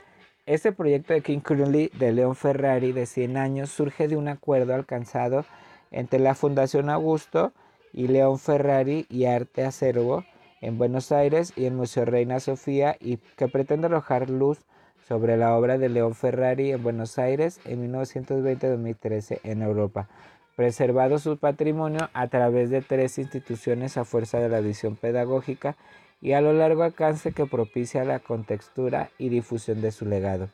[0.48, 4.74] Este proyecto de King Curly de León Ferrari de 100 años surge de un acuerdo
[4.74, 5.46] alcanzado
[5.92, 7.54] entre la Fundación Augusto
[7.94, 10.26] y León Ferrari y Arte Acervo
[10.60, 14.66] en Buenos Aires y el Museo Reina Sofía y que pretende arrojar luz
[15.08, 20.10] sobre la obra de León Ferrari en Buenos Aires en 1920-2013 en Europa,
[20.56, 25.76] preservado su patrimonio a través de tres instituciones a fuerza de la visión pedagógica
[26.22, 30.50] y a lo largo alcance que propicia la contextura y difusión de su legado.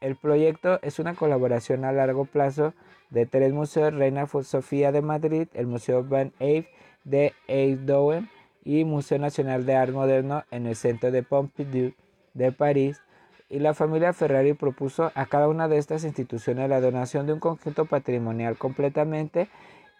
[0.00, 2.74] El proyecto es una colaboración a largo plazo
[3.10, 6.68] de tres museos, Reina Sofía de Madrid, el Museo Van Eyck
[7.04, 8.28] de Eindhoven
[8.64, 11.92] y Museo Nacional de Arte Moderno en el Centro de Pompidou
[12.34, 13.00] de París.
[13.48, 17.40] Y la familia Ferrari propuso a cada una de estas instituciones la donación de un
[17.40, 19.48] conjunto patrimonial completamente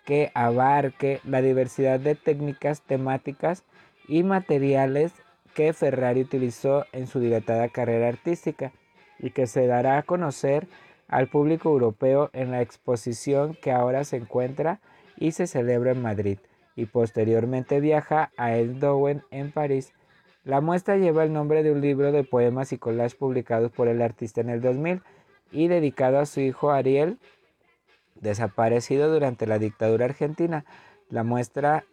[0.05, 3.65] que abarque la diversidad de técnicas, temáticas
[4.09, 5.13] y materiales
[5.55, 8.73] que Ferrari utilizó en su dilatada carrera artística
[9.19, 10.67] y que se dará a conocer
[11.09, 14.81] al público europeo en la exposición que ahora se encuentra
[15.17, 16.39] y se celebra en Madrid
[16.77, 19.93] y posteriormente viaja a Eindhoven en París.
[20.45, 24.01] La muestra lleva el nombre de un libro de poemas y collages publicados por el
[24.01, 25.03] artista en el 2000
[25.51, 27.19] y dedicado a su hijo Ariel,
[28.15, 30.65] desaparecido durante la dictadura argentina.
[31.11, 31.85] La muestra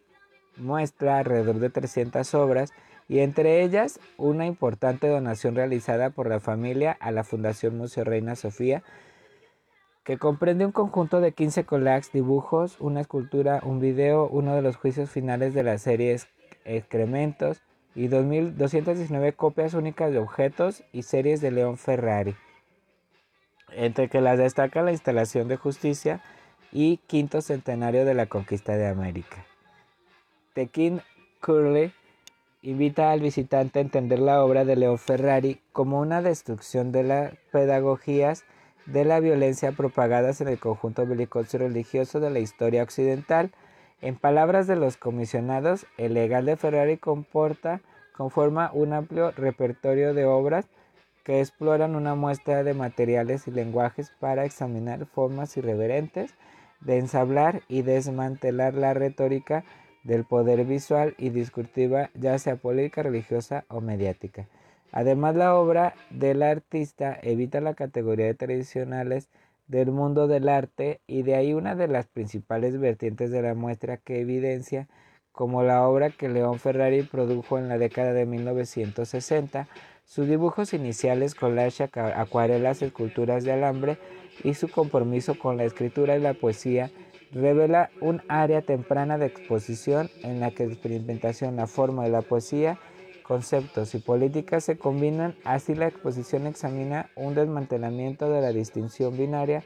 [0.56, 2.72] muestra alrededor de 300 obras
[3.08, 8.36] y entre ellas una importante donación realizada por la familia a la Fundación Museo Reina
[8.36, 8.82] Sofía,
[10.04, 14.76] que comprende un conjunto de 15 collages, dibujos, una escultura, un video, uno de los
[14.76, 16.16] juicios finales de la serie
[16.64, 17.62] Excrementos
[17.94, 22.36] y 219 copias únicas de objetos y series de León Ferrari,
[23.72, 26.20] entre que las destaca la instalación de justicia
[26.72, 29.46] y quinto centenario de la conquista de América.
[30.56, 31.00] The King
[31.40, 31.92] Curly
[32.62, 37.34] invita al visitante a entender la obra de León Ferrari como una destrucción de las
[37.52, 38.44] pedagogías
[38.86, 43.50] de la violencia propagadas en el conjunto belicoso religioso de la historia occidental.
[44.00, 47.82] En palabras de los comisionados, el legal de Ferrari comporta,
[48.16, 50.64] conforma un amplio repertorio de obras
[51.22, 56.34] que exploran una muestra de materiales y lenguajes para examinar formas irreverentes
[56.80, 59.62] de ensablar y desmantelar la retórica
[60.06, 64.46] del poder visual y discursiva, ya sea política, religiosa o mediática.
[64.92, 69.28] Además, la obra del artista evita la categoría de tradicionales
[69.66, 73.96] del mundo del arte y de ahí una de las principales vertientes de la muestra
[73.96, 74.86] que evidencia
[75.32, 79.68] como la obra que León Ferrari produjo en la década de 1960,
[80.06, 83.98] sus dibujos iniciales, collage, acuarelas, esculturas de alambre
[84.44, 86.90] y su compromiso con la escritura y la poesía
[87.36, 92.78] revela un área temprana de exposición en la que experimentación, la forma de la poesía,
[93.22, 99.62] conceptos y políticas se combinan, así la exposición examina un desmantelamiento de la distinción binaria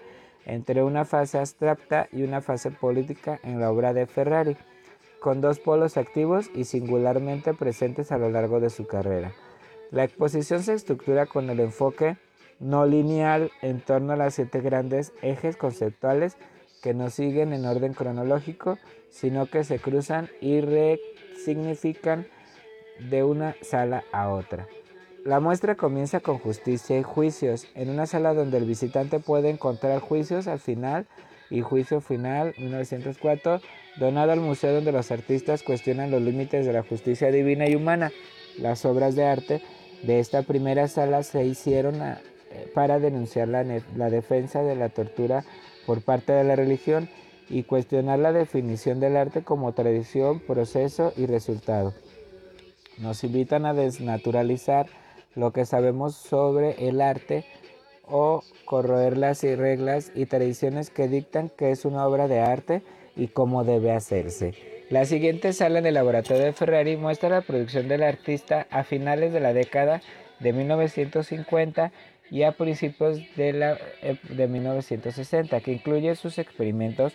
[0.47, 4.57] entre una fase abstracta y una fase política en la obra de Ferrari,
[5.21, 9.33] con dos polos activos y singularmente presentes a lo largo de su carrera.
[9.91, 12.17] La exposición se estructura con el enfoque
[12.59, 16.37] no lineal en torno a las siete grandes ejes conceptuales
[16.81, 18.79] que no siguen en orden cronológico,
[19.11, 22.27] sino que se cruzan y resignifican
[22.99, 24.67] de una sala a otra.
[25.25, 30.01] La muestra comienza con justicia y juicios, en una sala donde el visitante puede encontrar
[30.01, 31.07] juicios al final
[31.51, 33.61] y juicio final 1904,
[33.99, 38.13] donado al museo donde los artistas cuestionan los límites de la justicia divina y humana.
[38.59, 39.63] Las obras de arte
[40.03, 42.21] de esta primera sala se hicieron a,
[42.75, 45.45] para denunciar la defensa de la tortura
[45.91, 47.09] por parte de la religión
[47.49, 51.95] y cuestionar la definición del arte como tradición, proceso y resultado.
[52.99, 54.87] Nos invitan a desnaturalizar
[55.35, 57.45] lo que sabemos sobre el arte
[58.07, 62.83] o corroer las reglas y tradiciones que dictan que es una obra de arte
[63.17, 64.55] y cómo debe hacerse.
[64.91, 69.33] La siguiente sala en el laboratorio de Ferrari muestra la producción del artista a finales
[69.33, 70.03] de la década
[70.39, 71.91] de 1950
[72.31, 77.15] y a principios de, la, eh, de 1960, que incluye sus experimentos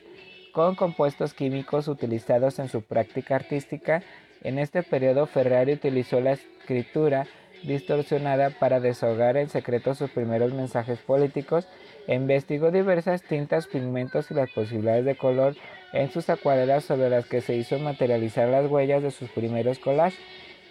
[0.52, 4.04] con compuestos químicos utilizados en su práctica artística.
[4.44, 7.28] En este periodo Ferrari utilizó la escritura
[7.64, 11.68] distorsionada para desahogar en secreto sus primeros mensajes políticos
[12.08, 15.56] investigó diversas tintas, pigmentos y las posibilidades de color
[15.94, 20.20] en sus acuarelas sobre las que se hizo materializar las huellas de sus primeros collages.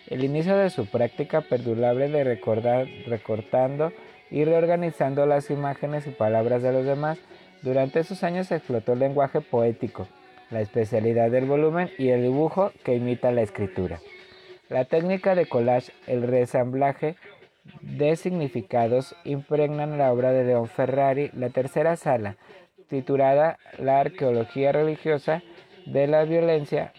[0.08, 3.92] El inicio de su práctica perdurable de recordar, recortando
[4.30, 7.18] y reorganizando las imágenes y palabras de los demás.
[7.62, 10.06] Durante esos años explotó el lenguaje poético,
[10.50, 14.00] la especialidad del volumen y el dibujo que imita la escritura.
[14.68, 17.16] La técnica de collage, el resamblaje
[17.80, 22.36] de significados impregnan la obra de León Ferrari, la tercera sala,
[22.88, 25.42] titulada La arqueología religiosa
[25.86, 26.92] de la violencia,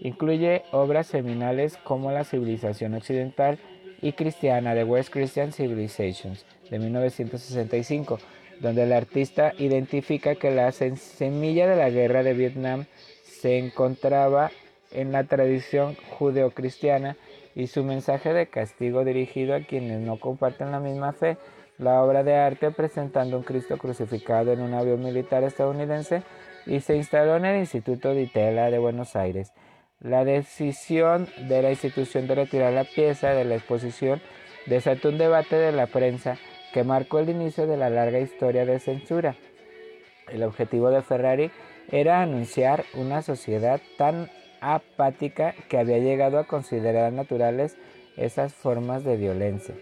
[0.00, 3.58] incluye obras seminales como La civilización occidental,
[4.02, 8.18] y cristiana de West Christian Civilizations de 1965,
[8.60, 12.86] donde el artista identifica que la semilla de la guerra de Vietnam
[13.24, 14.50] se encontraba
[14.92, 17.16] en la tradición judeocristiana
[17.54, 21.36] y su mensaje de castigo dirigido a quienes no comparten la misma fe.
[21.78, 26.22] La obra de arte presentando un Cristo crucificado en un avión militar estadounidense
[26.64, 29.52] y se instaló en el Instituto de Itela de Buenos Aires.
[30.00, 34.20] La decisión de la institución de retirar la pieza de la exposición
[34.66, 36.36] desató un debate de la prensa
[36.74, 39.36] que marcó el inicio de la larga historia de censura.
[40.28, 41.50] El objetivo de Ferrari
[41.90, 44.28] era anunciar una sociedad tan
[44.60, 47.78] apática que había llegado a considerar naturales
[48.16, 49.74] esas formas de violencia.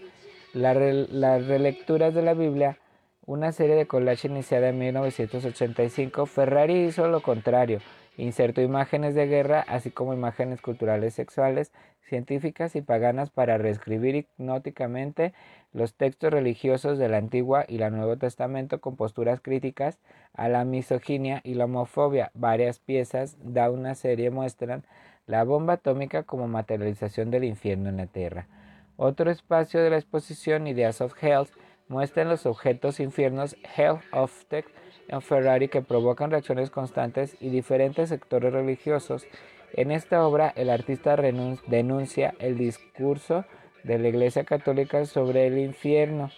[0.53, 2.77] las relecturas de la Biblia,
[3.25, 7.79] una serie de collage iniciada en 1985, Ferrari hizo lo contrario,
[8.17, 11.71] Insertó imágenes de guerra, así como imágenes culturales sexuales,
[12.01, 15.33] científicas y paganas para reescribir hipnóticamente
[15.73, 19.99] los textos religiosos del Antiguo y el Nuevo Testamento con posturas críticas
[20.33, 22.31] a la misoginia y la homofobia.
[22.33, 24.85] Varias piezas da una serie muestran
[25.25, 28.47] la bomba atómica como materialización del infierno en la Tierra.
[28.95, 31.49] Otro espacio de la exposición Ideas of Health
[31.89, 34.65] muestran los objetos infiernos Hell of Tech
[35.07, 39.27] en Ferrari que provocan reacciones constantes y diferentes sectores religiosos.
[39.73, 43.45] En esta obra el artista denuncia el discurso
[43.83, 46.31] de la Iglesia Católica sobre el infierno,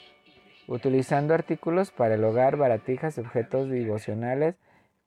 [0.68, 4.56] utilizando artículos para el hogar, baratijas, objetos devocionales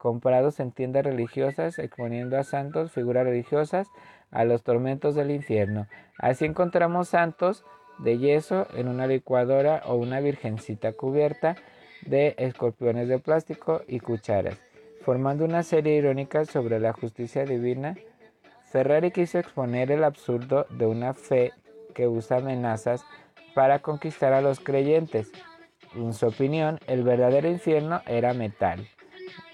[0.01, 3.87] comprados en tiendas religiosas, exponiendo a santos, figuras religiosas,
[4.31, 5.89] a los tormentos del infierno.
[6.17, 7.67] Así encontramos santos
[7.99, 11.57] de yeso en una licuadora o una virgencita cubierta
[12.07, 14.59] de escorpiones de plástico y cucharas.
[15.05, 17.97] Formando una serie irónica sobre la justicia divina,
[18.71, 21.53] Ferrari quiso exponer el absurdo de una fe
[21.95, 23.05] que usa amenazas
[23.55, 25.33] para conquistar a los creyentes.
[25.95, 28.87] En su opinión, el verdadero infierno era metal,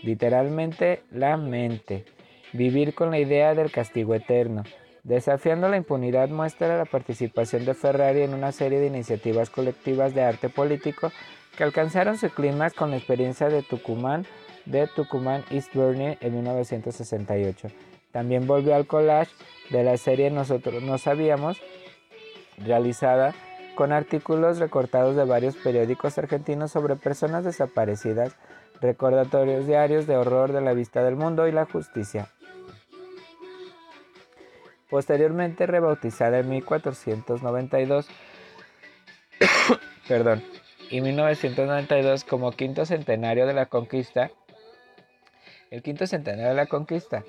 [0.02, 2.04] literalmente la mente,
[2.52, 4.64] vivir con la idea del castigo eterno.
[5.02, 10.22] Desafiando la impunidad muestra la participación de Ferrari en una serie de iniciativas colectivas de
[10.22, 11.12] arte político
[11.56, 14.26] que alcanzaron su clima con la experiencia de Tucumán
[14.66, 17.68] de Tucumán East Burning en 1968.
[18.12, 19.30] También volvió al collage
[19.70, 21.60] de la serie Nosotros no sabíamos,
[22.58, 23.34] realizada
[23.74, 28.34] con artículos recortados de varios periódicos argentinos sobre personas desaparecidas,
[28.80, 32.28] recordatorios diarios de horror de la vista del mundo y la justicia.
[34.88, 38.08] Posteriormente rebautizada en 1492,
[40.08, 40.42] perdón,
[40.90, 44.30] y 1992 como quinto centenario de la conquista,
[45.70, 47.24] el quinto centenario de la conquista,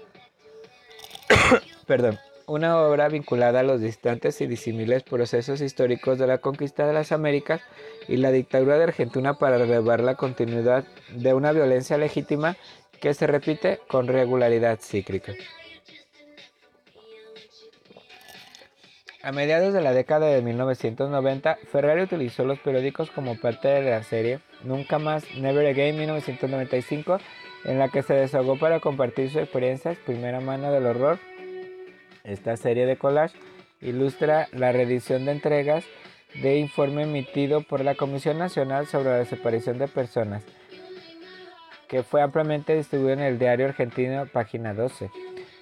[1.88, 6.94] perdón, una obra vinculada a los distantes y disímiles procesos históricos de la conquista de
[6.94, 7.62] las Américas
[8.08, 12.56] y la dictadura de Argentina para relevar la continuidad de una violencia legítima
[13.02, 15.34] que se repite con regularidad cíclica.
[19.28, 24.02] A mediados de la década de 1990, Ferrari utilizó los periódicos como parte de la
[24.02, 27.20] serie Nunca más Never Again 1995,
[27.66, 31.20] en la que se desahogó para compartir sus experiencias primera mano del horror
[32.24, 33.38] esta serie de collage
[33.82, 35.84] ilustra la reedición de entregas
[36.42, 40.46] de informe emitido por la Comisión Nacional sobre la Desaparición de Personas,
[41.90, 45.12] que fue ampliamente distribuido en el diario argentino página 12.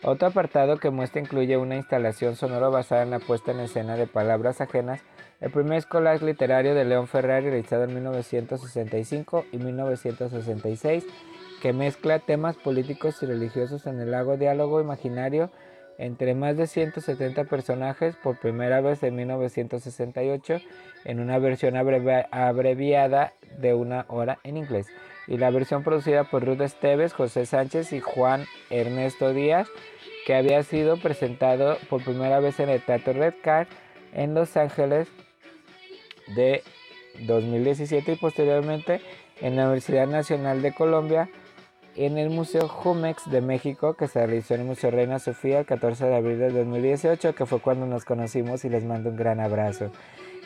[0.08, 4.06] Otro apartado que muestra incluye una instalación sonora basada en la puesta en escena de
[4.06, 5.02] palabras ajenas,
[5.42, 11.08] el primer collage literario de León Ferrari realizado en 1965 y 1966,
[11.60, 15.50] que mezcla temas políticos y religiosos en el lago diálogo imaginario
[15.98, 20.62] entre más de 170 personajes por primera vez en 1968
[21.06, 24.86] en una versión abreviada de una hora en inglés.
[25.28, 29.68] Y la versión producida por Ruth Esteves, José Sánchez y Juan Ernesto Díaz
[30.26, 33.68] que había sido presentado por primera vez en el Teatro Red Car
[34.14, 35.08] en Los Ángeles
[36.36, 36.64] de
[37.20, 39.02] 2017 y posteriormente
[39.40, 41.30] en la Universidad Nacional de Colombia
[41.96, 45.66] en el Museo Jumex de México que se realizó en el Museo Reina Sofía el
[45.66, 49.40] 14 de abril de 2018, que fue cuando nos conocimos y les mando un gran
[49.40, 49.92] abrazo.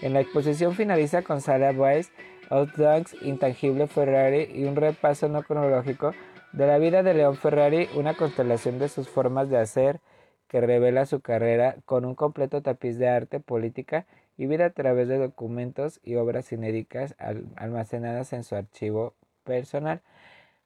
[0.01, 2.11] En la exposición finaliza con Sarah Weiss,
[2.49, 6.13] Outdunks, Intangible Ferrari y un repaso no cronológico
[6.51, 9.99] de la vida de León Ferrari, una constelación de sus formas de hacer
[10.47, 14.05] que revela su carrera con un completo tapiz de arte, política
[14.35, 17.15] y vida a través de documentos y obras inéditas
[17.55, 19.13] almacenadas en su archivo
[19.43, 20.01] personal.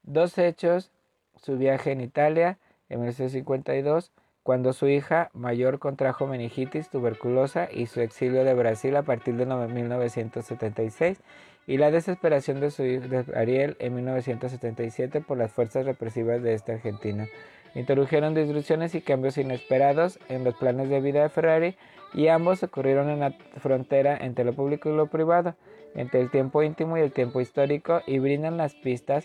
[0.02, 0.90] Dos hechos,
[1.36, 2.58] su viaje en Italia
[2.88, 4.12] en 1952,
[4.42, 9.46] cuando su hija mayor contrajo meningitis tuberculosa y su exilio de Brasil a partir de
[9.46, 11.20] 1976,
[11.66, 13.04] y la desesperación de su hijo
[13.34, 17.26] Ariel en 1977 por las fuerzas represivas de esta Argentina.
[17.74, 21.76] Introdujeron disrupciones y cambios inesperados en los planes de vida de Ferrari
[22.12, 25.56] y ambos ocurrieron en la frontera entre lo público y lo privado,
[25.94, 29.24] entre el tiempo íntimo y el tiempo histórico y brindan las pistas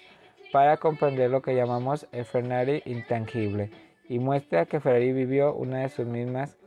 [0.51, 3.69] para comprender lo que llamamos el Ferrari intangible
[4.07, 6.57] y muestra que Ferrari vivió una de sus mismas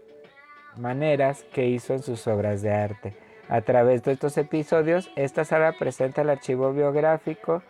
[0.77, 3.15] maneras que hizo en sus obras de arte.
[3.49, 7.63] A través de estos episodios, esta sala presenta el archivo biográfico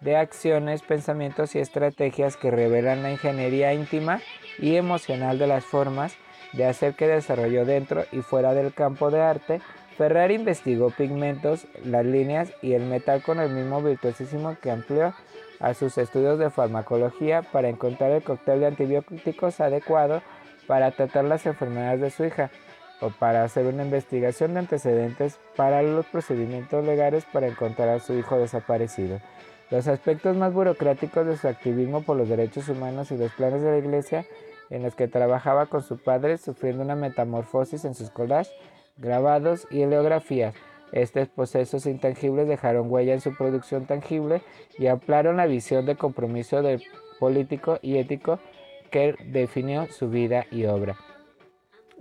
[0.00, 4.20] de acciones, pensamientos y estrategias que revelan la ingeniería íntima
[4.58, 6.16] y emocional de las formas
[6.52, 9.60] de hacer que desarrolló dentro y fuera del campo de arte.
[9.96, 15.14] Ferrari investigó pigmentos, las líneas y el metal con el mismo virtuosísimo que amplió
[15.60, 20.22] a sus estudios de farmacología para encontrar el cóctel de antibióticos adecuado
[20.66, 22.50] para tratar las enfermedades de su hija
[23.02, 28.14] o para hacer una investigación de antecedentes para los procedimientos legales para encontrar a su
[28.14, 29.20] hijo desaparecido.
[29.70, 33.72] Los aspectos más burocráticos de su activismo por los derechos humanos y los planes de
[33.72, 34.24] la iglesia
[34.70, 38.50] en los que trabajaba con su padre sufriendo una metamorfosis en sus collages,
[38.96, 40.54] grabados y heliografías
[40.92, 44.42] estos procesos intangibles dejaron huella en su producción tangible
[44.78, 46.62] y ampliaron la visión de compromiso
[47.18, 48.38] político y ético
[48.90, 50.96] que definió su vida y obra.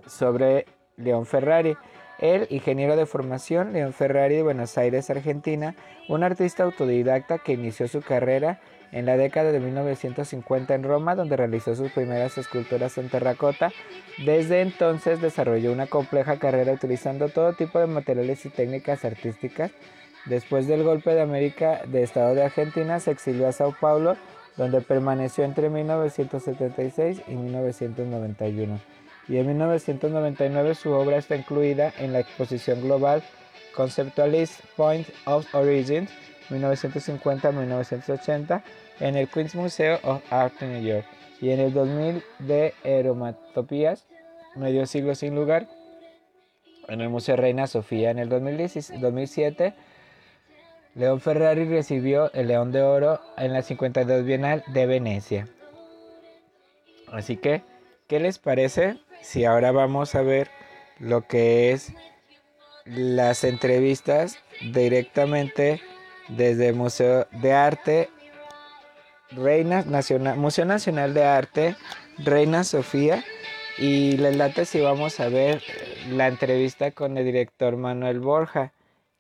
[0.06, 0.66] Sobre
[0.98, 1.78] León Ferrari,
[2.20, 5.76] El ingeniero de formación, León Ferrari de Buenos Aires, Argentina,
[6.08, 8.60] un artista autodidacta que inició su carrera
[8.92, 13.72] en la década de 1950 en Roma, donde realizó sus primeras esculturas en terracota.
[14.26, 19.72] Desde entonces desarrolló una compleja carrera utilizando todo tipo de materiales y técnicas artísticas.
[20.26, 24.16] Después del golpe de América de Estado de Argentina, se exilió a Sao Paulo,
[24.58, 32.20] donde permaneció entre 1976 y 1991 y en 1999 su obra está incluida en la
[32.20, 33.24] exposición global
[33.76, 36.08] Conceptualist Point of Origin
[36.50, 38.62] 1950-1980
[39.00, 41.06] en el Queens Museum of Art de New York
[41.42, 44.06] y en el 2000 de Aeromatopías,
[44.56, 45.68] medio siglo sin lugar,
[46.88, 48.12] en el Museo Reina Sofía.
[48.12, 49.74] En el 2007,
[50.94, 55.48] León Ferrari recibió el León de Oro en la 52 Bienal de Venecia.
[57.12, 57.64] Así que,
[58.08, 60.50] ¿qué les parece si ahora vamos a ver
[61.00, 61.94] lo que es
[62.86, 64.38] las entrevistas
[64.74, 65.82] directamente
[66.28, 68.10] desde Museo de Arte
[69.32, 71.76] Reina Nacional, Museo Nacional de Arte
[72.18, 73.24] Reina Sofía
[73.78, 75.62] y les late si vamos a ver
[76.10, 78.74] la entrevista con el director Manuel Borja,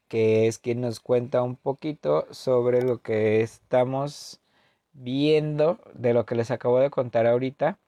[0.07, 4.41] que es quien nos cuenta un poquito sobre lo que estamos
[4.94, 7.80] viendo de lo que les acabo de contar ahorita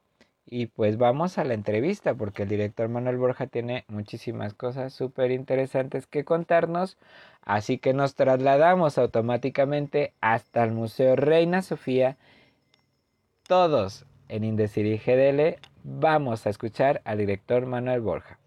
[0.53, 5.31] y pues vamos a la entrevista porque el director Manuel Borja tiene muchísimas cosas súper
[5.31, 6.99] interesantes que contarnos.
[7.41, 12.17] Así que nos trasladamos automáticamente hasta el Museo Reina Sofía.
[13.47, 18.37] Todos en Indecir GDL vamos a escuchar al director Manuel Borja.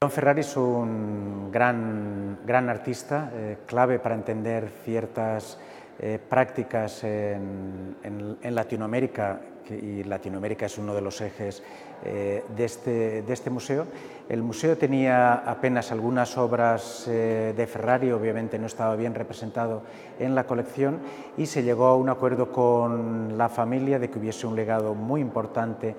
[0.00, 5.60] Don Ferrari es un gran, gran artista, eh, clave para entender ciertas
[6.00, 9.40] eh, prácticas en, en Latinoamérica
[9.70, 11.62] y Latinoamérica es uno de los ejes
[12.02, 13.86] eh, de, este, de, este, museo.
[14.26, 19.82] El museo tenía apenas algunas obras eh, de Ferrari, obviamente no estaba bien representado
[20.18, 21.00] en la colección
[21.36, 25.20] y se llegó a un acuerdo con la familia de que hubiese un legado muy
[25.20, 25.94] importante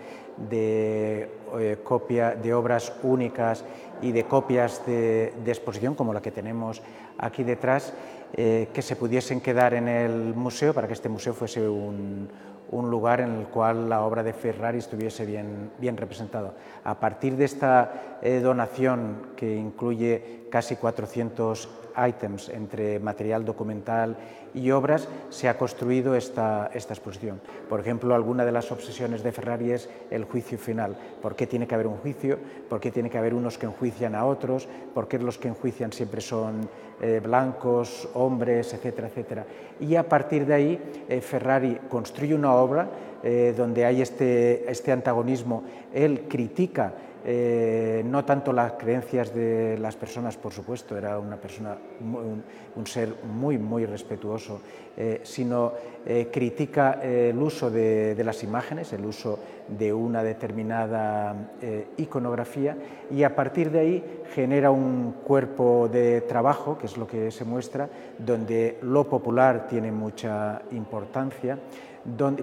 [0.49, 1.29] de
[1.59, 3.63] eh, de obras únicas
[4.01, 6.81] y de copias de, de, exposición como la que tenemos
[7.19, 7.93] aquí detrás
[8.33, 12.29] que se pudiesen quedar en el museo para que este museo fuese un,
[12.71, 16.53] un lugar en el cual la obra de Ferrari estuviese bien, bien representado.
[16.83, 21.69] A partir de esta eh, donación, que incluye casi 400
[22.07, 24.17] items entre material documental
[24.53, 27.41] y obras, se ha construido esta, esta exposición.
[27.69, 30.95] Por ejemplo, alguna de las obsesiones de Ferrari es el juicio final.
[31.21, 32.37] ¿Por qué tiene que haber un juicio?
[32.69, 34.67] ¿Por qué tiene que haber unos que enjuician a otros?
[34.93, 36.69] ¿Por qué los que enjuician siempre son
[37.01, 39.45] eh, blancos, hombres, etcétera, etcétera?
[39.79, 42.89] Y a partir de ahí, eh, Ferrari construye una obra
[43.23, 45.63] eh, donde hay este, este antagonismo.
[45.93, 51.77] Él critica eh, no tanto las creencias de las personas, por supuesto, era una persona,
[52.01, 54.61] un, ser muy, muy respetuoso,
[54.97, 55.73] eh, sino
[56.05, 61.51] eh, critica el uso de, las imágenes, el uso de una determinada
[61.97, 62.75] iconografía
[63.09, 67.45] y a partir de ahí genera un cuerpo de trabajo, que es lo que se
[67.45, 67.87] muestra,
[68.17, 71.59] donde lo popular tiene mucha importancia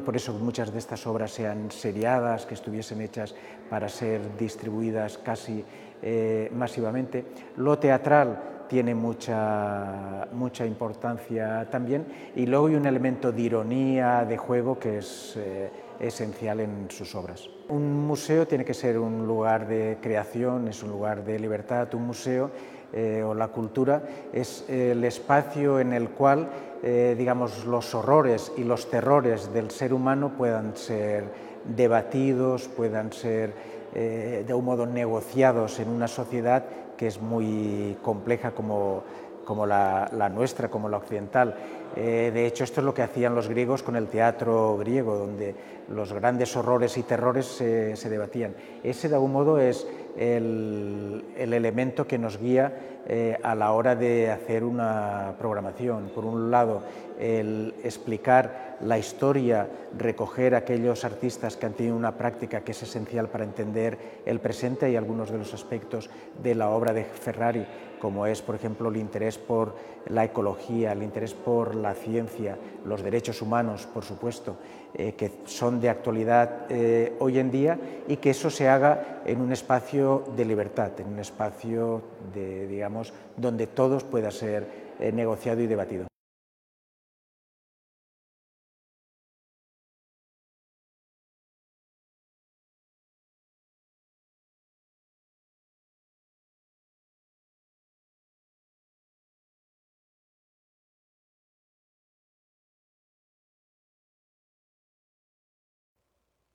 [0.05, 3.35] por eso muchas de estas obras sean seriadas, que estuviesen hechas
[3.69, 5.65] para ser distribuidas casi
[6.03, 7.25] eh, masivamente.
[7.57, 12.07] Lo teatral tiene mucha, mucha importancia también
[12.37, 17.15] y luego hay un elemento de ironía, de juego que es eh, esencial en sus
[17.15, 17.49] obras.
[17.69, 22.07] Un museo tiene que ser un lugar de creación, es un lugar de libertad, un
[22.07, 22.51] museo
[22.93, 24.03] eh, o la cultura
[24.33, 26.49] es el espacio en el cual
[26.83, 31.25] eh, digamos, los horrores y los terrores del ser humano puedan ser
[31.65, 33.53] debatidos, puedan ser
[33.95, 36.65] eh, de un modo negociados en una sociedad
[36.97, 39.03] que es muy compleja como,
[39.49, 41.57] como la, nuestra, como la occidental.
[41.97, 45.55] Eh, de hecho, esto es lo que hacían los griegos con el teatro griego, donde
[45.89, 48.55] los grandes horrores y terrores se, debatían.
[48.83, 49.87] Ese, de algún modo, es
[50.19, 56.11] el, elemento que nos guía eh, a la hora de hacer una programación.
[56.15, 56.83] Por un lado,
[57.19, 63.29] el explicar la historia, recoger aquellos artistas que han tenido una práctica que es esencial
[63.29, 66.11] para entender el presente y algunos de los aspectos
[66.43, 67.67] de la obra de Ferrari,
[67.99, 69.75] como es, por ejemplo, el interés por
[70.07, 74.57] la ecología, el interés por la ciencia, los derechos humanos, por supuesto,
[74.95, 79.41] eh, que son de actualidad eh, hoy en día y que eso se haga en
[79.41, 82.03] un espacio de libertad, en un espacio
[82.33, 82.98] de, digamos,
[83.37, 84.67] donde todos pueda ser
[85.01, 86.07] eh, negociado y debatido.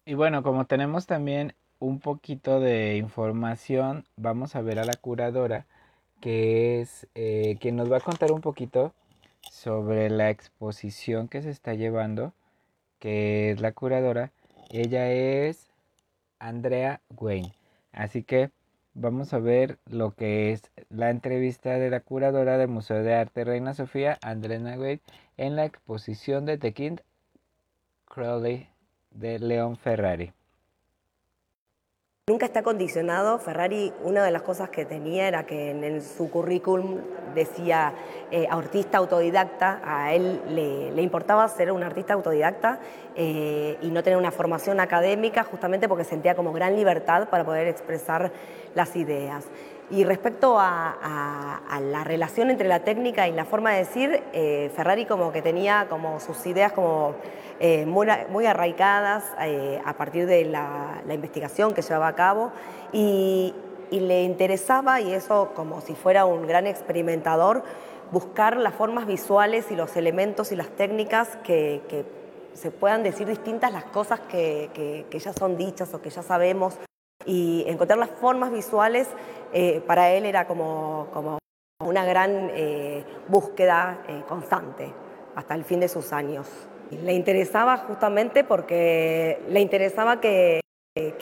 [0.05, 5.65] Y bueno, como tenemos también un poquito de información, vamos a ver a la curadora
[6.23, 8.93] que es eh, quien nos va a contar un poquito
[9.51, 12.31] sobre la exposición que se está llevando,
[12.99, 14.31] que es la curadora.
[14.69, 15.67] Ella es
[16.39, 17.53] Andrea Wayne.
[17.91, 18.51] Así que
[18.93, 23.43] vamos a ver lo que es la entrevista de la curadora del Museo de Arte
[23.43, 25.01] Reina Sofía, Andrea Wayne,
[25.35, 26.95] en la exposición de The King
[28.05, 28.69] Crowley
[29.11, 30.31] de León Ferrari.
[32.29, 33.37] Nunca está condicionado.
[33.37, 37.01] Ferrari, una de las cosas que tenía era que en su currículum
[37.35, 37.93] decía
[38.31, 39.81] eh, artista autodidacta.
[39.83, 42.79] A él le, importaba ser un artista autodidacta
[43.17, 47.67] eh, y no tener una formación académica, justamente porque sentía como gran libertad para poder
[47.67, 48.31] expresar
[48.73, 49.43] las ideas.
[49.91, 55.05] Y respecto a, la relación entre la técnica y la forma de decir, eh, Ferrari
[55.05, 57.15] como que tenía como sus ideas como
[57.59, 62.51] eh, muy, arraigadas eh, a partir de la, investigación que llevaba a cabo.
[62.91, 63.53] Y,
[63.91, 67.63] le interesaba, y eso como si fuera un gran experimentador,
[68.11, 72.05] buscar las formas visuales y los elementos y las técnicas que,
[72.53, 76.79] se puedan decir distintas las cosas que, que ya son dichas o que ya sabemos.
[77.25, 79.07] Y encontrar las formas visuales
[79.53, 81.37] eh, para él era como, como
[81.79, 84.91] una gran eh, búsqueda eh, constante
[85.35, 86.47] hasta el fin de sus años.
[86.89, 90.61] Le interesaba justamente porque le interesaba que,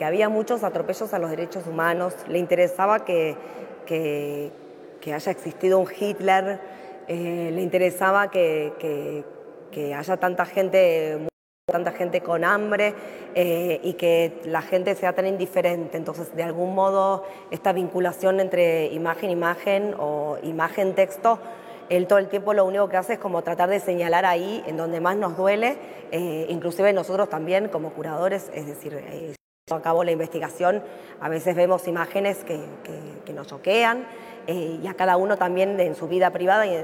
[0.03, 3.35] había muchos atropellos a los derechos humanos, le interesaba que,
[3.85, 6.59] que, haya existido un Hitler,
[7.07, 9.23] le interesaba que
[9.95, 11.30] haya tanta gente
[11.71, 12.93] tanta gente con hambre
[13.33, 15.97] eh, y que la gente sea tan indiferente.
[15.97, 21.39] Entonces, de algún modo, esta vinculación entre imagen-imagen o imagen-texto,
[21.89, 24.77] él todo el tiempo lo único que hace es como tratar de señalar ahí en
[24.77, 25.77] donde más nos duele,
[26.11, 29.35] eh, inclusive nosotros también como curadores, es decir, eh,
[29.69, 30.83] acabo la investigación,
[31.19, 32.59] a veces vemos imágenes que,
[33.25, 34.05] que, nos choquean
[34.47, 36.77] eh, y a cada uno también en su vida privada y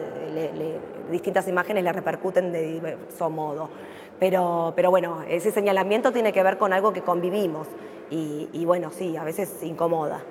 [1.12, 3.70] distintas imágenes le repercuten de diverso modo.
[4.20, 7.68] Pero, pero bueno, ese señalamiento tiene que ver con algo que convivimos
[8.10, 10.22] y, y bueno, sí, a veces incomoda.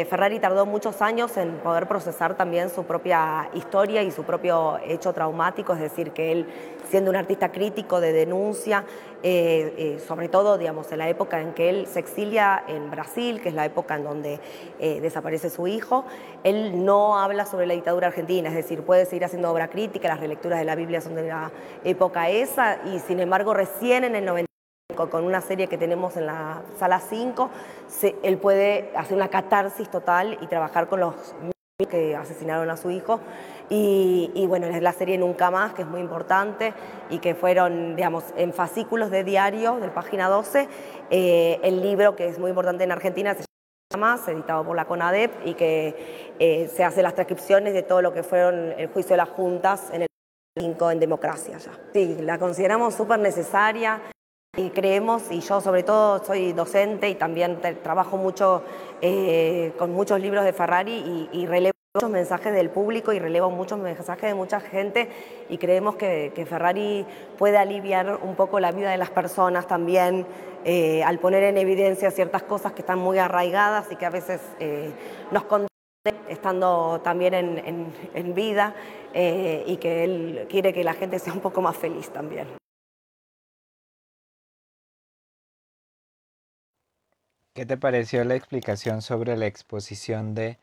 [0.00, 4.78] Eh, Ferrari tardó muchos años en poder procesar también su propia historia y su propio
[4.78, 6.46] hecho traumático, es decir, que él,
[6.88, 8.84] siendo un artista crítico de denuncia,
[9.22, 13.42] eh, eh, sobre todo digamos, en la época en que él se exilia en Brasil,
[13.42, 14.40] que es la época en donde
[14.78, 16.06] desaparece su hijo,
[16.44, 20.20] él no habla sobre la dictadura argentina, es decir, puede seguir haciendo obra crítica, las
[20.20, 21.50] relecturas de la Biblia son de la
[21.84, 24.49] época esa, y sin embargo recién en el 90
[25.08, 27.50] con una serie que tenemos en la sala 5,
[28.22, 31.14] él puede hacer una catarsis total y trabajar con los
[31.86, 33.20] que asesinaron a su hijo.
[33.68, 36.74] Y, bueno, es la serie Nunca Más, que es muy importante
[37.08, 40.68] y que fueron, digamos, en fascículos de diario del página 12.
[41.10, 43.44] Eh, el libro que es muy importante en Argentina se
[43.92, 48.02] llama Más, editado por la CONADEP y que eh, se hace las transcripciones de todo
[48.02, 50.08] lo que fueron el juicio de las juntas en el
[50.58, 51.70] 5 en democracia ya.
[51.92, 54.00] Sí, la consideramos súper necesaria.
[54.56, 58.64] Y creemos, y yo sobre todo soy docente y también trabajo mucho
[59.00, 63.78] eh, con muchos libros de Ferrari y, relevo muchos mensajes del público y relevo muchos
[63.78, 65.08] mensajes de mucha gente
[65.48, 67.06] y creemos que, Ferrari
[67.38, 70.26] puede aliviar un poco la vida de las personas también
[70.64, 74.40] eh, al poner en evidencia ciertas cosas que están muy arraigadas y que a veces
[74.58, 74.90] eh,
[75.30, 75.44] nos
[76.28, 78.74] estando también en, en vida
[79.14, 82.59] y que él quiere que la gente sea un poco más feliz también.
[87.52, 90.56] ¿Qué te pareció la explicación sobre la exposición de,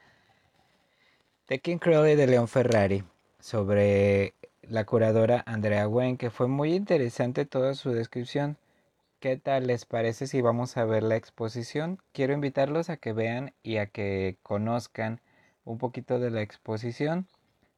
[1.49, 3.03] de King Crowley de León Ferrari
[3.39, 8.55] sobre la curadora Andrea Wen, que fue muy interesante toda su descripción?
[9.19, 11.99] ¿Qué tal les parece si vamos a ver la exposición?
[12.13, 15.19] Quiero invitarlos a que vean y a que conozcan
[15.65, 17.27] un poquito de la exposición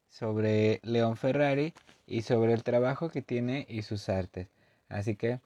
[0.08, 1.74] sobre León Ferrari
[2.06, 4.46] y sobre el trabajo que tiene y sus artes.
[4.88, 5.40] Así que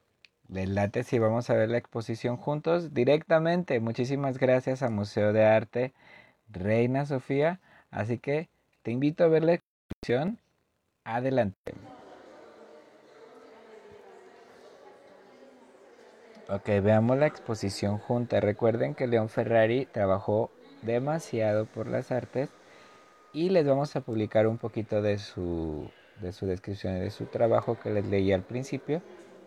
[0.49, 3.79] les late si vamos a ver la exposición juntos directamente.
[3.79, 5.93] Muchísimas gracias a Museo de Arte
[6.49, 7.59] Reina Sofía.
[7.89, 8.49] Así que
[8.83, 10.39] te invito a ver la exposición.
[11.03, 11.73] Adelante.
[16.47, 18.39] Ok, veamos la exposición junta.
[18.39, 20.51] Recuerden que León Ferrari trabajó
[20.83, 22.49] demasiado por las artes
[23.33, 25.89] y les vamos a publicar un poquito de su,
[26.21, 29.01] de su descripción y de su trabajo que les leí al principio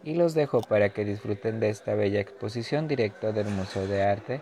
[0.09, 4.41] y los dejo para que disfruten de esta bella exposición directo del Museo de Arte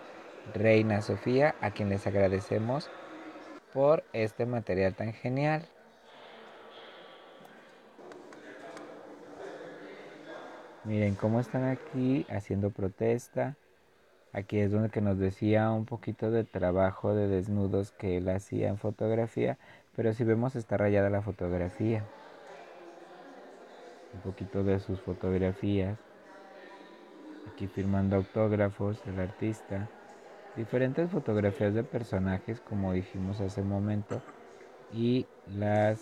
[0.55, 2.89] Reina Sofía, a quien les agradecemos
[3.73, 5.67] por este material tan genial.
[10.85, 13.57] Miren cómo están aquí haciendo protesta.
[14.33, 18.69] Aquí es donde que nos decía un poquito de trabajo de desnudos que él hacía
[18.69, 19.59] en fotografía,
[19.97, 22.05] pero si vemos está rayada la fotografía.
[24.17, 25.99] Un poquito de sus fotografías.
[27.53, 29.89] Aquí firmando autógrafos el artista.
[30.57, 34.23] Diferentes fotografías de personajes como dijimos hace un momento
[34.91, 35.95] y la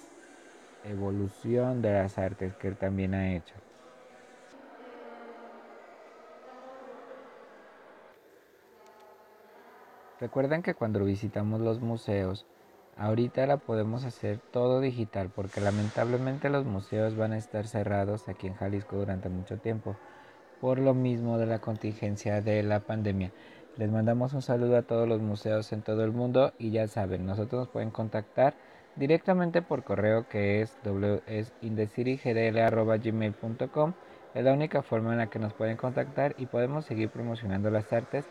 [0.84, 3.54] evolución de las artes que él también ha hecho.
[10.20, 12.46] Recuerden que cuando visitamos los museos,
[12.96, 18.46] ahorita la podemos hacer todo digital porque lamentablemente los museos van a estar cerrados aquí
[18.46, 19.96] en Jalisco durante mucho tiempo
[20.60, 23.32] por lo mismo de la contingencia de la pandemia.
[23.76, 27.26] Les mandamos un saludo a todos los museos en todo el mundo y ya saben,
[27.26, 28.54] nosotros nos pueden contactar
[28.96, 30.76] directamente por correo que es,
[31.26, 31.52] es.
[34.34, 37.92] Es la única forma en la que nos pueden contactar y podemos seguir promocionando las
[37.92, 38.24] artes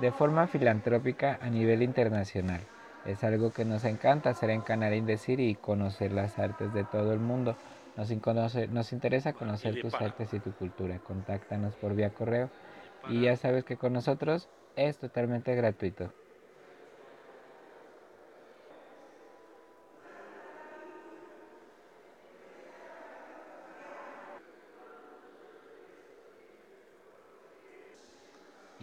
[0.00, 2.60] de forma filantrópica a nivel internacional.
[3.08, 7.14] Es algo que nos encanta hacer en Canal Indecir y conocer las artes de todo
[7.14, 7.56] el mundo.
[7.96, 8.10] Nos,
[8.68, 10.98] nos interesa conocer tus artes y tu cultura.
[10.98, 12.50] Contáctanos por vía correo
[13.08, 16.12] y ya sabes que con nosotros es totalmente gratuito.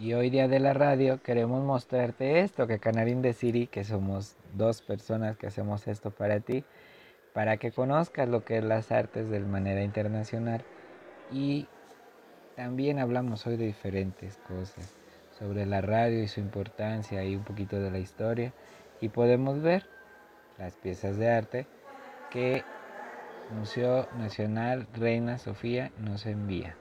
[0.06, 4.36] Y hoy día de la radio queremos mostrarte esto, que Canarín de City, que somos
[4.54, 6.62] dos personas que hacemos esto para ti,
[7.32, 10.62] para que conozcas lo que es las artes de manera internacional.
[11.32, 11.66] Y
[12.54, 14.94] también hablamos hoy de diferentes cosas,
[15.40, 18.52] sobre la radio y su importancia y un poquito de la historia.
[19.00, 19.88] Y podemos ver
[20.56, 21.66] las piezas de arte
[22.30, 22.62] que
[23.58, 26.76] Museo Nacional Reina Sofía nos envía.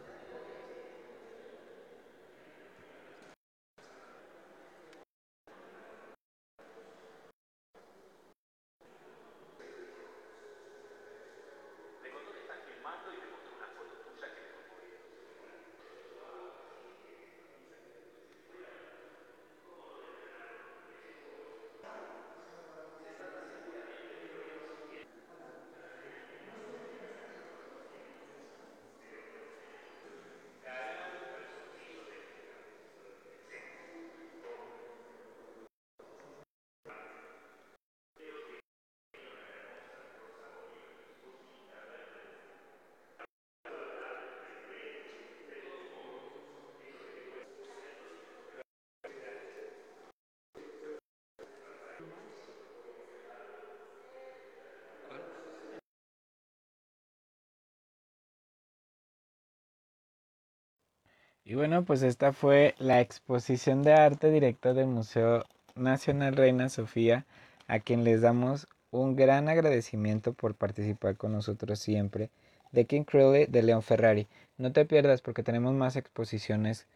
[61.48, 65.46] Y bueno, pues esta fue la exposición de arte directo del Museo
[65.76, 67.28] Nacional Reina Sofía,
[67.68, 72.32] a quien les damos un gran agradecimiento por participar con nosotros siempre,
[72.72, 74.28] de King Crowley de León Ferrari.
[74.58, 76.88] No te pierdas porque tenemos más exposiciones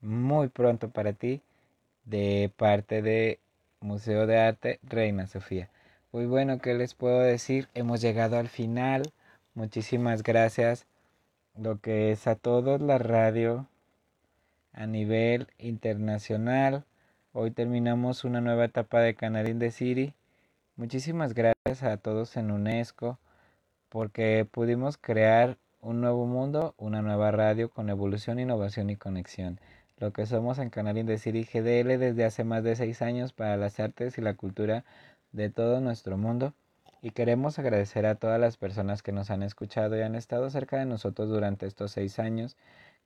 [0.00, 1.42] muy pronto para ti
[2.06, 3.38] de parte de
[3.80, 5.68] Museo de Arte Reina Sofía.
[6.12, 7.68] Muy bueno, ¿qué les puedo decir?
[7.74, 9.02] Hemos llegado al final.
[9.52, 10.86] Muchísimas gracias.
[11.54, 13.66] Lo que es a todos la radio,
[14.78, 16.84] a nivel internacional.
[17.32, 20.14] Hoy terminamos una nueva etapa de Canal in the City.
[20.76, 23.18] Muchísimas gracias a todos en UNESCO
[23.88, 29.58] porque pudimos crear un nuevo mundo, una nueva radio con evolución, innovación y conexión.
[29.96, 33.32] Lo que somos en Canal in the City GDL desde hace más de seis años
[33.32, 34.84] para las artes y la cultura
[35.32, 36.54] de todo nuestro mundo.
[37.02, 40.78] Y queremos agradecer a todas las personas que nos han escuchado y han estado cerca
[40.78, 42.56] de nosotros durante estos seis años.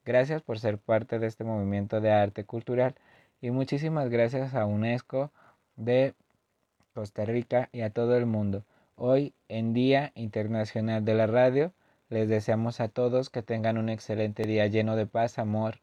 [0.05, 2.97] Gracias por ser parte de este movimiento de arte cultural
[3.41, 5.31] y muchísimas gracias a UNESCO
[5.77, 6.15] de
[6.93, 8.65] Costa Rica y a todo el mundo.
[8.97, 11.73] Hoy en Día Internacional de la Radio,
[12.09, 15.79] les deseamos a todos que tengan un excelente día lleno de paz, amor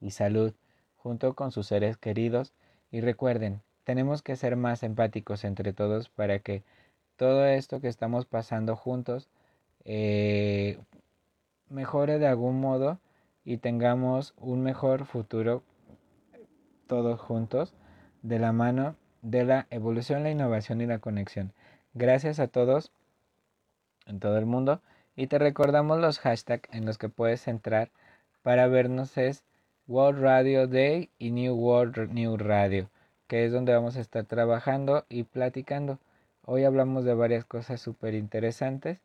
[0.00, 0.54] y salud
[0.96, 2.54] junto con sus seres queridos
[2.90, 6.62] y recuerden, tenemos que ser más empáticos entre todos para que
[7.16, 9.28] todo esto que estamos pasando juntos
[9.84, 10.78] eh,
[11.68, 12.98] mejore de algún modo
[13.48, 15.62] y tengamos un mejor futuro
[16.86, 17.72] todos juntos
[18.20, 21.54] de la mano de la evolución, la innovación y la conexión.
[21.94, 22.92] Gracias a todos
[24.04, 24.82] en todo el mundo
[25.16, 27.90] y te recordamos los hashtags en los que puedes entrar
[28.42, 29.44] para vernos es
[29.86, 32.90] World Radio Day y New World New Radio,
[33.28, 35.98] que es donde vamos a estar trabajando y platicando.
[36.44, 39.00] Hoy hablamos de varias cosas súper interesantes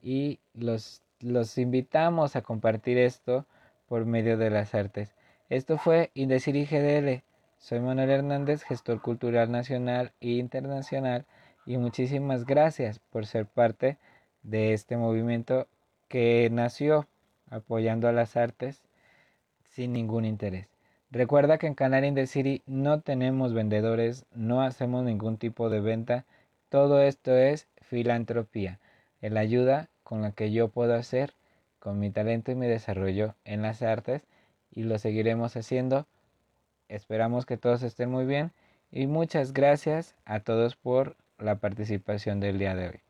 [0.00, 3.46] y los, los invitamos a compartir esto
[3.90, 5.16] por medio de las artes.
[5.48, 7.24] Esto fue Indecir GDL.
[7.58, 11.26] Soy Manuel Hernández, gestor cultural nacional e internacional,
[11.66, 13.98] y muchísimas gracias por ser parte
[14.44, 15.66] de este movimiento
[16.06, 17.08] que nació
[17.50, 18.80] apoyando a las artes
[19.64, 20.68] sin ningún interés.
[21.10, 26.26] Recuerda que en Canal In City no tenemos vendedores, no hacemos ningún tipo de venta.
[26.68, 28.78] Todo esto es filantropía,
[29.20, 31.34] el ayuda con la que yo puedo hacer
[31.80, 34.22] con mi talento y mi desarrollo en las artes
[34.70, 36.06] y lo seguiremos haciendo.
[36.88, 38.52] Esperamos que todos estén muy bien
[38.92, 43.09] y muchas gracias a todos por la participación del día de hoy.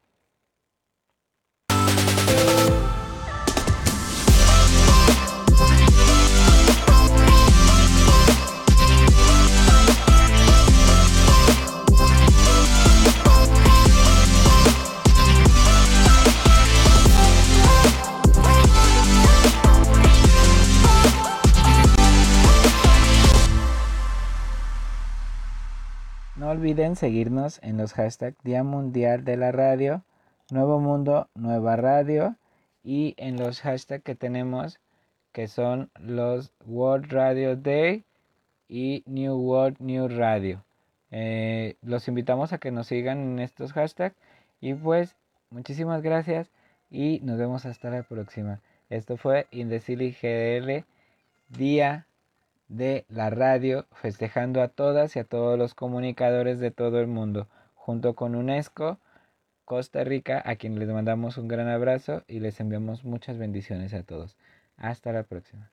[26.50, 30.02] No olviden seguirnos en los hashtags Día Mundial de la Radio,
[30.50, 32.34] Nuevo Mundo, Nueva Radio
[32.82, 34.80] y en los hashtags que tenemos
[35.30, 38.02] que son los World Radio Day
[38.68, 40.64] y New World New Radio.
[41.12, 44.16] Eh, los invitamos a que nos sigan en estos hashtags
[44.60, 45.14] y pues
[45.50, 46.50] muchísimas gracias
[46.90, 48.58] y nos vemos hasta la próxima.
[48.88, 50.84] Esto fue Indecili GDL
[51.48, 52.06] Día
[52.70, 57.48] de la radio, festejando a todas y a todos los comunicadores de todo el mundo,
[57.74, 58.98] junto con UNESCO,
[59.64, 64.04] Costa Rica, a quien les mandamos un gran abrazo y les enviamos muchas bendiciones a
[64.04, 64.36] todos.
[64.76, 65.70] Hasta la próxima.